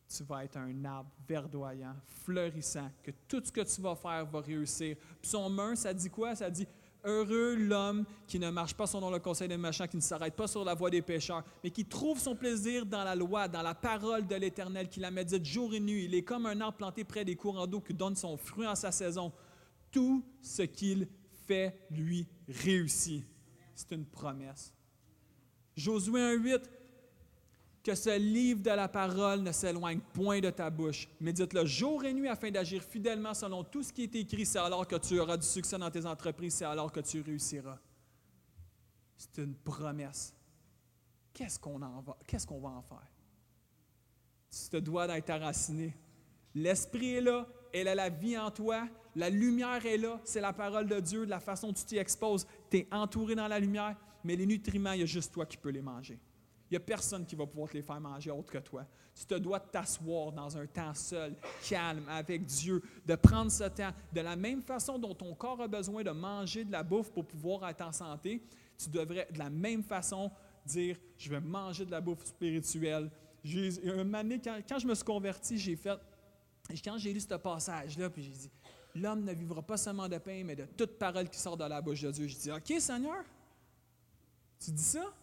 tu 0.07 0.23
vas 0.23 0.43
être 0.45 0.57
un 0.57 0.85
arbre 0.85 1.09
verdoyant, 1.27 1.95
fleurissant, 2.23 2.89
que 3.03 3.11
tout 3.27 3.41
ce 3.43 3.51
que 3.51 3.61
tu 3.61 3.81
vas 3.81 3.95
faire 3.95 4.25
va 4.25 4.41
réussir. 4.41 4.97
Puis 5.21 5.29
son 5.29 5.49
main, 5.49 5.75
ça 5.75 5.93
dit 5.93 6.09
quoi? 6.09 6.35
Ça 6.35 6.49
dit 6.49 6.67
Heureux 7.05 7.55
l'homme 7.55 8.03
qui 8.27 8.39
ne 8.39 8.49
marche 8.49 8.73
pas 8.73 8.87
selon 8.87 9.11
le 9.11 9.19
conseil 9.19 9.47
des 9.47 9.57
méchants, 9.57 9.87
qui 9.87 9.97
ne 9.97 10.01
s'arrête 10.01 10.35
pas 10.35 10.47
sur 10.47 10.65
la 10.65 10.73
voie 10.73 10.89
des 10.89 11.03
pécheurs, 11.03 11.43
mais 11.63 11.69
qui 11.69 11.85
trouve 11.85 12.19
son 12.19 12.35
plaisir 12.35 12.85
dans 12.85 13.03
la 13.03 13.15
loi, 13.15 13.47
dans 13.47 13.61
la 13.61 13.75
parole 13.75 14.25
de 14.25 14.35
l'Éternel, 14.35 14.89
qui 14.89 14.99
la 14.99 15.11
médite 15.11 15.45
jour 15.45 15.73
et 15.75 15.79
nuit. 15.79 16.05
Il 16.05 16.15
est 16.15 16.23
comme 16.23 16.47
un 16.47 16.59
arbre 16.61 16.77
planté 16.77 17.03
près 17.03 17.23
des 17.23 17.35
courants 17.35 17.67
d'eau 17.67 17.79
qui 17.79 17.93
donne 17.93 18.15
son 18.15 18.37
fruit 18.37 18.65
en 18.65 18.75
sa 18.75 18.91
saison. 18.91 19.31
Tout 19.91 20.25
ce 20.41 20.63
qu'il 20.63 21.07
fait 21.45 21.87
lui 21.91 22.27
réussit. 22.47 23.23
C'est 23.75 23.91
une 23.91 24.05
promesse. 24.05 24.73
Josué 25.75 26.19
1.8, 26.37 26.63
que 27.85 27.93
ce 27.93 28.17
livre 28.17 28.63
de 28.63 28.71
la 28.71 28.87
parole 28.87 29.41
ne 29.41 29.51
s'éloigne 29.51 29.99
point 30.11 30.39
de 30.39 30.49
ta 30.49 30.71
bouche. 30.71 31.07
Médite-le 31.21 31.65
jour 31.65 32.03
et 32.03 32.13
nuit 32.15 32.27
afin 32.27 32.49
d'agir 32.49 32.81
fidèlement 32.83 33.35
selon 33.35 33.63
tout 33.63 33.83
ce 33.83 33.93
qui 33.93 34.03
est 34.03 34.15
écrit. 34.15 34.43
C'est 34.43 34.57
alors 34.57 34.87
que 34.87 34.95
tu 34.95 35.19
auras 35.19 35.37
du 35.37 35.45
succès 35.45 35.77
dans 35.77 35.91
tes 35.91 36.03
entreprises, 36.03 36.55
c'est 36.55 36.65
alors 36.65 36.91
que 36.91 36.99
tu 36.99 37.21
réussiras. 37.21 37.77
C'est 39.15 39.37
une 39.43 39.53
promesse. 39.53 40.33
Qu'est-ce 41.31 41.59
qu'on 41.59 41.77
va, 41.77 42.17
qu'est-ce 42.25 42.47
qu'on 42.47 42.59
va 42.59 42.69
en 42.69 42.81
faire? 42.81 43.07
tu 44.49 44.69
te 44.69 44.77
dois 44.77 45.05
d'être 45.05 45.29
enraciné. 45.29 45.93
L'Esprit 46.53 47.15
est 47.15 47.21
là, 47.21 47.45
elle 47.73 47.89
a 47.89 47.95
la 47.95 48.09
vie 48.09 48.37
en 48.37 48.49
toi, 48.49 48.87
la 49.15 49.29
lumière 49.29 49.85
est 49.85 49.97
là, 49.97 50.19
c'est 50.23 50.39
la 50.39 50.53
parole 50.53 50.87
de 50.87 50.99
Dieu, 51.01 51.25
de 51.25 51.29
la 51.29 51.41
façon 51.41 51.67
dont 51.67 51.73
tu 51.73 51.83
t'y 51.83 51.97
exposes. 51.97 52.47
Tu 52.69 52.77
es 52.77 52.87
entouré 52.91 53.35
dans 53.35 53.49
la 53.49 53.59
lumière, 53.59 53.97
mais 54.23 54.35
les 54.35 54.45
nutriments, 54.45 54.93
il 54.93 55.01
y 55.01 55.03
a 55.03 55.07
juste 55.07 55.33
toi 55.33 55.45
qui 55.45 55.57
peux 55.57 55.69
les 55.69 55.81
manger. 55.81 56.17
Il 56.69 56.73
n'y 56.73 56.77
a 56.77 56.79
personne 56.79 57.25
qui 57.25 57.35
va 57.35 57.45
pouvoir 57.45 57.69
te 57.69 57.77
les 57.77 57.83
faire 57.83 57.99
manger 57.99 58.31
autre 58.31 58.51
que 58.51 58.57
toi. 58.57 58.85
Tu 59.13 59.25
te 59.25 59.35
dois 59.35 59.59
t'asseoir 59.59 60.31
dans 60.31 60.57
un 60.57 60.65
temps 60.65 60.93
seul, 60.93 61.35
calme, 61.69 62.05
avec 62.09 62.43
Dieu, 62.45 62.81
de 63.05 63.15
prendre 63.15 63.51
ce 63.51 63.65
temps. 63.65 63.91
De 64.11 64.21
la 64.21 64.35
même 64.35 64.61
façon 64.61 64.97
dont 64.97 65.13
ton 65.13 65.33
corps 65.35 65.61
a 65.61 65.67
besoin 65.67 66.03
de 66.03 66.09
manger 66.09 66.65
de 66.65 66.71
la 66.71 66.83
bouffe 66.83 67.11
pour 67.11 67.25
pouvoir 67.25 67.69
être 67.69 67.81
en 67.81 67.91
santé, 67.91 68.41
tu 68.77 68.89
devrais 68.89 69.27
de 69.31 69.37
la 69.37 69.49
même 69.49 69.83
façon 69.83 70.31
dire, 70.65 70.97
je 71.17 71.29
vais 71.29 71.39
manger 71.39 71.85
de 71.85 71.91
la 71.91 72.01
bouffe 72.01 72.25
spirituelle. 72.25 73.11
Un 73.45 74.39
quand, 74.39 74.59
quand 74.67 74.79
je 74.79 74.87
me 74.87 74.95
suis 74.95 75.05
converti, 75.05 75.57
j'ai 75.57 75.75
fait, 75.75 75.99
quand 76.83 76.97
j'ai 76.97 77.13
lu 77.13 77.19
ce 77.19 77.35
passage-là, 77.35 78.09
puis 78.09 78.23
j'ai 78.23 78.31
dit, 78.31 78.49
l'homme 78.95 79.23
ne 79.23 79.33
vivra 79.33 79.61
pas 79.61 79.77
seulement 79.77 80.09
de 80.09 80.17
pain, 80.17 80.41
mais 80.43 80.55
de 80.55 80.65
toute 80.65 80.97
parole 80.97 81.29
qui 81.29 81.39
sort 81.39 81.55
de 81.55 81.65
la 81.65 81.79
bouche 81.79 82.01
de 82.01 82.11
Dieu. 82.11 82.27
Je 82.27 82.35
dis, 82.35 82.51
OK 82.51 82.73
Seigneur, 82.79 83.23
tu 84.59 84.71
dis 84.71 84.83
ça? 84.83 85.13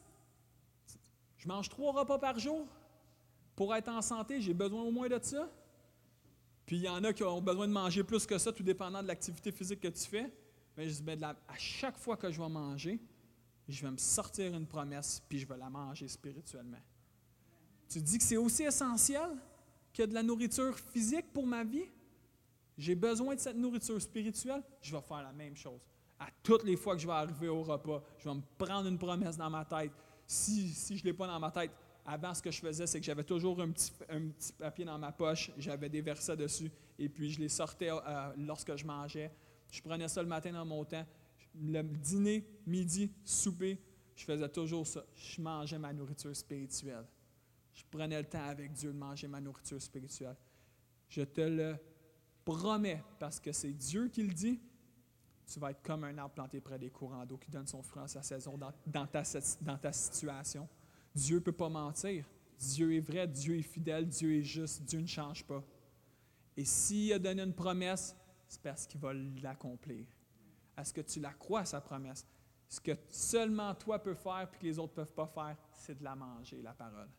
Je 1.43 1.49
mange 1.49 1.69
trois 1.69 1.93
repas 1.93 2.21
par 2.21 2.39
jour. 2.39 2.69
Pour 3.57 3.75
être 3.75 3.89
en 3.89 4.01
santé, 4.01 4.41
j'ai 4.41 4.55
besoin 4.55 4.83
au 4.83 4.93
moins 4.93 5.09
de 5.09 5.19
ça. 5.21 5.51
Puis 6.65 6.77
il 6.77 6.83
y 6.83 6.89
en 6.89 7.03
a 7.03 7.13
qui 7.13 7.25
ont 7.25 7.43
besoin 7.43 7.67
de 7.67 7.73
manger 7.73 8.05
plus 8.05 8.25
que 8.25 8.39
ça, 8.39 8.53
tout 8.53 8.63
dépendant 8.63 9.03
de 9.03 9.09
l'activité 9.09 9.51
physique 9.51 9.81
que 9.81 9.89
tu 9.89 10.07
fais. 10.07 10.33
Mais 10.77 10.89
je 10.89 10.95
dis, 10.95 11.03
ben, 11.03 11.21
à 11.25 11.59
chaque 11.59 11.99
fois 11.99 12.17
que 12.17 12.31
je 12.31 12.41
vais 12.41 12.49
manger, 12.49 13.01
je 13.69 13.83
vais 13.83 13.91
me 13.91 13.97
sortir 13.97 14.55
une 14.55 14.69
promesse, 14.69 15.21
puis 15.29 15.41
je 15.41 15.49
vais 15.49 15.57
la 15.57 15.69
manger 15.69 16.07
spirituellement. 16.07 16.79
Tu 17.89 18.01
dis 18.01 18.19
que 18.19 18.25
c'est 18.25 18.37
aussi 18.37 18.63
essentiel 18.63 19.37
que 19.93 20.05
de 20.05 20.15
la 20.15 20.23
nourriture 20.23 20.79
physique 20.79 21.33
pour 21.33 21.45
ma 21.45 21.65
vie? 21.65 21.91
J'ai 22.79 22.95
besoin 22.95 23.35
de 23.35 23.41
cette 23.41 23.57
nourriture 23.57 24.01
spirituelle, 24.01 24.63
je 24.81 24.95
vais 24.95 25.03
faire 25.03 25.23
la 25.25 25.33
même 25.33 25.57
chose. 25.57 25.81
À 26.21 26.29
toutes 26.41 26.63
les 26.63 26.77
fois 26.77 26.95
que 26.95 27.03
je 27.03 27.07
vais 27.09 27.13
arriver 27.13 27.49
au 27.49 27.65
repas, 27.65 28.01
je 28.19 28.29
vais 28.29 28.35
me 28.37 28.43
prendre 28.57 28.89
une 28.89 28.99
promesse 28.99 29.37
dans 29.37 29.51
ma 29.51 29.65
tête 29.65 29.91
si, 30.33 30.97
je 30.97 31.03
ne 31.03 31.05
l'ai 31.05 31.13
pas 31.13 31.27
dans 31.27 31.39
ma 31.39 31.51
tête, 31.51 31.71
avant, 32.05 32.35
ce 32.35 32.43
que 32.43 32.51
je 32.51 32.61
faisais, 32.61 32.87
c'est 32.87 32.99
que 32.99 33.07
j'avais 33.07 33.23
toujours 33.23 33.61
un 33.61 33.71
petit, 33.71 33.93
papier 34.59 34.85
dans 34.85 34.99
ma 34.99 35.13
poche, 35.13 35.53
j'avais 35.57 35.89
des 35.89 36.01
versets 36.01 36.37
dessus, 36.37 36.71
et 36.99 37.09
puis 37.09 37.31
je 37.31 37.39
les 37.39 37.49
sortais 37.49 37.91
euh, 37.91 38.33
lorsque 38.39 38.75
je 38.77 38.85
mangeais. 38.85 39.31
Je 39.71 39.81
prenais 39.81 40.09
ça 40.09 40.23
le 40.23 40.29
matin 40.29 40.53
dans 40.53 40.65
mon 40.65 40.85
temps. 40.85 41.07
Le 41.55 41.83
dîner, 41.83 42.45
midi, 42.67 43.11
souper, 43.25 43.79
je 44.17 44.25
faisais 44.25 44.49
toujours 44.49 44.87
ça. 44.87 45.05
Je 45.15 45.41
mangeais 45.41 45.79
ma 45.79 45.93
nourriture 45.93 46.35
spirituelle. 46.35 47.07
Je 47.75 47.83
prenais 47.91 48.21
le 48.21 48.29
temps 48.29 48.45
avec 48.45 48.73
Dieu 48.73 48.93
de 48.93 48.99
manger 48.99 49.29
ma 49.29 49.41
nourriture 49.41 49.81
spirituelle. 49.81 50.37
Je 51.09 51.23
te 51.23 51.41
le 51.41 51.77
promets, 52.45 53.03
parce 53.19 53.39
que 53.39 53.53
c'est 53.53 53.73
Dieu 53.73 54.09
qui 54.09 54.23
le 54.23 54.33
dit, 54.35 54.61
tu 55.47 55.59
vas 55.59 55.71
être 55.71 55.83
comme 55.83 56.05
un 56.05 56.17
arbre 56.19 56.35
planté 56.35 56.61
près 56.61 56.79
des 56.79 56.91
courants 56.91 57.27
d'eau 57.27 57.37
qui 57.37 57.51
donne 57.51 57.67
son 57.67 57.83
fruit 57.83 58.03
en 58.03 58.09
sa 58.09 58.23
saison 58.23 58.57
dans, 58.57 58.73
ta, 59.07 59.23
dans 59.61 59.79
ta 59.79 59.93
situation. 59.93 60.69
Dieu 61.15 61.37
ne 61.37 61.41
peut 61.41 61.53
pas 61.53 61.69
mentir. 61.69 62.25
Dieu 62.59 62.95
est 62.95 63.01
vrai, 63.01 63.27
Dieu 63.27 63.59
est 63.59 63.63
fidèle, 63.63 64.07
Dieu 64.07 64.39
est 64.39 64.43
juste, 64.43 64.83
Dieu 64.85 65.01
ne 65.01 65.07
change 65.07 65.45
pas. 65.45 65.63
Et 66.57 66.65
s'il 66.65 67.13
a 67.13 67.19
donné 67.19 67.43
une 67.43 67.55
promesse, 67.55 68.17
c'est 68.47 68.63
parce 68.63 68.87
qu'il 68.87 69.01
va 69.01 69.13
l'accomplir. 69.15 70.07
Est-ce 70.77 70.93
que 70.93 71.01
tu 71.01 71.21
la 71.21 71.33
crois, 71.33 71.65
sa 71.65 71.81
promesse? 71.81 72.27
Ce 72.69 72.81
que 72.81 72.93
seulement 73.09 73.75
toi 73.75 74.03
peux 74.03 74.15
faire 74.15 74.49
et 74.53 74.59
que 74.59 74.65
les 74.65 74.79
autres 74.79 74.93
ne 74.93 75.05
peuvent 75.05 75.13
pas 75.13 75.27
faire, 75.27 75.57
c'est 75.73 75.99
de 75.99 76.05
la 76.05 76.15
manger, 76.15 76.63
la 76.63 76.73
parole. 76.73 77.11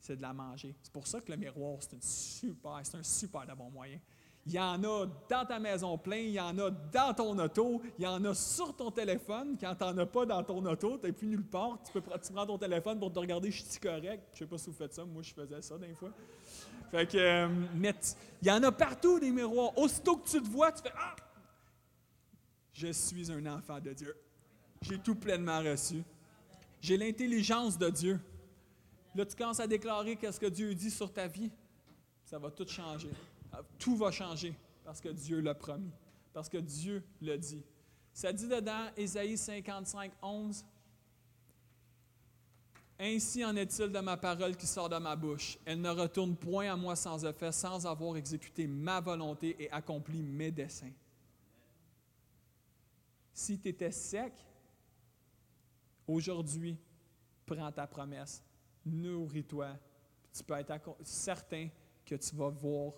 C'est 0.00 0.16
de 0.16 0.22
la 0.22 0.32
manger. 0.32 0.74
C'est 0.82 0.92
pour 0.92 1.06
ça 1.06 1.20
que 1.20 1.30
le 1.30 1.36
miroir, 1.36 1.78
c'est, 1.82 2.02
c'est 2.02 2.96
un 2.96 3.02
super 3.02 3.46
de 3.46 3.52
bon 3.52 3.70
moyen. 3.70 4.00
Il 4.48 4.54
y 4.54 4.58
en 4.58 4.82
a 4.82 5.06
dans 5.28 5.44
ta 5.44 5.58
maison 5.58 5.98
plein, 5.98 6.16
il 6.16 6.30
y 6.30 6.40
en 6.40 6.58
a 6.58 6.70
dans 6.70 7.12
ton 7.12 7.38
auto, 7.38 7.82
il 7.98 8.04
y 8.04 8.06
en 8.06 8.24
a 8.24 8.32
sur 8.32 8.74
ton 8.74 8.90
téléphone. 8.90 9.58
Quand 9.60 9.74
tu 9.74 9.84
n'en 9.84 9.98
as 9.98 10.06
pas 10.06 10.24
dans 10.24 10.42
ton 10.42 10.64
auto, 10.64 10.96
tu 10.96 11.06
n'es 11.06 11.12
plus 11.12 11.26
nulle 11.26 11.44
part, 11.44 11.78
tu, 11.84 11.92
peux, 11.92 12.00
tu 12.00 12.32
prends 12.32 12.46
ton 12.46 12.56
téléphone 12.56 12.98
pour 12.98 13.12
te 13.12 13.18
regarder, 13.18 13.50
je 13.50 13.62
suis 13.62 13.78
correct? 13.78 14.22
Je 14.32 14.38
sais 14.38 14.46
pas 14.46 14.56
si 14.56 14.70
vous 14.70 14.76
faites 14.76 14.94
ça, 14.94 15.04
moi 15.04 15.20
je 15.20 15.34
faisais 15.34 15.60
ça 15.60 15.76
des 15.76 15.92
fois. 15.92 16.08
Fait 16.90 17.06
que, 17.06 17.18
euh, 17.18 17.48
mais 17.74 17.94
il 18.40 18.48
y 18.48 18.50
en 18.50 18.62
a 18.62 18.72
partout 18.72 19.20
des 19.20 19.30
miroirs. 19.30 19.76
Aussitôt 19.76 20.16
que 20.16 20.26
tu 20.26 20.40
te 20.40 20.48
vois, 20.48 20.72
tu 20.72 20.82
fais 20.82 20.94
Ah! 20.96 21.14
Je 22.72 22.90
suis 22.90 23.30
un 23.30 23.44
enfant 23.54 23.78
de 23.80 23.92
Dieu. 23.92 24.16
J'ai 24.80 24.98
tout 24.98 25.14
pleinement 25.14 25.60
reçu. 25.60 26.02
J'ai 26.80 26.96
l'intelligence 26.96 27.76
de 27.76 27.90
Dieu. 27.90 28.18
Là, 29.14 29.26
tu 29.26 29.36
commences 29.36 29.60
à 29.60 29.66
déclarer 29.66 30.16
qu'est-ce 30.16 30.40
que 30.40 30.46
Dieu 30.46 30.74
dit 30.74 30.90
sur 30.90 31.12
ta 31.12 31.26
vie. 31.26 31.50
Ça 32.24 32.38
va 32.38 32.50
tout 32.50 32.66
changer. 32.66 33.10
Tout 33.78 33.96
va 33.96 34.10
changer 34.10 34.54
parce 34.84 35.00
que 35.00 35.08
Dieu 35.08 35.40
l'a 35.40 35.54
promis, 35.54 35.92
parce 36.32 36.48
que 36.48 36.58
Dieu 36.58 37.02
l'a 37.20 37.36
dit. 37.36 37.62
Ça 38.12 38.32
dit 38.32 38.48
dedans, 38.48 38.86
Ésaïe 38.96 39.36
55, 39.36 40.12
11, 40.22 40.64
Ainsi 43.00 43.44
en 43.44 43.54
est-il 43.54 43.92
de 43.92 44.00
ma 44.00 44.16
parole 44.16 44.56
qui 44.56 44.66
sort 44.66 44.88
de 44.88 44.96
ma 44.96 45.14
bouche. 45.14 45.56
Elle 45.64 45.80
ne 45.80 45.90
retourne 45.90 46.34
point 46.34 46.72
à 46.72 46.76
moi 46.76 46.96
sans 46.96 47.24
effet, 47.24 47.52
sans 47.52 47.86
avoir 47.86 48.16
exécuté 48.16 48.66
ma 48.66 48.98
volonté 49.00 49.54
et 49.62 49.70
accompli 49.70 50.20
mes 50.20 50.50
desseins. 50.50 50.92
Si 53.32 53.56
tu 53.60 53.68
étais 53.68 53.92
sec, 53.92 54.32
aujourd'hui, 56.08 56.76
prends 57.46 57.70
ta 57.70 57.86
promesse, 57.86 58.42
nourris-toi. 58.84 59.76
Tu 60.32 60.42
peux 60.42 60.54
être 60.54 60.80
certain 61.04 61.68
que 62.04 62.16
tu 62.16 62.34
vas 62.34 62.48
voir 62.48 62.94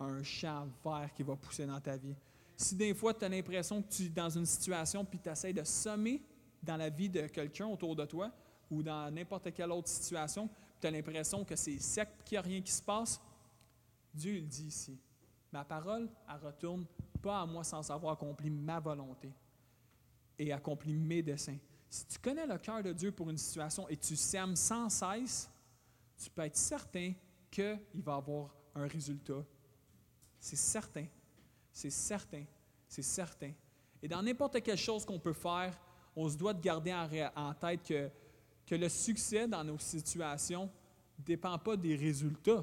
un 0.00 0.22
champ 0.22 0.68
vert 0.84 1.12
qui 1.14 1.22
va 1.22 1.36
pousser 1.36 1.66
dans 1.66 1.80
ta 1.80 1.96
vie. 1.96 2.14
Si 2.56 2.74
des 2.74 2.94
fois 2.94 3.14
tu 3.14 3.24
as 3.24 3.28
l'impression 3.28 3.82
que 3.82 3.88
tu 3.88 4.04
es 4.04 4.08
dans 4.08 4.30
une 4.30 4.46
situation 4.46 5.04
puis 5.04 5.18
tu 5.18 5.28
essaies 5.28 5.52
de 5.52 5.64
semer 5.64 6.22
dans 6.62 6.76
la 6.76 6.88
vie 6.88 7.08
de 7.08 7.26
quelqu'un 7.26 7.66
autour 7.66 7.94
de 7.94 8.04
toi 8.04 8.30
ou 8.70 8.82
dans 8.82 9.12
n'importe 9.12 9.52
quelle 9.52 9.70
autre 9.70 9.88
situation, 9.88 10.48
tu 10.80 10.86
as 10.86 10.90
l'impression 10.90 11.44
que 11.44 11.56
c'est 11.56 11.78
sec 11.78 12.08
qu'il 12.24 12.36
n'y 12.36 12.38
a 12.38 12.42
rien 12.42 12.60
qui 12.62 12.72
se 12.72 12.82
passe, 12.82 13.20
Dieu 14.12 14.40
dit 14.40 14.66
ici. 14.66 14.98
Ma 15.52 15.64
parole, 15.64 16.08
elle 16.28 16.46
retourne 16.46 16.86
pas 17.22 17.42
à 17.42 17.46
moi 17.46 17.64
sans 17.64 17.88
avoir 17.90 18.14
accompli 18.14 18.50
ma 18.50 18.80
volonté 18.80 19.32
et 20.38 20.52
accompli 20.52 20.94
mes 20.94 21.22
desseins. 21.22 21.58
Si 21.88 22.06
tu 22.06 22.18
connais 22.18 22.46
le 22.46 22.58
cœur 22.58 22.82
de 22.82 22.92
Dieu 22.92 23.12
pour 23.12 23.30
une 23.30 23.38
situation 23.38 23.88
et 23.88 23.96
tu 23.96 24.16
sèmes 24.16 24.56
sans 24.56 24.88
cesse, 24.88 25.48
tu 26.16 26.28
peux 26.30 26.42
être 26.42 26.56
certain 26.56 27.12
qu'il 27.50 28.02
va 28.02 28.16
avoir 28.16 28.54
un 28.74 28.86
résultat 28.86 29.44
c'est 30.44 30.56
certain. 30.56 31.06
C'est 31.72 31.88
certain. 31.88 32.44
C'est 32.86 33.02
certain. 33.02 33.52
Et 34.02 34.08
dans 34.08 34.22
n'importe 34.22 34.62
quelle 34.62 34.76
chose 34.76 35.06
qu'on 35.06 35.18
peut 35.18 35.32
faire, 35.32 35.74
on 36.14 36.28
se 36.28 36.36
doit 36.36 36.52
de 36.52 36.60
garder 36.60 36.92
en, 37.34 37.54
tête 37.54 37.82
que, 37.82 38.10
que 38.66 38.74
le 38.74 38.90
succès 38.90 39.48
dans 39.48 39.64
nos 39.64 39.78
situations 39.78 40.70
ne 41.18 41.24
dépend 41.24 41.58
pas 41.58 41.78
des 41.78 41.96
résultats. 41.96 42.62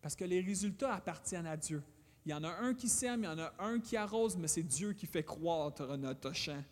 Parce 0.00 0.16
que 0.16 0.24
les 0.24 0.40
résultats 0.40 0.94
appartiennent 0.94 1.46
à 1.46 1.58
Dieu. 1.58 1.82
Il 2.24 2.30
y 2.30 2.34
en 2.34 2.42
a 2.42 2.48
un 2.48 2.72
qui 2.72 2.88
sème, 2.88 3.24
il 3.24 3.26
y 3.26 3.28
en 3.28 3.38
a 3.38 3.52
un 3.58 3.78
qui 3.78 3.94
arrose, 3.94 4.38
mais 4.38 4.48
c'est 4.48 4.62
Dieu 4.62 4.94
qui 4.94 5.06
fait 5.06 5.24
croître 5.24 5.86
notre 5.98 6.32
champ. 6.32 6.64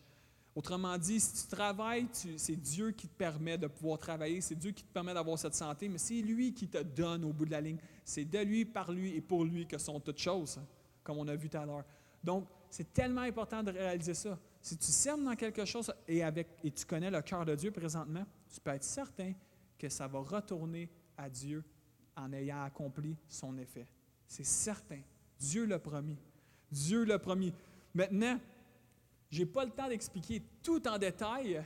Autrement 0.55 0.97
dit, 0.97 1.19
si 1.19 1.43
tu 1.43 1.53
travailles, 1.53 2.07
c'est 2.37 2.55
Dieu 2.55 2.91
qui 2.91 3.09
te 3.09 3.17
permet 3.17 3.57
de 3.57 3.67
pouvoir 3.67 3.99
travailler, 3.99 4.39
c'est 4.39 4.55
Dieu 4.55 4.71
qui 4.71 4.83
te 4.83 4.93
permet 4.93 5.13
d'avoir 5.13 5.37
cette 5.37 5.53
santé, 5.53 5.89
mais 5.89 5.97
c'est 5.97 6.21
lui 6.21 6.53
qui 6.53 6.69
te 6.69 6.81
donne 6.81 7.25
au 7.25 7.33
bout 7.33 7.45
de 7.45 7.51
la 7.51 7.59
ligne. 7.59 7.77
C'est 8.05 8.23
de 8.23 8.39
lui, 8.39 8.63
par 8.63 8.89
lui 8.93 9.15
et 9.15 9.21
pour 9.21 9.43
lui 9.43 9.67
que 9.67 9.77
sont 9.77 9.99
toutes 9.99 10.19
choses, 10.19 10.61
comme 11.03 11.17
on 11.17 11.27
a 11.27 11.35
vu 11.35 11.49
tout 11.49 11.57
à 11.57 11.65
l'heure. 11.65 11.83
Donc, 12.23 12.47
c'est 12.69 12.93
tellement 12.93 13.21
important 13.21 13.61
de 13.63 13.71
réaliser 13.71 14.13
ça. 14.13 14.39
Si 14.61 14.77
tu 14.77 14.91
sèmes 14.91 15.25
dans 15.25 15.35
quelque 15.35 15.65
chose 15.65 15.93
et, 16.07 16.21
et 16.63 16.71
tu 16.71 16.85
connais 16.85 17.11
le 17.11 17.21
cœur 17.21 17.45
de 17.45 17.53
Dieu 17.53 17.71
présentement, 17.71 18.25
tu 18.51 18.61
peux 18.61 18.71
être 18.71 18.83
certain 18.83 19.33
que 19.77 19.89
ça 19.89 20.07
va 20.07 20.19
retourner 20.19 20.89
à 21.17 21.29
Dieu 21.29 21.63
en 22.15 22.31
ayant 22.31 22.63
accompli 22.63 23.17
son 23.27 23.57
effet. 23.57 23.87
C'est 24.25 24.45
certain. 24.45 25.01
Dieu 25.37 25.65
l'a 25.65 25.79
promis. 25.79 26.17
Dieu 26.71 27.03
l'a 27.03 27.19
promis. 27.19 27.53
Maintenant, 27.93 28.39
je 29.35 29.41
n'ai 29.41 29.45
pas 29.45 29.65
le 29.65 29.71
temps 29.71 29.89
d'expliquer 29.89 30.41
tout 30.63 30.87
en 30.87 30.97
détail 30.97 31.61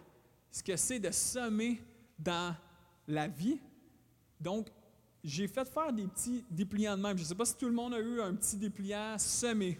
ce 0.49 0.63
que 0.63 0.75
c'est 0.75 0.99
de 0.99 1.11
semer 1.11 1.79
dans 2.17 2.55
la 3.07 3.27
vie. 3.27 3.59
Donc, 4.39 4.69
j'ai 5.23 5.47
fait 5.47 5.65
faire 5.65 5.93
des 5.93 6.07
petits 6.07 6.43
dépliants 6.49 6.97
de 6.97 7.03
même. 7.03 7.15
Je 7.15 7.21
ne 7.21 7.27
sais 7.27 7.35
pas 7.35 7.45
si 7.45 7.55
tout 7.55 7.67
le 7.67 7.73
monde 7.73 7.93
a 7.93 7.99
eu 7.99 8.21
un 8.21 8.33
petit 8.33 8.57
dépliant 8.57 9.15
semé. 9.19 9.79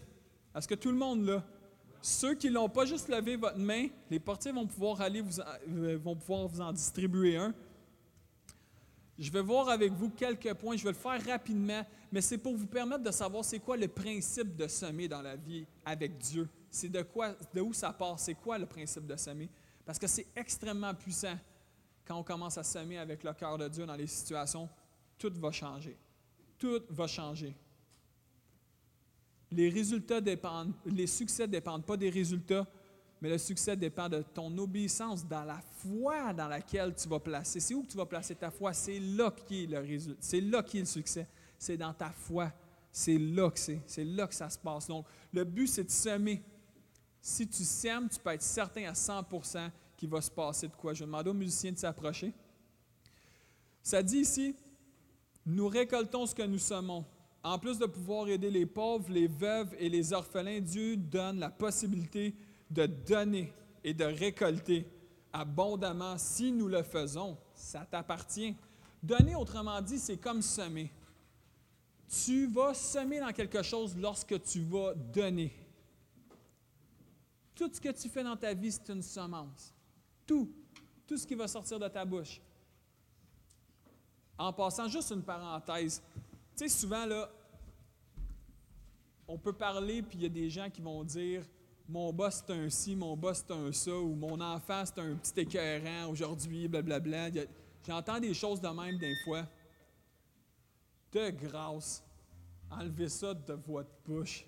Est-ce 0.54 0.68
que 0.68 0.76
tout 0.76 0.92
le 0.92 0.98
monde 0.98 1.24
l'a? 1.24 1.44
Ceux 2.00 2.34
qui 2.34 2.48
ne 2.48 2.54
l'ont 2.54 2.68
pas, 2.68 2.86
juste 2.86 3.08
levé 3.08 3.34
votre 3.34 3.58
main. 3.58 3.88
Les 4.08 4.20
portiers 4.20 4.52
vont 4.52 4.66
pouvoir 4.68 5.00
aller 5.00 5.20
vous 5.20 5.40
euh, 5.40 5.98
vont 5.98 6.14
pouvoir 6.14 6.46
vous 6.46 6.60
en 6.60 6.72
distribuer 6.72 7.36
un. 7.38 7.52
Je 9.18 9.32
vais 9.32 9.42
voir 9.42 9.68
avec 9.68 9.92
vous 9.92 10.10
quelques 10.10 10.54
points. 10.54 10.76
Je 10.76 10.84
vais 10.84 10.92
le 10.92 10.96
faire 10.96 11.22
rapidement, 11.26 11.84
mais 12.12 12.20
c'est 12.20 12.38
pour 12.38 12.56
vous 12.56 12.68
permettre 12.68 13.02
de 13.02 13.10
savoir 13.10 13.44
c'est 13.44 13.58
quoi 13.58 13.76
le 13.76 13.88
principe 13.88 14.54
de 14.54 14.68
semer 14.68 15.08
dans 15.08 15.22
la 15.22 15.34
vie 15.34 15.66
avec 15.84 16.16
Dieu 16.18 16.48
c'est 16.70 16.88
de 16.88 17.02
quoi, 17.02 17.34
de 17.52 17.60
où 17.60 17.72
ça 17.72 17.92
part, 17.92 18.18
c'est 18.18 18.34
quoi 18.34 18.58
le 18.58 18.66
principe 18.66 19.06
de 19.06 19.16
semer? 19.16 19.48
Parce 19.84 19.98
que 19.98 20.06
c'est 20.06 20.26
extrêmement 20.36 20.94
puissant 20.94 21.36
quand 22.04 22.16
on 22.16 22.22
commence 22.22 22.58
à 22.58 22.62
semer 22.62 22.98
avec 22.98 23.24
le 23.24 23.32
cœur 23.32 23.58
de 23.58 23.68
Dieu 23.68 23.86
dans 23.86 23.96
les 23.96 24.06
situations 24.06 24.68
tout 25.20 25.32
va 25.38 25.52
changer. 25.52 25.96
Tout 26.58 26.82
va 26.88 27.06
changer. 27.06 27.54
Les 29.52 29.68
résultats 29.68 30.20
dépendent, 30.20 30.72
les 30.86 31.06
succès 31.06 31.46
ne 31.46 31.52
dépendent 31.52 31.84
pas 31.84 31.96
des 31.96 32.08
résultats, 32.10 32.66
mais 33.20 33.28
le 33.28 33.38
succès 33.38 33.76
dépend 33.76 34.08
de 34.08 34.22
ton 34.22 34.56
obéissance 34.56 35.26
dans 35.26 35.44
la 35.44 35.60
foi 35.60 36.32
dans 36.32 36.48
laquelle 36.48 36.94
tu 36.94 37.08
vas 37.08 37.20
placer. 37.20 37.60
C'est 37.60 37.74
où 37.74 37.82
que 37.82 37.88
tu 37.88 37.96
vas 37.96 38.06
placer 38.06 38.34
ta 38.34 38.50
foi? 38.50 38.72
C'est 38.72 38.98
là 38.98 39.30
qui 39.30 39.64
est 39.64 39.66
le 39.66 39.80
résultat. 39.80 40.20
C'est 40.20 40.40
là 40.40 40.62
qui 40.62 40.78
est 40.78 40.80
le 40.80 40.86
succès. 40.86 41.28
C'est 41.58 41.76
dans 41.76 41.92
ta 41.92 42.10
foi. 42.10 42.50
C'est 42.90 43.18
là 43.18 43.50
que 43.50 43.58
c'est. 43.58 43.82
C'est 43.86 44.04
là 44.04 44.26
que 44.26 44.34
ça 44.34 44.48
se 44.48 44.58
passe. 44.58 44.86
Donc, 44.86 45.04
le 45.32 45.44
but, 45.44 45.66
c'est 45.66 45.84
de 45.84 45.90
semer. 45.90 46.42
Si 47.20 47.46
tu 47.46 47.64
sèmes, 47.64 48.08
tu 48.08 48.18
peux 48.18 48.30
être 48.30 48.42
certain 48.42 48.84
à 48.84 48.92
100% 48.92 49.70
qu'il 49.96 50.08
va 50.08 50.20
se 50.20 50.30
passer 50.30 50.68
de 50.68 50.74
quoi. 50.74 50.94
Je 50.94 51.00
vais 51.00 51.06
demander 51.06 51.30
aux 51.30 51.34
musiciens 51.34 51.72
de 51.72 51.78
s'approcher. 51.78 52.32
Ça 53.82 54.02
dit 54.02 54.18
ici, 54.18 54.54
nous 55.44 55.68
récoltons 55.68 56.26
ce 56.26 56.34
que 56.34 56.42
nous 56.42 56.58
semons. 56.58 57.04
En 57.42 57.58
plus 57.58 57.78
de 57.78 57.86
pouvoir 57.86 58.28
aider 58.28 58.50
les 58.50 58.66
pauvres, 58.66 59.10
les 59.10 59.26
veuves 59.26 59.74
et 59.78 59.88
les 59.88 60.12
orphelins, 60.12 60.60
Dieu 60.60 60.96
donne 60.96 61.38
la 61.40 61.50
possibilité 61.50 62.34
de 62.70 62.86
donner 62.86 63.52
et 63.82 63.94
de 63.94 64.04
récolter 64.04 64.86
abondamment 65.32 66.18
si 66.18 66.52
nous 66.52 66.68
le 66.68 66.82
faisons. 66.82 67.36
Ça 67.54 67.86
t'appartient. 67.90 68.54
Donner, 69.02 69.34
autrement 69.34 69.80
dit, 69.80 69.98
c'est 69.98 70.18
comme 70.18 70.42
semer. 70.42 70.90
Tu 72.24 72.46
vas 72.46 72.74
semer 72.74 73.20
dans 73.20 73.32
quelque 73.32 73.62
chose 73.62 73.96
lorsque 73.96 74.42
tu 74.42 74.60
vas 74.62 74.94
donner. 74.94 75.54
Tout 77.60 77.68
ce 77.70 77.78
que 77.78 77.90
tu 77.90 78.08
fais 78.08 78.24
dans 78.24 78.38
ta 78.38 78.54
vie, 78.54 78.72
c'est 78.72 78.88
une 78.90 79.02
semence. 79.02 79.74
Tout. 80.26 80.50
Tout 81.06 81.18
ce 81.18 81.26
qui 81.26 81.34
va 81.34 81.46
sortir 81.46 81.78
de 81.78 81.88
ta 81.88 82.06
bouche. 82.06 82.40
En 84.38 84.50
passant, 84.50 84.88
juste 84.88 85.10
une 85.10 85.22
parenthèse. 85.22 86.02
Tu 86.56 86.66
sais, 86.66 86.68
souvent, 86.70 87.04
là, 87.04 87.30
on 89.28 89.36
peut 89.36 89.52
parler, 89.52 90.00
puis 90.00 90.16
il 90.16 90.22
y 90.22 90.24
a 90.24 90.30
des 90.30 90.48
gens 90.48 90.70
qui 90.70 90.80
vont 90.80 91.04
dire 91.04 91.44
mon 91.86 92.14
boss 92.14 92.42
c'est 92.46 92.54
un 92.54 92.70
ci, 92.70 92.96
mon 92.96 93.14
boss 93.14 93.44
c'est 93.46 93.52
un 93.52 93.70
ça, 93.72 93.94
ou 93.94 94.14
mon 94.14 94.40
enfant 94.40 94.82
c'est 94.86 94.98
un 94.98 95.14
petit 95.16 95.40
écœurant 95.40 96.08
aujourd'hui, 96.08 96.66
blablabla. 96.66 97.28
J'entends 97.86 98.20
des 98.20 98.32
choses 98.32 98.62
de 98.62 98.68
même 98.68 98.96
des 98.96 99.16
fois. 99.22 99.46
De 101.12 101.28
grâce, 101.28 102.02
enlevez 102.70 103.10
ça 103.10 103.34
de 103.34 103.52
votre 103.52 103.90
bouche. 104.06 104.46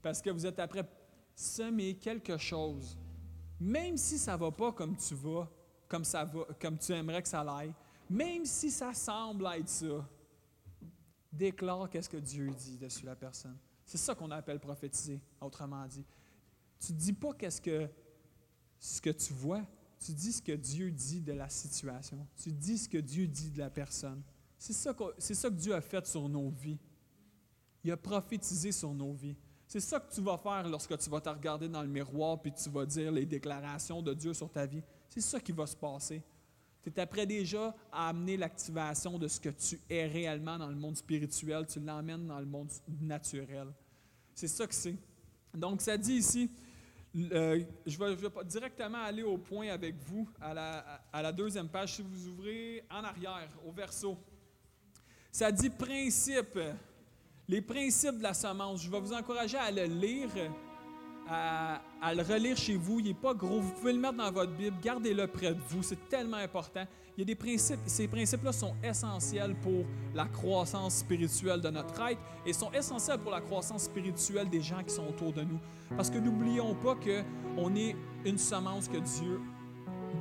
Parce 0.00 0.22
que 0.22 0.30
vous 0.30 0.46
êtes 0.46 0.58
après 0.58 0.88
semer 1.34 1.96
quelque 1.96 2.36
chose. 2.36 2.98
Même 3.60 3.96
si 3.96 4.18
ça 4.18 4.34
ne 4.34 4.38
va 4.38 4.50
pas 4.50 4.72
comme 4.72 4.96
tu 4.96 5.14
vas, 5.14 5.50
comme, 5.88 6.04
ça 6.04 6.24
va, 6.24 6.46
comme 6.60 6.78
tu 6.78 6.92
aimerais 6.92 7.22
que 7.22 7.28
ça 7.28 7.40
aille, 7.40 7.72
même 8.10 8.44
si 8.44 8.70
ça 8.70 8.92
semble 8.92 9.46
être 9.54 9.68
ça, 9.68 10.08
déclare 11.32 11.88
qu'est-ce 11.90 12.08
que 12.08 12.16
Dieu 12.16 12.50
dit 12.50 12.78
dessus 12.78 13.06
la 13.06 13.16
personne. 13.16 13.56
C'est 13.84 13.98
ça 13.98 14.14
qu'on 14.14 14.30
appelle 14.30 14.60
prophétiser, 14.60 15.20
autrement 15.40 15.86
dit. 15.86 16.04
Tu 16.80 16.92
ne 16.92 16.98
dis 16.98 17.12
pas 17.12 17.32
qu'est-ce 17.34 17.60
que, 17.60 17.88
ce 18.78 19.00
que 19.00 19.10
tu 19.10 19.32
vois, 19.32 19.62
tu 19.98 20.12
dis 20.12 20.32
ce 20.32 20.42
que 20.42 20.52
Dieu 20.52 20.90
dit 20.90 21.20
de 21.20 21.32
la 21.32 21.48
situation. 21.48 22.26
Tu 22.36 22.52
dis 22.52 22.78
ce 22.78 22.88
que 22.88 22.98
Dieu 22.98 23.26
dit 23.26 23.50
de 23.50 23.58
la 23.58 23.70
personne. 23.70 24.22
C'est 24.58 24.72
ça, 24.72 24.94
c'est 25.18 25.34
ça 25.34 25.48
que 25.48 25.54
Dieu 25.54 25.74
a 25.74 25.80
fait 25.80 26.06
sur 26.06 26.28
nos 26.28 26.50
vies. 26.50 26.78
Il 27.82 27.90
a 27.90 27.96
prophétisé 27.96 28.72
sur 28.72 28.92
nos 28.94 29.12
vies. 29.12 29.36
C'est 29.74 29.80
ça 29.80 29.98
que 29.98 30.14
tu 30.14 30.20
vas 30.20 30.38
faire 30.38 30.68
lorsque 30.68 30.96
tu 30.96 31.10
vas 31.10 31.20
te 31.20 31.28
regarder 31.28 31.68
dans 31.68 31.82
le 31.82 31.88
miroir 31.88 32.40
puis 32.40 32.52
tu 32.52 32.70
vas 32.70 32.86
dire 32.86 33.10
les 33.10 33.26
déclarations 33.26 34.00
de 34.00 34.14
Dieu 34.14 34.32
sur 34.32 34.48
ta 34.48 34.66
vie. 34.66 34.80
C'est 35.08 35.20
ça 35.20 35.40
qui 35.40 35.50
va 35.50 35.66
se 35.66 35.74
passer. 35.74 36.22
Tu 36.84 36.90
es 36.90 37.00
après 37.00 37.26
déjà 37.26 37.74
à 37.90 38.10
amener 38.10 38.36
l'activation 38.36 39.18
de 39.18 39.26
ce 39.26 39.40
que 39.40 39.48
tu 39.48 39.80
es 39.90 40.06
réellement 40.06 40.58
dans 40.58 40.68
le 40.68 40.76
monde 40.76 40.96
spirituel, 40.96 41.66
tu 41.66 41.80
l'emmènes 41.80 42.24
dans 42.24 42.38
le 42.38 42.46
monde 42.46 42.70
naturel. 43.00 43.66
C'est 44.32 44.46
ça 44.46 44.64
que 44.68 44.74
c'est. 44.76 44.94
Donc, 45.52 45.80
ça 45.80 45.98
dit 45.98 46.18
ici, 46.18 46.48
euh, 47.32 47.60
je, 47.84 47.98
vais, 47.98 48.44
directement 48.44 49.02
aller 49.02 49.24
au 49.24 49.38
point 49.38 49.70
avec 49.70 49.96
vous, 50.06 50.30
à 50.40 50.54
la, 50.54 51.02
à 51.12 51.20
la 51.20 51.32
deuxième 51.32 51.68
page. 51.68 51.96
Si 51.96 52.02
vous 52.02 52.28
ouvrez 52.28 52.84
en 52.88 53.02
arrière, 53.02 53.48
au 53.66 53.72
verso, 53.72 54.16
ça 55.32 55.50
dit 55.50 55.68
principe, 55.68 56.60
les 57.48 57.60
principes 57.60 58.18
de 58.18 58.22
la 58.22 58.34
semence. 58.34 58.82
Je 58.82 58.90
vais 58.90 59.00
vous 59.00 59.12
encourager 59.12 59.58
à 59.58 59.70
le 59.70 59.84
lire 59.84 60.30
à, 61.28 62.14
le 62.14 62.22
relire 62.22 62.56
chez 62.56 62.76
vous. 62.76 63.00
Il 63.00 63.06
n'est 63.06 63.14
pas 63.14 63.34
gros. 63.34 63.60
Vous 63.60 63.72
pouvez 63.72 63.92
le 63.92 63.98
mettre 63.98 64.16
dans 64.16 64.30
votre 64.30 64.52
Bible. 64.52 64.76
Gardez-le 64.82 65.26
près 65.26 65.54
de 65.54 65.60
vous. 65.68 65.82
C'est 65.82 66.08
tellement 66.08 66.36
important. 66.36 66.84
Il 67.16 67.20
y 67.20 67.22
a 67.22 67.24
des 67.24 67.34
principes. 67.34 67.80
Ces 67.86 68.08
principes-là 68.08 68.52
sont 68.52 68.74
essentiels 68.82 69.54
pour 69.56 69.84
la 70.14 70.26
croissance 70.26 70.96
spirituelle 70.96 71.60
de 71.60 71.70
notre 71.70 72.00
être 72.08 72.20
et 72.44 72.52
sont 72.52 72.70
essentiels 72.72 73.18
pour 73.18 73.30
la 73.30 73.40
croissance 73.40 73.84
spirituelle 73.84 74.48
des 74.48 74.60
gens 74.60 74.82
qui 74.82 74.94
sont 74.94 75.06
autour 75.06 75.32
de 75.32 75.42
nous. 75.42 75.58
Parce 75.96 76.10
que 76.10 76.18
n'oublions 76.18 76.74
pas 76.74 76.96
qu'on 76.96 77.74
est 77.74 77.96
une 78.24 78.38
semence 78.38 78.88
que 78.88 78.98
Dieu, 78.98 79.40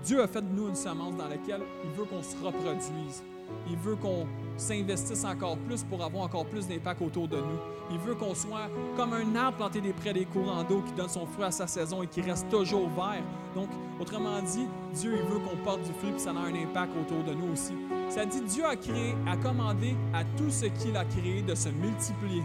Dieu 0.04 0.22
a 0.22 0.28
fait 0.28 0.42
de 0.42 0.54
nous 0.54 0.70
une 0.70 0.76
semence 0.76 1.16
dans 1.16 1.28
laquelle 1.28 1.62
il 1.84 1.92
veut 1.92 2.06
qu'on 2.06 2.22
se 2.22 2.36
reproduise. 2.38 3.24
Il 3.70 3.78
veut 3.78 3.96
qu'on 3.96 4.28
s'investisse 4.58 5.26
encore 5.26 5.58
plus 5.58 5.84
pour 5.84 6.04
avoir 6.04 6.26
encore 6.26 6.46
plus 6.46 6.68
d'impact 6.68 7.02
autour 7.02 7.28
de 7.28 7.38
nous. 7.38 7.60
Il 7.92 7.98
veut 8.00 8.16
qu'on 8.16 8.36
soit 8.36 8.70
comme 8.96 9.14
un 9.14 9.36
arbre 9.36 9.58
planté 9.58 9.82
près 9.94 10.14
des 10.14 10.26
courants 10.26 10.64
d'eau 10.64 10.82
qui 10.86 10.94
donne 10.94 11.10
son 11.10 11.26
fruit 11.26 11.46
à 11.46 11.52
sa 11.52 11.68
saison 11.68 12.04
et 12.04 12.08
qui 12.08 12.22
reste 12.22 12.50
toujours 12.50 12.90
vert. 12.90 13.24
Donc, 13.56 13.70
autrement 14.00 14.42
dit, 14.42 14.68
Dieu 14.94 15.14
il 15.16 15.30
veut 15.30 15.40
qu'on 15.40 15.58
porte 15.64 15.84
du 15.84 15.92
fruit 15.94 16.14
et 16.16 16.20
ça 16.20 16.32
a 16.32 16.34
un 16.34 16.56
impact 16.56 16.94
autour 17.02 17.24
de 17.24 17.34
nous 17.34 17.54
aussi. 17.54 17.74
Ça 18.10 18.26
dit 18.26 18.42
Dieu 18.42 18.66
a 18.66 18.76
créé, 18.76 19.16
a 19.28 19.36
commandé 19.38 19.96
à 20.14 20.24
tout 20.24 20.50
ce 20.50 20.66
qu'il 20.66 20.96
a 20.96 21.06
créé 21.06 21.42
de 21.42 21.56
se 21.56 21.70
multiplier. 21.70 22.44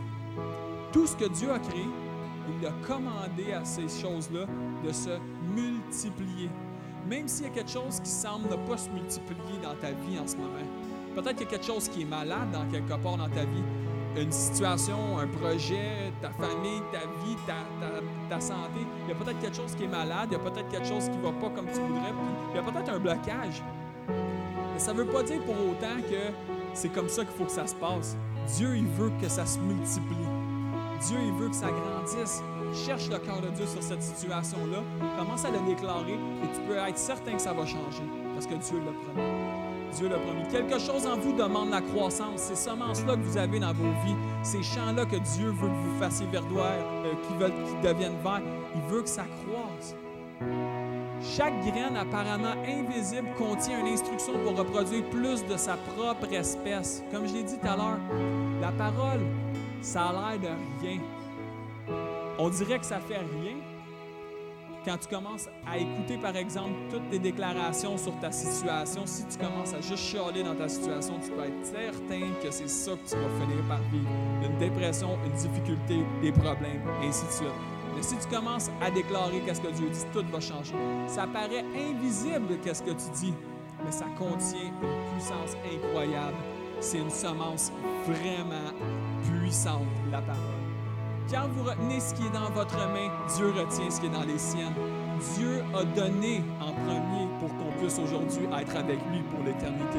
Tout 0.92 1.06
ce 1.06 1.16
que 1.16 1.28
Dieu 1.28 1.50
a 1.50 1.58
créé, 1.58 1.84
il 2.58 2.66
a 2.66 2.72
commandé 2.86 3.52
à 3.52 3.64
ces 3.64 3.88
choses-là 3.88 4.46
de 4.84 4.92
se 4.92 5.10
multiplier. 5.54 6.48
Même 7.08 7.28
s'il 7.28 7.46
y 7.46 7.48
a 7.48 7.52
quelque 7.52 7.70
chose 7.70 8.00
qui 8.00 8.10
semble 8.10 8.48
ne 8.48 8.56
pas 8.68 8.76
se 8.76 8.90
multiplier 8.90 9.58
dans 9.62 9.74
ta 9.80 9.92
vie 9.92 10.18
en 10.18 10.26
ce 10.26 10.36
moment, 10.36 10.66
Peut-être 11.14 11.36
qu'il 11.36 11.46
y 11.46 11.48
a 11.48 11.50
quelque 11.50 11.66
chose 11.66 11.88
qui 11.88 12.02
est 12.02 12.06
malade 12.06 12.50
dans 12.52 12.66
quelque 12.70 12.94
part 13.02 13.16
dans 13.16 13.28
ta 13.28 13.42
vie. 13.42 13.64
Une 14.16 14.32
situation, 14.32 15.18
un 15.18 15.26
projet, 15.26 16.12
ta 16.20 16.30
famille, 16.30 16.82
ta 16.92 17.00
vie, 17.24 17.36
ta, 18.30 18.40
santé. 18.40 18.80
Il 19.04 19.08
y 19.08 19.12
a 19.12 19.14
peut-être 19.14 19.40
quelque 19.40 19.56
chose 19.56 19.74
qui 19.74 19.84
est 19.84 19.88
malade, 19.88 20.28
il 20.30 20.32
y 20.32 20.36
a 20.36 20.38
peut-être 20.38 20.68
quelque 20.68 20.86
chose 20.86 21.08
qui 21.08 21.16
ne 21.16 21.22
va 21.22 21.32
pas 21.32 21.50
comme 21.50 21.66
tu 21.66 21.80
voudrais, 21.80 22.10
puis 22.10 22.52
il 22.52 22.56
y 22.56 22.58
a 22.58 22.62
peut-être 22.62 22.90
un 22.90 22.98
blocage. 22.98 23.62
Mais 24.08 24.78
ça 24.78 24.92
ne 24.92 24.98
veut 24.98 25.06
pas 25.06 25.22
dire 25.22 25.40
pour 25.44 25.54
autant 25.54 26.00
que 26.08 26.32
c'est 26.74 26.88
comme 26.88 27.08
ça 27.08 27.24
qu'il 27.24 27.34
faut 27.34 27.44
que 27.44 27.50
ça 27.50 27.66
se 27.66 27.74
passe. 27.74 28.16
Dieu, 28.56 28.76
il 28.76 28.86
veut 28.86 29.12
que 29.20 29.28
ça 29.28 29.44
se 29.44 29.58
multiplie. 29.58 30.16
Dieu, 31.06 31.18
il 31.24 31.32
veut 31.32 31.48
que 31.48 31.54
ça 31.54 31.68
grandisse. 31.68 32.42
Cherche 32.86 33.08
le 33.08 33.18
cœur 33.18 33.40
de 33.40 33.48
Dieu 33.48 33.66
sur 33.66 33.82
cette 33.82 34.02
situation-là. 34.02 34.82
Commence 35.18 35.44
à 35.44 35.50
le 35.50 35.60
déclarer 35.60 36.14
et 36.14 36.54
tu 36.54 36.60
peux 36.66 36.76
être 36.76 36.98
certain 36.98 37.32
que 37.32 37.42
ça 37.42 37.52
va 37.52 37.64
changer 37.64 38.02
parce 38.34 38.46
que 38.46 38.54
Dieu 38.54 38.78
l'a 38.78 38.92
promis. 38.92 39.67
Dieu 39.94 40.08
l'a 40.08 40.18
promis. 40.18 40.46
Quelque 40.50 40.78
chose 40.78 41.06
en 41.06 41.16
vous 41.16 41.32
demande 41.32 41.70
la 41.70 41.80
croissance. 41.80 42.40
Ces 42.42 42.56
semences-là 42.56 43.16
que 43.16 43.22
vous 43.22 43.36
avez 43.36 43.60
dans 43.60 43.72
vos 43.72 43.90
vies, 44.04 44.16
ces 44.42 44.62
champs-là 44.62 45.04
que 45.04 45.16
Dieu 45.16 45.48
veut 45.48 45.68
que 45.68 45.88
vous 45.88 45.98
fassiez 45.98 46.26
verdoyer, 46.26 46.82
euh, 47.04 47.12
qui 47.26 47.86
deviennent 47.86 48.20
verts, 48.22 48.42
il 48.74 48.82
veut 48.92 49.02
que 49.02 49.08
ça 49.08 49.24
croisse. 49.46 49.94
Chaque 51.22 51.60
graine 51.62 51.96
apparemment 51.96 52.54
invisible 52.64 53.28
contient 53.36 53.80
une 53.80 53.92
instruction 53.92 54.34
pour 54.44 54.56
reproduire 54.56 55.04
plus 55.10 55.44
de 55.44 55.56
sa 55.56 55.76
propre 55.76 56.32
espèce. 56.32 57.02
Comme 57.12 57.26
je 57.26 57.34
l'ai 57.34 57.42
dit 57.42 57.58
tout 57.58 57.66
à 57.66 57.76
l'heure, 57.76 57.98
la 58.60 58.70
parole, 58.70 59.20
ça 59.80 60.06
a 60.06 60.12
l'air 60.12 60.40
de 60.40 60.86
rien. 60.86 61.00
On 62.38 62.48
dirait 62.48 62.78
que 62.78 62.86
ça 62.86 63.00
fait 63.00 63.18
rien, 63.18 63.56
quand 64.84 64.98
tu 64.98 65.08
commences 65.08 65.48
à 65.66 65.78
écouter, 65.78 66.16
par 66.18 66.36
exemple, 66.36 66.74
toutes 66.90 67.08
tes 67.10 67.18
déclarations 67.18 67.96
sur 67.96 68.18
ta 68.20 68.30
situation, 68.30 69.02
si 69.04 69.24
tu 69.26 69.38
commences 69.38 69.74
à 69.74 69.80
juste 69.80 70.04
chialer 70.04 70.42
dans 70.42 70.54
ta 70.54 70.68
situation, 70.68 71.14
tu 71.22 71.30
peux 71.30 71.44
être 71.44 71.64
certain 71.64 72.20
que 72.42 72.50
c'est 72.50 72.68
ça 72.68 72.92
que 72.92 73.08
tu 73.08 73.16
vas 73.16 73.44
finir 73.44 73.64
par 73.68 73.80
vivre. 73.92 74.08
Une 74.44 74.58
dépression, 74.58 75.18
une 75.24 75.32
difficulté, 75.32 76.04
des 76.22 76.32
problèmes, 76.32 76.82
ainsi 77.02 77.26
de 77.26 77.30
suite. 77.30 77.48
Mais 77.94 78.02
si 78.02 78.16
tu 78.16 78.28
commences 78.28 78.70
à 78.80 78.90
déclarer 78.90 79.40
qu'est-ce 79.44 79.60
que 79.60 79.72
Dieu 79.72 79.88
dit, 79.90 80.04
tout 80.12 80.24
va 80.30 80.40
changer. 80.40 80.74
Ça 81.06 81.26
paraît 81.26 81.64
invisible 81.74 82.58
qu'est-ce 82.62 82.82
que 82.82 82.90
tu 82.92 83.10
dis, 83.14 83.34
mais 83.84 83.92
ça 83.92 84.06
contient 84.16 84.62
une 84.62 85.12
puissance 85.12 85.56
incroyable. 85.74 86.36
C'est 86.80 86.98
une 86.98 87.10
semence 87.10 87.72
vraiment 88.06 88.72
puissante, 89.24 89.82
la 90.12 90.22
parole. 90.22 90.47
Quand 91.30 91.46
vous 91.54 91.64
retenez 91.64 92.00
ce 92.00 92.14
qui 92.14 92.22
est 92.26 92.30
dans 92.30 92.50
votre 92.50 92.76
main, 92.76 93.10
Dieu 93.36 93.50
retient 93.50 93.90
ce 93.90 94.00
qui 94.00 94.06
est 94.06 94.10
dans 94.10 94.24
les 94.24 94.38
siennes. 94.38 94.74
Dieu 95.36 95.62
a 95.74 95.84
donné 95.84 96.42
en 96.58 96.72
premier 96.72 97.28
pour 97.38 97.50
qu'on 97.50 97.70
puisse 97.78 97.98
aujourd'hui 97.98 98.46
être 98.58 98.76
avec 98.76 98.98
lui 99.12 99.20
pour 99.30 99.44
l'éternité. 99.44 99.98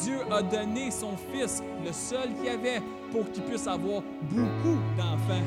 Dieu 0.00 0.18
a 0.30 0.42
donné 0.42 0.92
son 0.92 1.16
Fils, 1.16 1.60
le 1.84 1.92
seul 1.92 2.32
qu'il 2.34 2.48
avait, 2.48 2.80
pour 3.10 3.28
qu'il 3.32 3.42
puisse 3.42 3.66
avoir 3.66 4.02
beaucoup 4.30 4.78
d'enfants. 4.96 5.44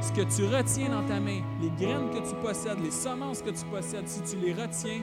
Ce 0.00 0.10
que 0.10 0.22
tu 0.22 0.44
retiens 0.44 0.90
dans 0.90 1.06
ta 1.06 1.20
main, 1.20 1.42
les 1.62 1.70
graines 1.78 2.10
que 2.10 2.28
tu 2.28 2.34
possèdes, 2.42 2.80
les 2.82 2.90
semences 2.90 3.42
que 3.42 3.50
tu 3.50 3.64
possèdes, 3.66 4.08
si 4.08 4.22
tu 4.22 4.44
les 4.44 4.52
retiens, 4.52 5.00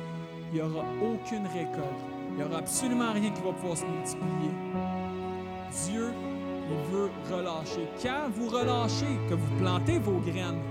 il 0.51 0.55
n'y 0.55 0.61
aura 0.61 0.83
aucune 1.01 1.47
récolte. 1.47 1.87
Il 2.31 2.37
n'y 2.37 2.43
aura 2.43 2.57
absolument 2.57 3.13
rien 3.13 3.29
qui 3.29 3.41
va 3.41 3.53
pouvoir 3.53 3.77
se 3.77 3.85
multiplier. 3.85 4.51
Dieu, 5.85 6.11
il 6.73 6.91
veut 6.91 7.09
relâcher. 7.31 7.87
Quand 8.01 8.29
vous 8.35 8.49
relâchez, 8.49 9.19
que 9.29 9.35
vous 9.35 9.55
plantez 9.59 9.99
vos 9.99 10.19
graines, 10.19 10.61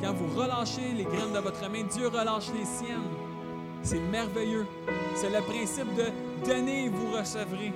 quand 0.00 0.12
vous 0.12 0.40
relâchez 0.40 0.92
les 0.96 1.04
graines 1.04 1.32
de 1.32 1.40
votre 1.40 1.68
main, 1.70 1.84
Dieu 1.92 2.08
relâche 2.08 2.50
les 2.52 2.64
siennes. 2.64 3.10
C'est 3.82 4.00
merveilleux. 4.00 4.66
C'est 5.14 5.30
le 5.30 5.40
principe 5.42 5.94
de 5.94 6.46
donner 6.48 6.84
et 6.84 6.88
vous 6.88 7.12
recevrez. 7.16 7.72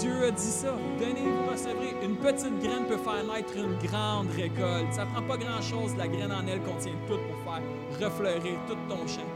Dieu 0.00 0.24
a 0.24 0.30
dit 0.30 0.42
ça. 0.42 0.74
Donnez, 0.98 1.30
vous 1.30 1.50
recevrez. 1.52 1.94
Une 2.02 2.16
petite 2.16 2.58
graine 2.60 2.86
peut 2.88 2.96
faire 2.96 3.24
naître 3.24 3.56
une 3.56 3.76
grande 3.86 4.28
récolte. 4.30 4.92
Ça 4.92 5.04
prend 5.06 5.22
pas 5.22 5.36
grand-chose. 5.36 5.94
La 5.96 6.08
graine 6.08 6.32
en 6.32 6.46
elle 6.46 6.62
contient 6.62 6.92
tout 7.06 7.18
pour 7.18 7.52
faire 7.52 8.08
refleurir 8.08 8.58
tout 8.66 8.76
ton 8.88 9.06
champ. 9.06 9.28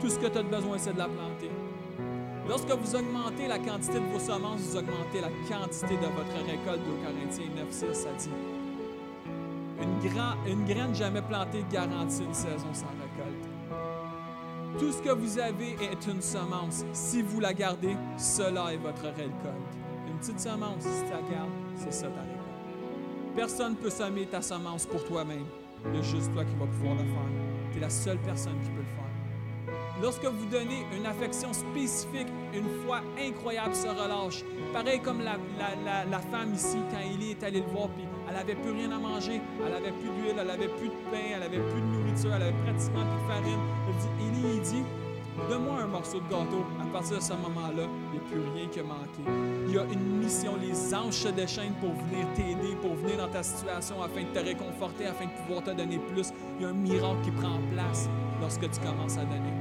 Tout 0.00 0.10
ce 0.10 0.18
que 0.18 0.26
tu 0.26 0.38
as 0.38 0.42
besoin, 0.42 0.76
c'est 0.78 0.92
de 0.92 0.98
la 0.98 1.08
planter. 1.08 1.50
Lorsque 2.48 2.70
vous 2.70 2.96
augmentez 2.96 3.46
la 3.46 3.58
quantité 3.58 4.00
de 4.00 4.06
vos 4.06 4.18
semences, 4.18 4.60
vous 4.60 4.76
augmentez 4.76 5.20
la 5.20 5.28
quantité 5.28 5.96
de 5.96 6.06
votre 6.06 6.46
récolte. 6.46 6.80
De 6.80 7.04
Corinthiens 7.04 7.50
9, 7.54 7.70
6, 7.70 7.86
ça 7.92 8.08
dit. 8.18 8.30
Une, 9.82 10.50
une 10.52 10.64
graine 10.64 10.94
jamais 10.94 11.20
plantée 11.20 11.64
garantit 11.70 12.24
une 12.24 12.34
saison 12.34 12.72
sans 12.72 12.86
récolte. 12.86 13.48
Tout 14.78 14.92
ce 14.92 15.02
que 15.02 15.10
vous 15.10 15.38
avez 15.38 15.76
est 15.82 16.06
une 16.06 16.22
semence. 16.22 16.84
Si 16.92 17.20
vous 17.20 17.40
la 17.40 17.52
gardez, 17.52 17.96
cela 18.16 18.72
est 18.72 18.78
votre 18.78 19.02
récolte. 19.02 19.76
Une 20.06 20.16
petite 20.18 20.40
semence, 20.40 20.82
si 20.82 21.04
tu 21.04 21.10
la 21.10 21.36
gardes, 21.36 21.50
c'est 21.76 21.92
ça 21.92 22.06
ta 22.06 22.22
récolte. 22.22 23.34
Personne 23.36 23.72
ne 23.72 23.76
peut 23.76 23.90
semer 23.90 24.26
ta 24.26 24.40
semence 24.40 24.86
pour 24.86 25.04
toi-même. 25.04 25.44
Il 25.86 25.96
y 25.96 25.98
a 25.98 26.02
juste 26.02 26.32
toi 26.32 26.44
qui 26.44 26.54
vas 26.54 26.66
pouvoir 26.66 26.94
le 26.94 27.00
faire. 27.00 27.72
Tu 27.72 27.78
es 27.78 27.80
la 27.80 27.90
seule 27.90 28.18
personne 28.18 28.58
qui 28.62 28.70
peut 28.70 28.78
le 28.78 28.84
faire. 28.84 29.07
Lorsque 30.00 30.24
vous 30.24 30.46
donnez 30.46 30.86
une 30.96 31.06
affection 31.06 31.52
spécifique, 31.52 32.28
une 32.54 32.68
foi 32.84 33.00
incroyable 33.18 33.74
se 33.74 33.88
relâche. 33.88 34.44
Pareil 34.72 35.00
comme 35.00 35.20
la, 35.22 35.36
la, 36.08 36.18
femme 36.20 36.54
ici, 36.54 36.78
quand 36.90 37.00
Élie 37.00 37.32
est 37.32 37.42
allé 37.42 37.60
le 37.60 37.66
voir, 37.66 37.88
puis 37.88 38.04
elle 38.28 38.34
n'avait 38.34 38.54
plus 38.54 38.70
rien 38.70 38.92
à 38.92 38.98
manger, 38.98 39.40
elle 39.64 39.72
n'avait 39.72 39.92
plus 39.92 40.08
d'huile, 40.10 40.36
elle 40.38 40.46
n'avait 40.46 40.68
plus 40.68 40.88
de 40.88 41.10
pain, 41.10 41.34
elle 41.34 41.40
n'avait 41.40 41.58
plus 41.58 41.80
de 41.80 41.86
nourriture, 41.86 42.32
elle 42.34 42.42
avait 42.42 42.62
pratiquement 42.64 43.04
plus 43.04 43.22
de 43.22 43.28
farine. 43.28 43.60
Elle 43.88 43.96
dit, 43.96 44.44
Élie, 44.44 44.56
il 44.56 44.60
dit, 44.62 44.84
Donne-moi 45.48 45.80
un 45.82 45.86
morceau 45.86 46.18
de 46.20 46.28
gâteau. 46.28 46.64
À 46.80 46.92
partir 46.92 47.18
de 47.18 47.22
ce 47.22 47.32
moment-là, 47.32 47.84
il 47.84 48.10
n'y 48.12 48.18
a 48.18 48.28
plus 48.28 48.40
rien 48.54 48.68
qui 48.68 48.80
a 48.80 48.82
manqué. 48.82 49.22
Il 49.68 49.74
y 49.74 49.78
a 49.78 49.84
une 49.84 50.18
mission. 50.18 50.56
Les 50.60 50.94
anges 50.94 51.14
se 51.14 51.28
déchaînent 51.28 51.74
pour 51.80 51.92
venir 51.92 52.26
t'aider, 52.34 52.74
pour 52.82 52.94
venir 52.94 53.18
dans 53.18 53.28
ta 53.28 53.42
situation 53.42 54.02
afin 54.02 54.22
de 54.22 54.28
te 54.28 54.44
réconforter, 54.44 55.06
afin 55.06 55.26
de 55.26 55.30
pouvoir 55.42 55.62
te 55.62 55.70
donner 55.70 55.98
plus. 56.12 56.32
Il 56.58 56.62
y 56.62 56.66
a 56.66 56.70
un 56.70 56.72
miracle 56.72 57.22
qui 57.22 57.30
prend 57.30 57.60
place 57.72 58.08
lorsque 58.40 58.68
tu 58.68 58.80
commences 58.80 59.16
à 59.16 59.24
donner. 59.24 59.57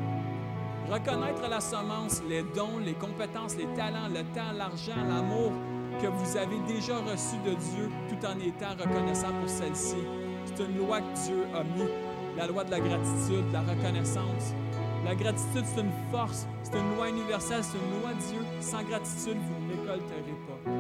Reconnaître 0.90 1.50
la 1.50 1.60
semence, 1.60 2.22
les 2.30 2.44
dons, 2.44 2.78
les 2.84 2.94
compétences, 2.94 3.58
les 3.58 3.68
talents, 3.76 4.08
le 4.08 4.24
temps, 4.34 4.54
l'argent, 4.56 4.96
l'amour 5.08 5.52
que 6.02 6.08
vous 6.08 6.38
avez 6.38 6.60
déjà 6.66 6.98
reçu 7.00 7.36
de 7.46 7.56
Dieu 7.56 7.90
tout 8.08 8.26
en 8.26 8.40
étant 8.40 8.72
reconnaissant 8.80 9.34
pour 9.40 9.50
celle-ci. 9.50 9.98
C'est 10.46 10.64
une 10.64 10.78
loi 10.78 11.02
que 11.02 11.26
Dieu 11.26 11.44
a 11.54 11.64
mis, 11.64 11.90
la 12.38 12.48
loi 12.48 12.64
de 12.64 12.72
la 12.72 12.80
gratitude, 12.80 13.48
de 13.50 13.54
la 13.54 13.62
reconnaissance. 13.62 14.54
La 15.04 15.14
gratitude, 15.14 15.66
c'est 15.66 15.82
une 15.82 15.92
force, 16.10 16.48
c'est 16.64 16.78
une 16.78 16.96
loi 16.96 17.10
universelle, 17.10 17.64
c'est 17.64 17.78
une 17.78 18.02
loi 18.02 18.14
de 18.14 18.20
Dieu. 18.20 18.46
Sans 18.62 18.84
gratitude, 18.84 19.38
vous 19.38 19.66
ne 19.66 19.72
récolterez 19.72 20.38
pas. 20.48 20.72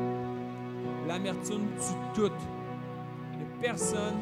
L'amertume 1.08 1.68
tue 1.80 2.22
tout. 2.22 2.32
Il 3.34 3.40
n'y 3.40 3.44
a 3.44 3.48
personne 3.62 4.22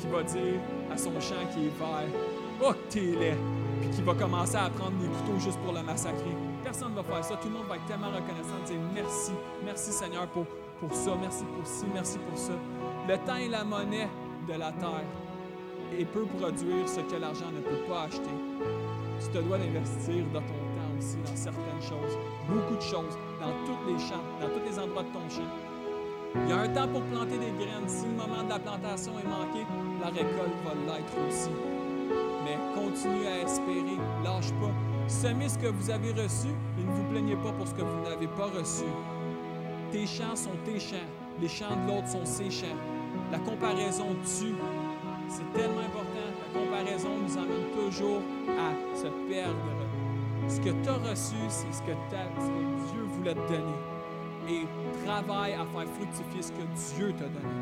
qui 0.00 0.06
va 0.06 0.22
dire 0.22 0.60
à 0.90 0.96
son 0.96 1.12
champ 1.20 1.44
qui 1.52 1.66
est 1.66 1.78
vert 1.78 2.45
Oh, 2.62 2.72
t'es 2.90 3.00
laid 3.00 3.36
puis 3.80 3.90
qui 3.90 4.02
va 4.02 4.14
commencer 4.14 4.56
à 4.56 4.70
prendre 4.70 4.96
des 4.98 5.06
couteaux 5.06 5.38
juste 5.38 5.58
pour 5.58 5.74
le 5.74 5.82
massacrer. 5.82 6.34
Personne 6.64 6.92
ne 6.92 6.96
va 6.96 7.02
faire 7.02 7.22
ça. 7.22 7.36
Tout 7.36 7.48
le 7.48 7.54
monde 7.54 7.66
va 7.68 7.76
être 7.76 7.84
tellement 7.84 8.06
reconnaissant 8.06 8.58
de 8.62 8.66
dire 8.66 8.80
merci, 8.94 9.32
merci 9.64 9.92
Seigneur 9.92 10.26
pour, 10.28 10.46
pour 10.80 10.96
ça, 10.96 11.10
merci 11.20 11.44
pour 11.44 11.66
ci, 11.66 11.84
merci 11.92 12.18
pour 12.18 12.38
ça. 12.38 12.54
Le 13.06 13.18
temps 13.18 13.36
est 13.36 13.48
la 13.48 13.64
monnaie 13.64 14.08
de 14.48 14.54
la 14.54 14.72
terre 14.72 15.04
et 15.98 16.04
peut 16.06 16.24
produire 16.38 16.88
ce 16.88 17.00
que 17.00 17.20
l'argent 17.20 17.50
ne 17.54 17.60
peut 17.60 17.84
pas 17.86 18.04
acheter 18.04 18.32
tu 19.20 19.28
te 19.28 19.38
dois 19.38 19.58
d'investir 19.58 20.24
de 20.32 20.38
ton 20.38 20.40
temps 20.40 20.92
aussi 20.98 21.16
dans 21.24 21.36
certaines 21.36 21.82
choses, 21.82 22.18
beaucoup 22.48 22.76
de 22.76 22.82
choses, 22.82 23.16
dans 23.40 23.52
tous 23.64 23.90
les 23.90 23.98
champs, 23.98 24.22
dans 24.40 24.48
tous 24.48 24.64
les 24.68 24.78
endroits 24.78 25.02
de 25.02 25.08
ton 25.08 25.28
champ. 25.28 25.50
Il 26.44 26.50
y 26.50 26.52
a 26.52 26.60
un 26.60 26.68
temps 26.68 26.88
pour 26.88 27.02
planter 27.02 27.38
des 27.38 27.52
graines. 27.56 27.88
Si 27.88 28.04
le 28.04 28.12
moment 28.12 28.42
de 28.44 28.50
la 28.50 28.58
plantation 28.58 29.12
est 29.18 29.28
manqué, 29.28 29.64
la 30.00 30.08
récolte 30.08 30.56
va 30.64 30.74
l'être 30.86 31.28
aussi. 31.28 31.50
Mais 32.46 32.56
continue 32.80 33.26
à 33.26 33.42
espérer, 33.42 33.98
lâche 34.22 34.52
pas. 34.60 34.70
Semez 35.08 35.48
ce 35.48 35.58
que 35.58 35.66
vous 35.66 35.90
avez 35.90 36.12
reçu 36.12 36.46
et 36.78 36.84
ne 36.84 36.92
vous 36.92 37.02
plaignez 37.10 37.34
pas 37.34 37.50
pour 37.50 37.66
ce 37.66 37.74
que 37.74 37.82
vous 37.82 38.08
n'avez 38.08 38.28
pas 38.28 38.46
reçu. 38.46 38.84
Tes 39.90 40.06
champs 40.06 40.36
sont 40.36 40.54
tes 40.64 40.78
champs, 40.78 41.10
les 41.40 41.48
champs 41.48 41.74
de 41.74 41.90
l'autre 41.90 42.06
sont 42.06 42.24
ses 42.24 42.48
champs. 42.48 42.78
La 43.32 43.40
comparaison 43.40 44.14
tue. 44.24 44.54
C'est 45.28 45.52
tellement 45.58 45.80
important. 45.80 46.28
La 46.54 46.60
comparaison 46.60 47.08
nous 47.20 47.36
amène 47.36 47.66
toujours 47.74 48.22
à 48.48 48.96
se 48.96 49.08
perdre. 49.28 49.56
Ce 50.48 50.60
que 50.60 50.70
tu 50.70 50.88
as 50.88 51.10
reçu, 51.10 51.34
c'est 51.48 51.72
ce, 51.72 51.82
que 51.82 51.90
Dieu 51.90 53.02
voulait 53.10 53.34
donner. 53.34 53.80
Et 54.48 54.66
travaille 55.04 55.54
à 55.54 55.66
faire 55.66 55.88
fructifier 55.96 56.42
ce 56.42 56.52
que 56.52 56.94
Dieu 56.94 57.12
t'a 57.12 57.24
donné. 57.24 57.54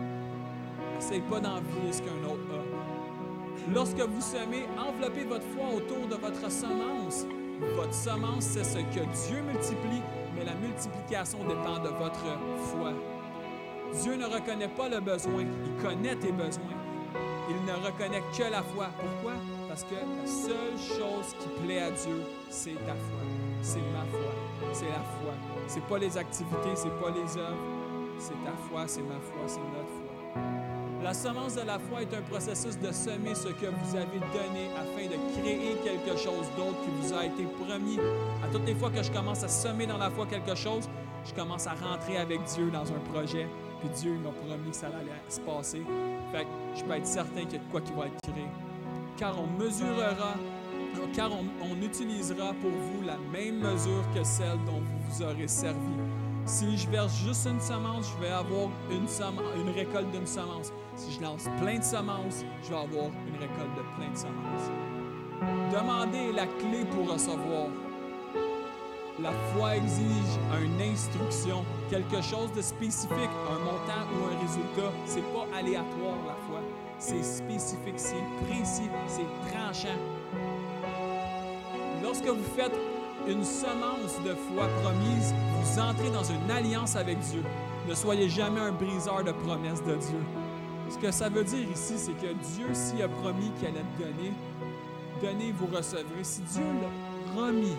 N'essaye 0.94 1.22
pas 1.22 1.40
d'envier 1.40 1.90
ce 1.90 2.02
qu'un 2.02 2.28
autre 2.28 2.44
a. 2.52 2.63
Lorsque 3.72 4.00
vous 4.00 4.20
semez, 4.20 4.66
enveloppez 4.78 5.24
votre 5.24 5.46
foi 5.56 5.68
autour 5.74 6.06
de 6.06 6.16
votre 6.16 6.50
semence. 6.50 7.26
Votre 7.76 7.94
semence, 7.94 8.44
c'est 8.44 8.64
ce 8.64 8.78
que 8.78 9.00
Dieu 9.28 9.40
multiplie, 9.42 10.02
mais 10.34 10.44
la 10.44 10.54
multiplication 10.54 11.38
dépend 11.48 11.78
de 11.78 11.88
votre 11.88 12.26
foi. 12.58 12.92
Dieu 14.02 14.16
ne 14.16 14.26
reconnaît 14.26 14.68
pas 14.68 14.88
le 14.88 15.00
besoin, 15.00 15.42
il 15.42 15.82
connaît 15.82 16.16
tes 16.16 16.32
besoins. 16.32 16.62
Il 17.48 17.56
ne 17.64 17.72
reconnaît 17.86 18.22
que 18.36 18.42
la 18.50 18.62
foi. 18.62 18.88
Pourquoi? 18.98 19.34
Parce 19.68 19.84
que 19.84 19.94
la 19.94 20.26
seule 20.26 20.78
chose 20.78 21.34
qui 21.38 21.48
plaît 21.64 21.82
à 21.82 21.90
Dieu, 21.90 22.22
c'est 22.50 22.74
ta 22.74 22.94
foi. 22.94 23.20
C'est 23.62 23.78
ma 23.78 24.04
foi. 24.10 24.72
C'est 24.72 24.88
la 24.88 24.94
foi. 24.94 25.32
C'est 25.68 25.84
pas 25.84 25.98
les 25.98 26.18
activités, 26.18 26.74
c'est 26.74 27.00
pas 27.00 27.10
les 27.10 27.36
œuvres. 27.38 27.56
C'est 28.18 28.44
ta 28.44 28.52
foi, 28.68 28.84
c'est 28.86 29.02
ma 29.02 29.20
foi, 29.20 29.42
c'est 29.46 29.60
notre 29.60 29.88
foi. 29.88 30.63
La 31.04 31.12
semence 31.12 31.54
de 31.54 31.60
la 31.60 31.78
foi 31.78 32.00
est 32.00 32.14
un 32.14 32.22
processus 32.22 32.78
de 32.78 32.90
semer 32.90 33.34
ce 33.34 33.48
que 33.48 33.66
vous 33.66 33.94
avez 33.94 34.18
donné 34.32 34.70
afin 34.74 35.06
de 35.06 35.38
créer 35.38 35.76
quelque 35.84 36.18
chose 36.18 36.46
d'autre 36.56 36.80
qui 36.82 36.90
vous 36.98 37.12
a 37.12 37.26
été 37.26 37.44
promis. 37.44 37.98
À 38.42 38.48
toutes 38.50 38.66
les 38.66 38.74
fois 38.74 38.88
que 38.88 39.02
je 39.02 39.12
commence 39.12 39.44
à 39.44 39.48
semer 39.48 39.86
dans 39.86 39.98
la 39.98 40.08
foi 40.08 40.24
quelque 40.24 40.54
chose, 40.54 40.88
je 41.26 41.34
commence 41.34 41.66
à 41.66 41.74
rentrer 41.74 42.16
avec 42.16 42.42
Dieu 42.44 42.70
dans 42.70 42.90
un 42.90 43.00
projet. 43.12 43.46
Puis 43.80 43.90
Dieu 44.00 44.14
m'a 44.14 44.30
promis 44.30 44.70
que 44.70 44.76
ça 44.76 44.86
allait 44.86 45.20
se 45.28 45.40
passer. 45.40 45.82
Fait 46.32 46.44
que 46.44 46.78
je 46.78 46.82
peux 46.82 46.94
être 46.94 47.06
certain 47.06 47.42
qu'il 47.42 47.52
y 47.52 47.56
a 47.56 47.58
de 47.58 47.70
quoi 47.70 47.82
qui 47.82 47.92
va 47.92 48.06
être 48.06 48.20
créé 48.22 48.46
car 49.16 49.34
on 49.38 49.46
mesurera, 49.58 50.34
car 51.14 51.30
on, 51.32 51.82
utilisera 51.82 52.52
pour 52.54 52.70
vous 52.70 53.02
la 53.06 53.16
même 53.32 53.58
mesure 53.58 54.04
que 54.14 54.24
celle 54.24 54.58
dont 54.66 54.80
vous 54.80 54.98
vous 55.08 55.22
aurez 55.22 55.48
servi. 55.48 55.78
Si 56.46 56.76
je 56.76 56.88
verse 56.90 57.16
juste 57.16 57.46
une 57.46 57.60
semence, 57.60 58.12
je 58.14 58.20
vais 58.24 58.32
avoir 58.32 58.68
une, 58.90 59.06
une 59.60 59.70
récolte 59.74 60.10
d'une 60.10 60.26
semence. 60.26 60.72
Si 60.94 61.12
je 61.12 61.22
lance 61.22 61.44
plein 61.60 61.78
de 61.78 61.84
semences, 61.84 62.44
je 62.62 62.68
vais 62.70 62.76
avoir 62.76 63.06
une 63.26 63.40
récolte 63.40 63.74
de 63.76 63.82
plein 63.96 64.10
de 64.10 64.16
semences. 64.16 64.70
Demandez 65.72 66.32
la 66.32 66.46
clé 66.46 66.84
pour 66.90 67.12
recevoir. 67.12 67.68
La 69.20 69.32
foi 69.54 69.76
exige 69.76 70.38
une 70.62 70.80
instruction, 70.92 71.64
quelque 71.88 72.20
chose 72.20 72.52
de 72.52 72.62
spécifique, 72.62 73.30
un 73.50 73.58
montant 73.60 74.04
ou 74.12 74.24
un 74.26 74.40
résultat. 74.40 74.92
C'est 75.06 75.22
pas 75.32 75.46
aléatoire 75.56 76.18
la 76.26 76.34
foi 76.46 76.60
c'est 76.98 77.22
spécifique, 77.22 77.98
c'est 77.98 78.14
précis, 78.46 78.88
c'est 79.08 79.50
tranchant. 79.50 79.98
Lorsque 82.02 82.26
vous 82.26 82.44
faites 82.56 82.72
une 83.26 83.44
semence 83.44 84.20
de 84.24 84.34
foi 84.34 84.68
promise, 84.82 85.34
vous 85.60 85.78
entrez 85.80 86.10
dans 86.10 86.24
une 86.24 86.50
alliance 86.50 86.96
avec 86.96 87.18
Dieu. 87.20 87.42
Ne 87.88 87.94
soyez 87.94 88.28
jamais 88.28 88.60
un 88.60 88.72
briseur 88.72 89.24
de 89.24 89.32
promesses 89.32 89.82
de 89.82 89.94
Dieu. 89.94 90.18
Ce 90.90 90.98
que 90.98 91.10
ça 91.10 91.28
veut 91.28 91.44
dire 91.44 91.70
ici, 91.70 91.94
c'est 91.96 92.12
que 92.12 92.32
Dieu, 92.54 92.66
s'il 92.72 93.02
a 93.02 93.08
promis 93.08 93.50
qu'il 93.58 93.68
allait 93.68 93.84
te 93.96 94.02
donner, 94.02 94.32
donnez, 95.22 95.52
vous 95.52 95.66
recevrez. 95.74 96.22
Si 96.22 96.42
Dieu 96.42 96.62
l'a 96.62 97.32
promis, 97.32 97.76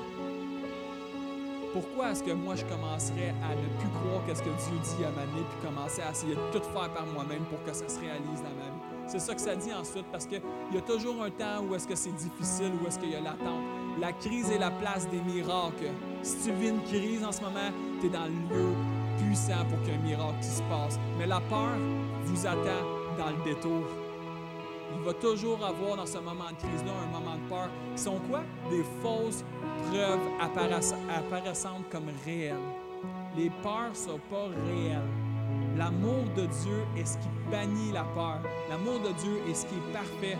pourquoi 1.73 2.11
est-ce 2.11 2.23
que 2.23 2.31
moi 2.31 2.55
je 2.55 2.65
commencerais 2.65 3.33
à 3.43 3.55
ne 3.55 3.79
plus 3.79 3.89
croire 3.89 4.25
qu'est-ce 4.25 4.41
que 4.41 4.49
Dieu 4.49 4.79
dit 4.83 5.03
à 5.05 5.11
ma 5.11 5.25
vie, 5.25 5.43
puis 5.49 5.69
commencer 5.69 6.01
à 6.01 6.11
essayer 6.11 6.35
de 6.35 6.41
tout 6.51 6.63
faire 6.73 6.89
par 6.93 7.05
moi-même 7.05 7.43
pour 7.45 7.63
que 7.63 7.73
ça 7.73 7.87
se 7.87 7.99
réalise 7.99 8.41
dans 8.41 8.55
ma 8.55 8.69
vie? 8.71 8.74
C'est 9.07 9.19
ça 9.19 9.35
que 9.35 9.41
ça 9.41 9.55
dit 9.55 9.71
ensuite, 9.73 10.05
parce 10.11 10.25
qu'il 10.25 10.41
y 10.73 10.77
a 10.77 10.81
toujours 10.81 11.21
un 11.23 11.29
temps 11.29 11.63
où 11.63 11.75
est-ce 11.75 11.87
que 11.87 11.95
c'est 11.95 12.15
difficile, 12.15 12.71
où 12.81 12.87
est-ce 12.87 12.97
qu'il 12.99 13.11
y 13.11 13.15
a 13.15 13.21
l'attente. 13.21 13.63
La 13.99 14.11
crise 14.11 14.49
est 14.49 14.57
la 14.57 14.71
place 14.71 15.07
des 15.09 15.21
miracles. 15.21 15.91
Si 16.23 16.37
tu 16.43 16.51
vis 16.53 16.69
une 16.69 16.81
crise 16.83 17.23
en 17.23 17.31
ce 17.31 17.41
moment, 17.41 17.71
tu 18.01 18.07
es 18.07 18.09
dans 18.09 18.25
le 18.25 18.31
lieu 18.55 18.73
puissant 19.17 19.63
pour 19.69 19.81
qu'un 19.83 19.97
miracle 19.99 20.43
se 20.43 20.61
passe. 20.63 20.99
Mais 21.17 21.27
la 21.27 21.39
peur 21.39 21.77
vous 22.23 22.45
attend 22.45 22.83
dans 23.17 23.29
le 23.29 23.43
détour. 23.43 23.83
Il 24.97 25.03
va 25.03 25.13
toujours 25.13 25.63
avoir 25.63 25.97
dans 25.97 26.05
ce 26.05 26.17
moment 26.17 26.49
de 26.51 26.67
crise-là 26.67 26.91
un 27.03 27.11
moment 27.19 27.35
de 27.35 27.49
peur 27.49 27.69
qui 27.95 28.01
sont 28.01 28.19
quoi? 28.29 28.41
Des 28.69 28.83
fausses 29.01 29.43
preuves 29.91 30.19
apparaissantes 30.41 31.89
comme 31.91 32.09
réelles. 32.25 32.55
les 33.37 33.49
peurs 33.61 33.89
ne 33.89 33.95
sont 33.95 34.19
pas 34.29 34.47
réelles. 34.67 35.24
L'amour 35.77 36.23
de 36.37 36.45
Dieu 36.45 36.85
est 36.97 37.05
ce 37.05 37.17
qui 37.17 37.27
bannit 37.51 37.91
la 37.91 38.03
peur. 38.03 38.39
L'amour 38.69 38.99
de 39.01 39.11
Dieu 39.19 39.41
est 39.49 39.53
ce 39.53 39.65
qui 39.65 39.75
est 39.75 39.93
parfait. 39.93 40.37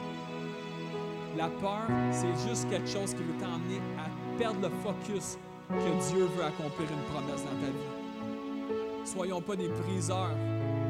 La 1.36 1.50
peur, 1.50 1.88
c'est 2.12 2.48
juste 2.48 2.70
quelque 2.70 2.88
chose 2.88 3.14
qui 3.14 3.24
veut 3.24 3.38
t'emmener 3.40 3.82
à 3.98 4.38
perdre 4.38 4.62
le 4.62 4.70
focus 4.82 5.38
que 5.70 6.10
Dieu 6.10 6.26
veut 6.38 6.44
accomplir 6.46 6.88
une 6.90 7.14
promesse 7.14 7.44
dans 7.44 7.60
ta 7.60 7.68
vie. 7.68 9.04
Soyons 9.04 9.42
pas 9.42 9.58
des 9.58 9.68
priseurs 9.68 10.32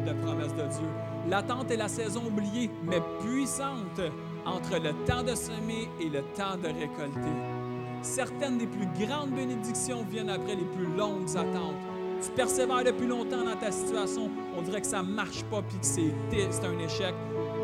de 0.05 0.13
promesses 0.13 0.53
de 0.53 0.67
Dieu. 0.77 0.89
L'attente 1.27 1.71
est 1.71 1.77
la 1.77 1.87
saison 1.87 2.27
oubliée, 2.27 2.69
mais 2.83 3.01
puissante 3.21 3.99
entre 4.45 4.77
le 4.77 4.93
temps 5.05 5.23
de 5.23 5.33
semer 5.33 5.89
et 5.99 6.09
le 6.09 6.21
temps 6.35 6.55
de 6.61 6.67
récolter. 6.67 7.33
Certaines 8.03 8.59
des 8.59 8.67
plus 8.67 8.87
grandes 9.05 9.31
bénédictions 9.31 10.03
viennent 10.03 10.29
après 10.29 10.55
les 10.55 10.65
plus 10.65 10.85
longues 10.95 11.35
attentes. 11.35 11.94
Tu 12.21 12.31
persévères 12.31 12.83
depuis 12.83 13.07
longtemps 13.07 13.43
dans 13.43 13.55
ta 13.55 13.71
situation, 13.71 14.29
on 14.57 14.61
dirait 14.61 14.81
que 14.81 14.87
ça 14.87 15.03
ne 15.03 15.11
marche 15.11 15.43
pas 15.45 15.61
puis 15.61 15.77
que 15.77 15.85
c'est 15.85 16.65
un 16.65 16.79
échec. 16.79 17.13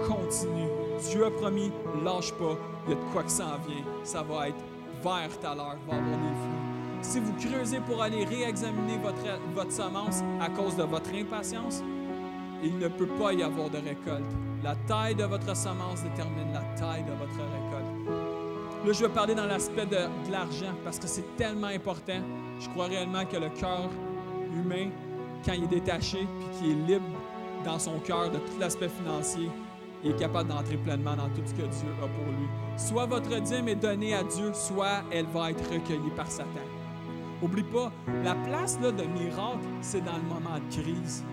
Continue. 0.08 0.70
Dieu 1.10 1.26
a 1.26 1.32
promis, 1.32 1.72
lâche 2.04 2.32
pas, 2.34 2.58
il 2.86 2.93
y 2.93 2.93
a 2.93 2.99
de 2.99 3.12
quoi 3.12 3.24
que 3.24 3.32
ça 3.32 3.45
en 3.45 3.68
vient. 3.68 3.84
Ça 4.04 4.22
va 4.24 4.49
être 4.49 4.58
tout 5.04 5.47
à 5.47 5.56
l'heure, 5.56 5.78
va 5.88 5.95
avoir 5.95 6.18
des 6.18 6.36
fruits. 6.36 7.02
Si 7.02 7.20
vous 7.20 7.34
creusez 7.34 7.80
pour 7.80 8.02
aller 8.02 8.24
réexaminer 8.24 8.97
votre, 8.97 9.39
votre 9.56 9.72
semence 9.72 10.22
à 10.39 10.49
cause 10.49 10.76
de 10.76 10.84
votre 10.84 11.10
impatience, 11.14 11.84
il 12.64 12.78
ne 12.78 12.88
peut 12.88 13.08
pas 13.08 13.34
y 13.34 13.41
avoir 13.41 13.70
de 13.70 13.78
récolte. 13.78 14.32
La 14.64 14.76
taille 14.88 15.16
de 15.16 15.24
votre 15.24 15.56
semence 15.56 16.04
détermine 16.04 16.54
la 16.54 16.62
taille 16.80 17.04
de 17.04 17.12
votre 17.12 17.34
récolte. 17.34 18.41
Là, 18.86 18.93
je 18.93 19.06
vais 19.06 19.10
parler 19.10 19.34
dans 19.34 19.45
l'aspect 19.45 19.88
de, 19.88 20.32
l'argent 20.32 20.74
parce 20.84 20.99
que 20.99 21.08
c'est 21.08 21.36
tellement 21.36 21.68
important. 21.68 22.22
Je 22.60 22.70
crois 22.70 22.86
réellement 22.86 23.26
que 23.26 23.38
le 23.38 23.49
cœur 23.49 23.89
humain, 24.54 24.89
quand 25.45 25.54
il 25.54 25.64
est 25.64 25.68
détaché 25.68 26.28
puis 26.39 26.60
qu'il 26.60 26.72
est 26.72 26.88
libre 26.93 27.18
dans 27.66 27.80
son 27.80 27.99
cœur 27.99 28.30
de 28.30 28.38
tout 28.38 28.60
l'aspect 28.60 28.89
financier, 28.89 29.49
il 30.04 30.12
est 30.12 30.20
capable 30.20 30.49
d'entrer 30.49 30.78
pleinement 30.78 31.16
dans 31.16 31.30
tout 31.30 31.41
ce 31.45 31.54
que 31.54 31.68
Dieu 31.68 31.89
a 32.02 32.08
pour 32.08 32.26
lui. 32.26 32.47
Soit 32.78 33.06
votre 33.06 33.39
dîme 33.39 33.68
est 33.68 33.76
donnée 33.76 34.16
à 34.16 34.24
Dieu, 34.24 34.52
soit 34.54 35.04
elle 35.12 35.28
va 35.28 35.52
être 35.52 35.64
recueillie 35.72 36.12
par 36.16 36.30
Satan. 36.30 36.47
Oublie 37.41 37.64
pas, 37.64 37.91
la 38.24 38.36
place 38.36 38.80
là, 38.82 38.91
de 38.91 39.04
miracle, 39.04 39.66
c'est 39.82 40.04
dans 40.04 40.18
le 40.18 40.24
moment 40.24 40.58
de 40.58 40.82
crise. 40.82 41.24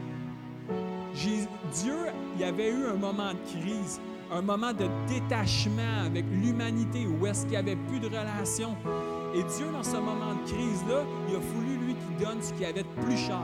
Dieu, 1.73 1.97
il 2.35 2.41
y 2.41 2.45
avait 2.45 2.71
eu 2.71 2.87
un 2.87 2.95
moment 2.95 3.33
de 3.33 3.61
crise, 3.61 4.01
un 4.33 4.41
moment 4.41 4.73
de 4.73 4.87
détachement 5.07 6.05
avec 6.07 6.25
l'humanité 6.31 7.07
où 7.07 7.27
est-ce 7.27 7.43
qu'il 7.43 7.51
n'y 7.51 7.57
avait 7.57 7.77
plus 7.77 8.01
de 8.01 8.07
relation. 8.07 8.75
Et 9.35 9.43
Dieu, 9.43 9.67
dans 9.73 9.83
ce 9.83 9.97
moment 9.97 10.35
de 10.35 10.51
crise-là, 10.51 11.03
il 11.29 11.37
a 11.37 11.39
voulu, 11.39 11.68
donne 12.19 12.43
ce 12.43 12.53
qu'il 12.53 12.67
avait 12.67 12.83
de 12.83 13.03
plus 13.03 13.17
cher, 13.17 13.41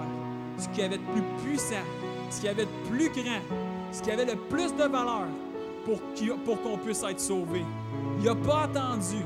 ce 0.59 0.69
qu'il 0.69 0.85
avait 0.85 0.99
de 0.99 1.03
plus 1.13 1.23
puissant, 1.45 1.85
ce 2.31 2.41
qu'il 2.41 2.49
avait 2.49 2.65
de 2.65 2.89
plus 2.91 3.09
grand, 3.11 3.41
ce 3.93 4.03
qui 4.03 4.11
avait 4.11 4.25
le 4.25 4.37
plus 4.37 4.75
de 4.75 4.85
valeur 4.85 5.27
pour 6.45 6.63
qu'on 6.63 6.79
puisse 6.79 7.03
être 7.03 7.21
sauvé. 7.21 7.65
Il 8.19 8.25
n'a 8.25 8.35
pas 8.35 8.63
attendu. 8.63 9.23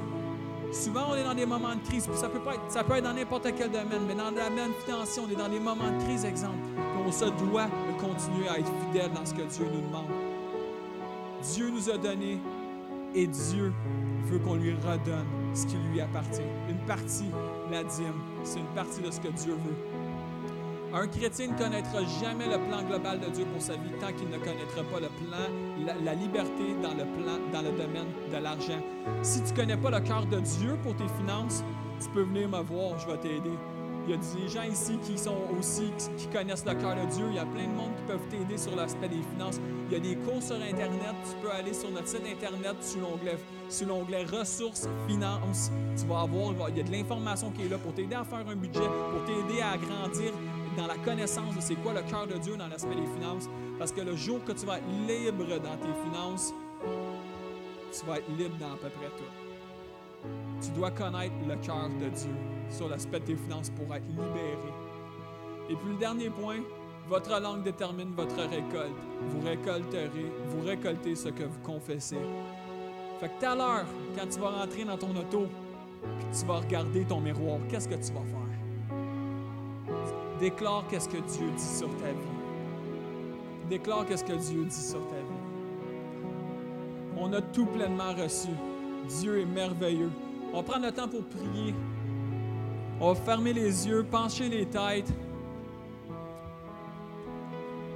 Souvent, 0.73 1.13
on 1.13 1.15
est 1.15 1.25
dans 1.25 1.35
des 1.35 1.47
moments 1.47 1.75
de 1.75 1.89
crise, 1.89 2.07
ça 2.15 2.29
peut, 2.29 2.41
pas 2.41 2.55
être, 2.55 2.65
ça 2.69 2.85
peut 2.85 2.97
être 2.97 3.05
dans 3.05 3.15
n'importe 3.15 3.49
quel 3.57 3.71
domaine, 3.71 4.03
mais 4.07 4.15
dans 4.15 4.29
le 4.31 4.37
domaine 4.37 4.73
financier, 4.85 5.23
on 5.27 5.31
est 5.31 5.37
dans 5.37 5.49
des 5.49 5.61
moments 5.61 5.91
de 5.91 6.05
crise, 6.05 6.27
exemple. 6.27 6.59
on 7.07 7.11
se 7.11 7.25
doit 7.25 7.65
de 7.67 8.01
continuer 8.01 8.49
à 8.49 8.59
être 8.59 8.71
fidèle 8.87 9.11
dans 9.13 9.25
ce 9.25 9.33
que 9.33 9.43
Dieu 9.43 9.65
nous 9.73 9.81
demande. 9.81 10.09
Dieu 11.43 11.71
nous 11.71 11.89
a 11.89 11.97
donné 11.97 12.39
et 13.15 13.27
Dieu 13.27 13.73
veut 14.25 14.39
qu'on 14.41 14.57
lui 14.57 14.75
redonne 14.75 15.27
ce 15.55 15.65
qui 15.67 15.77
lui 15.91 16.01
appartient. 16.03 16.43
Une 16.69 16.85
partie, 16.87 17.31
la 17.71 17.85
dîme, 17.85 18.21
c'est 18.45 18.61
une 18.61 18.75
partie 18.75 19.01
de 19.01 19.11
ce 19.11 19.21
que 19.21 19.29
Dieu 19.29 19.53
veut. 19.53 19.77
Un 20.95 21.07
chrétien 21.07 21.49
ne 21.49 21.59
connaîtra 21.59 22.03
jamais 22.21 22.47
le 22.47 22.59
plan 22.67 22.83
global 22.83 23.21
de 23.21 23.27
Dieu 23.27 23.45
pour 23.53 23.61
sa 23.61 23.75
vie 23.75 23.91
tant 24.01 24.13
qu'il 24.13 24.29
ne 24.31 24.39
connaîtra 24.39 24.83
pas 24.91 25.01
le 25.01 25.09
plan, 25.09 25.95
la, 26.03 26.15
liberté 26.15 26.75
dans 26.83 26.95
le 26.95 27.05
plan, 27.05 27.39
dans 27.53 27.61
le 27.61 27.73
domaine 27.73 28.09
de 28.33 28.43
l'argent. 28.43 28.81
Si 29.23 29.43
tu 29.43 29.53
ne 29.53 29.57
connais 29.57 29.77
pas 29.77 29.91
le 29.91 30.01
cœur 30.01 30.25
de 30.25 30.41
Dieu 30.41 30.79
pour 30.83 30.97
tes 30.97 31.09
finances, 31.21 31.63
tu 32.01 32.09
peux 32.09 32.23
venir 32.23 32.49
me 32.49 32.63
voir, 32.63 32.99
je 32.99 33.07
vais 33.07 33.19
t'aider. 33.19 33.59
Il 34.09 34.13
y 34.13 34.15
a 34.15 34.17
des 34.17 34.49
gens 34.49 34.63
ici 34.63 34.99
qui 35.05 35.19
sont 35.19 35.37
aussi, 35.59 35.93
qui 36.17 36.29
connaissent 36.29 36.65
le 36.65 36.73
cœur 36.73 36.97
de 36.97 37.05
Dieu. 37.15 37.27
Il 37.29 37.37
y 37.37 37.39
a 37.39 37.45
plein 37.45 37.65
de 37.65 37.75
monde 37.75 37.95
qui 37.95 38.05
peuvent 38.05 38.27
t'aider 38.31 38.57
sur 38.57 38.75
l'aspect 38.75 39.11
des 39.11 39.21
finances. 39.35 39.61
Il 39.91 39.93
y 39.93 39.97
a 39.97 40.01
des 40.01 40.17
cours 40.17 40.43
sur 40.43 40.57
Internet. 40.57 41.15
Tu 41.29 41.37
peux 41.43 41.53
aller 41.53 41.75
sur 41.75 41.91
notre 41.91 42.09
site 42.09 42.23
Internet 42.27 42.77
sur 42.83 43.03
l'onglet, 43.03 43.37
l'onglet 43.87 44.25
ressources, 44.25 44.89
finances. 45.07 45.71
Tu 45.95 46.07
vas 46.07 46.21
avoir, 46.21 46.71
il 46.71 46.79
y 46.79 46.81
a 46.81 46.85
de 46.85 46.91
l'information 46.91 47.51
qui 47.51 47.67
est 47.67 47.69
là 47.69 47.77
pour 47.77 47.93
t'aider 47.93 48.15
à 48.15 48.25
faire 48.25 48.49
un 48.49 48.57
budget, 48.57 48.81
pour 48.81 49.27
t'aider 49.27 49.61
à 49.61 49.73
agrandir 49.73 50.33
dans 50.79 50.87
la 50.87 50.97
connaissance 50.97 51.55
de 51.55 51.61
c'est 51.61 51.75
quoi 51.75 51.93
le 51.93 52.01
cœur 52.01 52.27
de 52.27 52.39
Dieu 52.39 52.57
dans 52.57 52.69
l'aspect 52.69 52.95
des 52.95 53.21
finances. 53.21 53.51
Parce 53.79 53.93
que 53.93 54.01
le 54.01 54.17
jour 54.17 54.43
que 54.43 54.53
tu 54.53 54.65
vas 54.65 54.79
être 54.79 54.89
libre 55.07 55.45
dans 55.49 55.77
tes 55.77 56.09
finances, 56.09 56.55
tu 57.93 58.07
vas 58.07 58.17
être 58.17 58.39
libre 58.39 58.57
dans 58.59 58.73
à 58.73 58.77
peu 58.79 58.89
près 58.89 59.11
tout. 59.19 60.63
Tu 60.63 60.71
dois 60.71 60.93
connaître 60.93 61.35
le 61.47 61.57
cœur 61.57 61.91
de 62.01 62.09
Dieu 62.09 62.58
sur 62.71 62.89
l'aspect 62.89 63.21
de 63.21 63.25
tes 63.27 63.37
finances 63.37 63.71
pour 63.71 63.95
être 63.95 64.07
libéré. 64.09 64.57
Et 65.71 65.75
puis 65.75 65.91
le 65.91 65.99
dernier 65.99 66.31
point, 66.31 66.59
votre 67.09 67.41
langue 67.41 67.63
détermine 67.63 68.13
votre 68.15 68.37
récolte. 68.37 68.93
Vous 69.29 69.41
récolterez, 69.47 70.33
vous 70.47 70.67
récoltez 70.67 71.15
ce 71.15 71.29
que 71.29 71.45
vous 71.45 71.61
confessez. 71.63 72.19
Fait 73.21 73.29
que 73.29 73.41
tout 73.41 73.47
à 73.47 73.55
l'heure, 73.55 73.87
quand 74.17 74.27
tu 74.29 74.39
vas 74.39 74.51
rentrer 74.51 74.85
dans 74.85 74.97
ton 74.97 75.11
auto, 75.11 75.47
puis 76.03 76.27
tu 76.39 76.47
vas 76.47 76.59
regarder 76.59 77.05
ton 77.05 77.21
miroir, 77.21 77.59
qu'est-ce 77.69 77.89
que 77.89 77.95
tu 77.95 78.13
vas 78.13 78.21
faire? 78.21 78.39
Déclare 80.39 80.85
qu'est-ce 80.89 81.09
que 81.09 81.17
Dieu 81.17 81.51
dit 81.57 81.79
sur 81.79 81.89
ta 81.97 82.13
vie. 82.13 82.39
Déclare 83.69 84.07
qu'est-ce 84.07 84.25
que 84.25 84.35
Dieu 84.35 84.65
dit 84.65 84.75
sur 84.75 85.05
ta 85.09 85.17
vie. 85.17 85.39
On 87.17 87.33
a 87.33 87.43
tout 87.43 87.67
pleinement 87.67 88.15
reçu. 88.15 88.51
Dieu 89.09 89.41
est 89.41 89.47
merveilleux. 89.47 90.11
On 90.53 90.59
va 90.59 90.63
prendre 90.63 90.87
le 90.87 90.93
temps 90.93 91.09
pour 91.09 91.25
prier. 91.25 91.75
On 93.01 93.13
va 93.13 93.15
fermer 93.15 93.53
les 93.53 93.87
yeux, 93.87 94.05
pencher 94.11 94.49
les 94.49 94.67
têtes. 94.67 95.13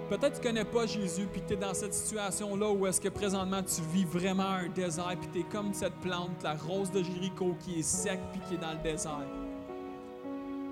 Peut-être 0.09 0.39
que 0.39 0.43
tu 0.43 0.49
ne 0.49 0.53
connais 0.53 0.65
pas 0.65 0.87
Jésus, 0.87 1.27
puis 1.33 1.43
tu 1.45 1.55
es 1.55 1.57
dans 1.57 1.75
cette 1.75 1.95
situation-là 1.95 2.71
où 2.71 2.87
est-ce 2.87 3.01
que 3.01 3.09
présentement 3.09 3.63
tu 3.63 3.81
vis 3.93 4.05
vraiment 4.05 4.51
un 4.51 4.69
désert, 4.69 5.17
puis 5.19 5.29
tu 5.33 5.41
es 5.41 5.43
comme 5.43 5.73
cette 5.73 5.95
plante, 5.97 6.43
la 6.45 6.55
rose 6.55 6.91
de 6.91 7.03
Jéricho 7.03 7.57
qui 7.65 7.81
est 7.81 7.83
sec, 7.83 8.21
puis 8.31 8.41
qui 8.47 8.55
est 8.55 8.59
dans 8.59 8.75
le 8.75 8.83
désert. 8.83 9.27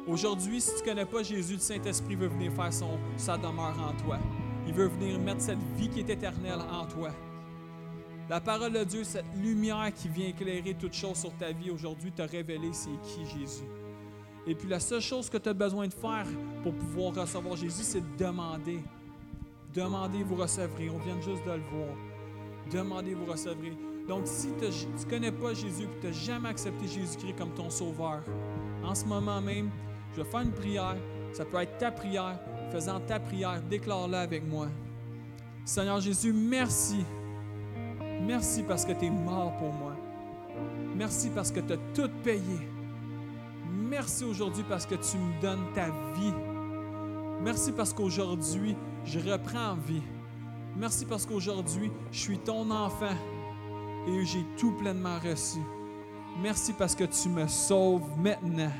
Aujourd'hui, 0.06 0.60
si 0.60 0.74
tu 0.76 0.82
ne 0.82 0.88
connais 0.90 1.06
pas 1.06 1.22
Jésus, 1.22 1.54
le 1.54 1.60
Saint-Esprit 1.60 2.14
veut 2.14 2.28
venir 2.28 2.52
faire 2.52 2.72
son, 2.72 2.98
sa 3.16 3.36
demeure 3.36 3.76
en 3.80 4.00
toi. 4.04 4.18
Il 4.66 4.74
veut 4.74 4.88
venir 4.88 5.18
mettre 5.18 5.40
cette 5.40 5.62
vie 5.76 5.88
qui 5.88 6.00
est 6.00 6.10
éternelle 6.10 6.60
en 6.70 6.84
toi. 6.86 7.10
La 8.28 8.40
parole 8.40 8.72
de 8.72 8.84
Dieu, 8.84 9.02
cette 9.02 9.24
lumière 9.42 9.90
qui 9.92 10.08
vient 10.08 10.28
éclairer 10.28 10.74
toute 10.74 10.94
chose 10.94 11.16
sur 11.16 11.32
ta 11.32 11.50
vie 11.50 11.70
aujourd'hui, 11.70 12.12
te 12.12 12.22
révéler 12.22 12.72
c'est 12.72 12.90
qui 13.02 13.24
Jésus. 13.24 13.79
Et 14.46 14.54
puis 14.54 14.68
la 14.68 14.80
seule 14.80 15.00
chose 15.00 15.28
que 15.28 15.36
tu 15.36 15.48
as 15.48 15.54
besoin 15.54 15.86
de 15.86 15.92
faire 15.92 16.26
pour 16.62 16.72
pouvoir 16.72 17.14
recevoir 17.14 17.56
Jésus, 17.56 17.82
c'est 17.82 18.00
de 18.00 18.24
demander. 18.24 18.80
Demandez, 19.74 20.22
vous 20.22 20.36
recevrez. 20.36 20.90
On 20.90 20.98
vient 20.98 21.20
juste 21.20 21.44
de 21.44 21.52
le 21.52 21.62
voir. 21.70 21.96
Demandez, 22.72 23.14
vous 23.14 23.26
recevrez. 23.26 23.76
Donc, 24.08 24.22
si 24.24 24.48
tu 24.58 24.64
ne 24.64 25.10
connais 25.10 25.30
pas 25.30 25.54
Jésus 25.54 25.84
et 25.84 26.00
tu 26.00 26.06
n'as 26.06 26.12
jamais 26.12 26.48
accepté 26.48 26.88
Jésus-Christ 26.88 27.36
comme 27.36 27.50
ton 27.50 27.70
sauveur, 27.70 28.22
en 28.82 28.94
ce 28.94 29.04
moment 29.04 29.40
même, 29.40 29.70
je 30.12 30.22
vais 30.22 30.28
faire 30.28 30.40
une 30.40 30.52
prière. 30.52 30.96
Ça 31.32 31.44
peut 31.44 31.58
être 31.58 31.78
ta 31.78 31.92
prière. 31.92 32.38
Faisant 32.72 33.00
ta 33.00 33.20
prière, 33.20 33.60
déclare-la 33.68 34.22
avec 34.22 34.46
moi. 34.48 34.68
Seigneur 35.64 36.00
Jésus, 36.00 36.32
merci. 36.32 37.04
Merci 38.22 38.62
parce 38.62 38.84
que 38.84 38.92
tu 38.92 39.06
es 39.06 39.10
mort 39.10 39.56
pour 39.58 39.72
moi. 39.72 39.96
Merci 40.96 41.30
parce 41.30 41.50
que 41.52 41.60
tu 41.60 41.72
as 41.72 41.78
tout 41.94 42.10
payé. 42.22 42.58
Merci 43.90 44.24
aujourd'hui 44.24 44.64
parce 44.68 44.86
que 44.86 44.94
tu 44.94 45.18
me 45.18 45.40
donnes 45.42 45.72
ta 45.74 45.86
vie. 46.14 46.32
Merci 47.42 47.72
parce 47.72 47.92
qu'aujourd'hui, 47.92 48.76
je 49.04 49.18
reprends 49.18 49.74
vie. 49.74 50.02
Merci 50.76 51.04
parce 51.04 51.26
qu'aujourd'hui, 51.26 51.90
je 52.12 52.18
suis 52.18 52.38
ton 52.38 52.70
enfant 52.70 53.16
et 54.06 54.24
j'ai 54.24 54.44
tout 54.56 54.72
pleinement 54.72 55.18
reçu. 55.18 55.58
Merci 56.40 56.72
parce 56.72 56.94
que 56.94 57.04
tu 57.04 57.28
me 57.28 57.46
sauves 57.48 58.08
maintenant 58.18 58.70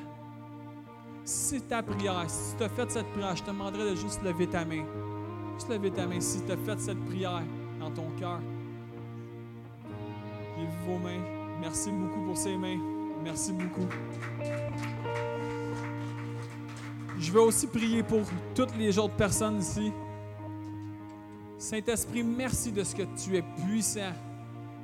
c'est 1.31 1.69
ta 1.69 1.83
prière, 1.83 2.25
si 2.29 2.57
tu 2.57 2.65
as 2.65 2.69
fait 2.69 2.91
cette 2.91 3.07
prière, 3.13 3.37
je 3.37 3.43
te 3.43 3.51
demanderai 3.51 3.91
de 3.91 3.95
juste 3.95 4.23
lever 4.23 4.49
ta 4.49 4.65
main. 4.65 4.85
Juste 5.55 5.69
lever 5.69 5.91
ta 5.91 6.07
main 6.07 6.21
si 6.21 6.43
tu 6.45 6.51
as 6.51 6.57
fait 6.57 6.79
cette 6.81 7.05
prière 7.07 7.43
dans 7.79 7.91
ton 7.91 8.11
cœur. 8.19 8.41
J'ai 10.57 10.67
vu 10.67 10.73
vos 10.87 10.99
mains. 10.99 11.23
Merci 11.61 11.93
beaucoup 11.93 12.25
pour 12.25 12.37
ces 12.37 12.57
mains. 12.57 12.79
Merci 13.23 13.53
beaucoup. 13.53 13.87
Je 17.21 17.31
veux 17.31 17.43
aussi 17.43 17.67
prier 17.67 18.03
pour 18.03 18.23
toutes 18.55 18.75
les 18.79 18.99
autres 18.99 19.15
personnes 19.15 19.61
ici. 19.61 19.93
Saint-Esprit, 21.59 22.23
merci 22.23 22.73
de 22.73 22.83
ce 22.83 22.95
que 22.95 23.03
tu 23.23 23.37
es 23.37 23.43
puissant. 23.43 24.13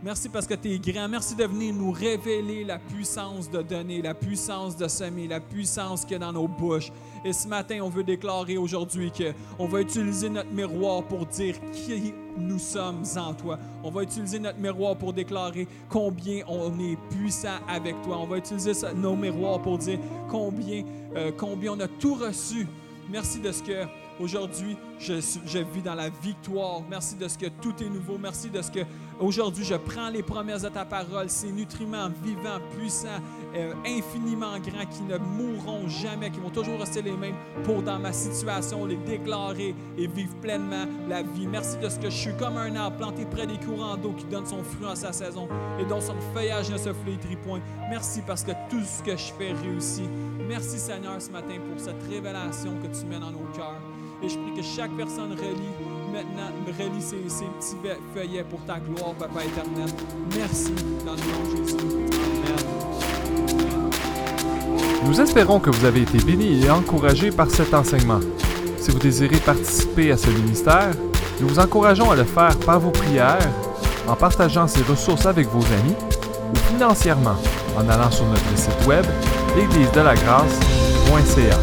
Merci 0.02 0.28
parce 0.28 0.46
que 0.46 0.52
tu 0.52 0.70
es 0.70 0.78
grand. 0.78 1.08
Merci 1.08 1.34
de 1.34 1.44
venir 1.46 1.72
nous 1.72 1.90
révéler 1.90 2.62
la 2.62 2.78
puissance 2.78 3.50
de 3.50 3.62
donner, 3.62 4.02
la 4.02 4.12
puissance 4.12 4.76
de 4.76 4.86
semer, 4.86 5.26
la 5.26 5.40
puissance 5.40 6.02
qu'il 6.02 6.12
y 6.12 6.16
a 6.16 6.18
dans 6.18 6.34
nos 6.34 6.46
bouches. 6.46 6.92
Et 7.24 7.32
ce 7.32 7.48
matin, 7.48 7.80
on 7.82 7.88
veut 7.88 8.04
déclarer 8.04 8.58
aujourd'hui 8.58 9.10
qu'on 9.10 9.66
va 9.66 9.80
utiliser 9.80 10.28
notre 10.28 10.52
miroir 10.52 11.04
pour 11.04 11.24
dire 11.24 11.58
qui 11.72 12.12
nous 12.38 12.58
sommes 12.58 13.02
en 13.16 13.34
toi. 13.34 13.58
On 13.82 13.90
va 13.90 14.02
utiliser 14.02 14.38
notre 14.38 14.58
miroir 14.58 14.96
pour 14.96 15.12
déclarer 15.12 15.66
combien 15.88 16.44
on 16.48 16.78
est 16.78 16.96
puissant 17.10 17.58
avec 17.68 18.00
toi. 18.02 18.18
On 18.20 18.26
va 18.26 18.38
utiliser 18.38 18.72
nos 18.94 19.16
miroirs 19.16 19.62
pour 19.62 19.78
dire 19.78 19.98
combien, 20.28 20.84
euh, 21.16 21.30
combien 21.36 21.72
on 21.72 21.80
a 21.80 21.88
tout 21.88 22.14
reçu. 22.14 22.66
Merci 23.10 23.40
de 23.40 23.52
ce 23.52 23.62
que 23.62 23.86
Aujourd'hui, 24.18 24.78
je, 24.98 25.20
je, 25.44 25.58
vis 25.58 25.82
dans 25.82 25.94
la 25.94 26.08
victoire. 26.08 26.80
Merci 26.88 27.16
de 27.16 27.28
ce 27.28 27.36
que 27.36 27.46
tout 27.60 27.74
est 27.82 27.88
nouveau. 27.88 28.16
Merci 28.16 28.48
de 28.48 28.62
ce 28.62 28.70
que 28.70 28.80
aujourd'hui 29.20 29.62
je 29.62 29.74
prends 29.74 30.08
les 30.08 30.22
promesses 30.22 30.62
de 30.62 30.70
ta 30.70 30.86
parole, 30.86 31.28
ces 31.28 31.52
nutriments 31.52 32.08
vivants, 32.24 32.60
puissants, 32.78 33.20
euh, 33.56 33.74
infiniment 33.86 34.58
grands, 34.58 34.86
qui 34.86 35.02
ne 35.02 35.18
mourront 35.18 35.88
jamais, 35.88 36.30
qui 36.30 36.40
vont 36.40 36.50
toujours 36.50 36.78
rester 36.78 37.02
les 37.02 37.16
mêmes 37.16 37.34
pour 37.64 37.82
dans 37.82 37.98
ma 37.98 38.12
situation 38.12 38.84
les 38.84 38.96
déclarer 38.96 39.74
et 39.96 40.06
vivre 40.06 40.34
pleinement 40.42 40.86
la 41.08 41.22
vie. 41.22 41.46
Merci 41.46 41.78
de 41.78 41.88
ce 41.88 41.98
que 41.98 42.10
je 42.10 42.16
suis 42.16 42.36
comme 42.36 42.56
un 42.56 42.74
arbre 42.76 42.96
planté 42.98 43.24
près 43.24 43.46
des 43.46 43.58
courants 43.58 43.96
d'eau 43.96 44.12
qui 44.12 44.24
donne 44.26 44.46
son 44.46 44.62
fruit 44.62 44.86
en 44.86 44.94
sa 44.94 45.12
saison 45.12 45.48
et 45.80 45.84
dont 45.84 46.00
son 46.00 46.16
feuillage 46.34 46.70
ne 46.70 46.78
se 46.78 46.92
flétrit 46.92 47.36
point. 47.36 47.60
Merci 47.88 48.22
parce 48.26 48.42
que 48.42 48.52
tout 48.68 48.82
ce 48.84 49.02
que 49.02 49.16
je 49.16 49.32
fais 49.38 49.52
réussit. 49.52 50.08
Merci 50.48 50.78
Seigneur 50.78 51.20
ce 51.20 51.30
matin 51.30 51.54
pour 51.70 51.80
cette 51.80 52.02
révélation 52.08 52.72
que 52.82 52.98
tu 52.98 53.06
mets 53.06 53.18
dans 53.18 53.30
nos 53.30 53.46
cœurs. 53.54 53.80
Et 54.22 54.28
je 54.28 54.38
prie 54.38 54.54
que 54.54 54.62
chaque 54.62 54.90
personne 54.96 55.32
relie 55.32 55.72
maintenant, 56.12 56.50
relie 56.66 57.02
ses, 57.02 57.16
petits 57.16 57.76
feuillets 58.14 58.44
pour 58.44 58.64
ta 58.64 58.78
gloire, 58.78 59.14
Papa 59.14 59.44
éternel. 59.44 59.88
Merci 60.36 60.72
dans 61.04 61.12
le 61.12 61.18
nom 61.18 61.62
de 61.62 61.66
Jésus. 61.66 61.76
Amen. 61.76 63.35
Nous 65.06 65.20
espérons 65.20 65.60
que 65.60 65.70
vous 65.70 65.84
avez 65.84 66.02
été 66.02 66.18
bénis 66.18 66.64
et 66.64 66.70
encouragés 66.70 67.30
par 67.30 67.48
cet 67.48 67.72
enseignement. 67.74 68.18
Si 68.76 68.90
vous 68.90 68.98
désirez 68.98 69.36
participer 69.36 70.10
à 70.10 70.16
ce 70.16 70.28
ministère, 70.30 70.90
nous 71.40 71.46
vous 71.46 71.60
encourageons 71.60 72.10
à 72.10 72.16
le 72.16 72.24
faire 72.24 72.58
par 72.58 72.80
vos 72.80 72.90
prières, 72.90 73.38
en 74.08 74.16
partageant 74.16 74.66
ces 74.66 74.82
ressources 74.82 75.26
avec 75.26 75.46
vos 75.48 75.64
amis 75.64 75.94
ou 76.52 76.56
financièrement 76.72 77.36
en 77.78 77.88
allant 77.88 78.10
sur 78.10 78.26
notre 78.26 78.56
site 78.58 78.86
web 78.86 79.04
l'église 79.56 79.90
de 79.92 80.00
la 80.00 80.14
grâce.ca. 80.14 81.58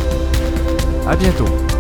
À 1.09 1.15
bientôt. 1.17 1.72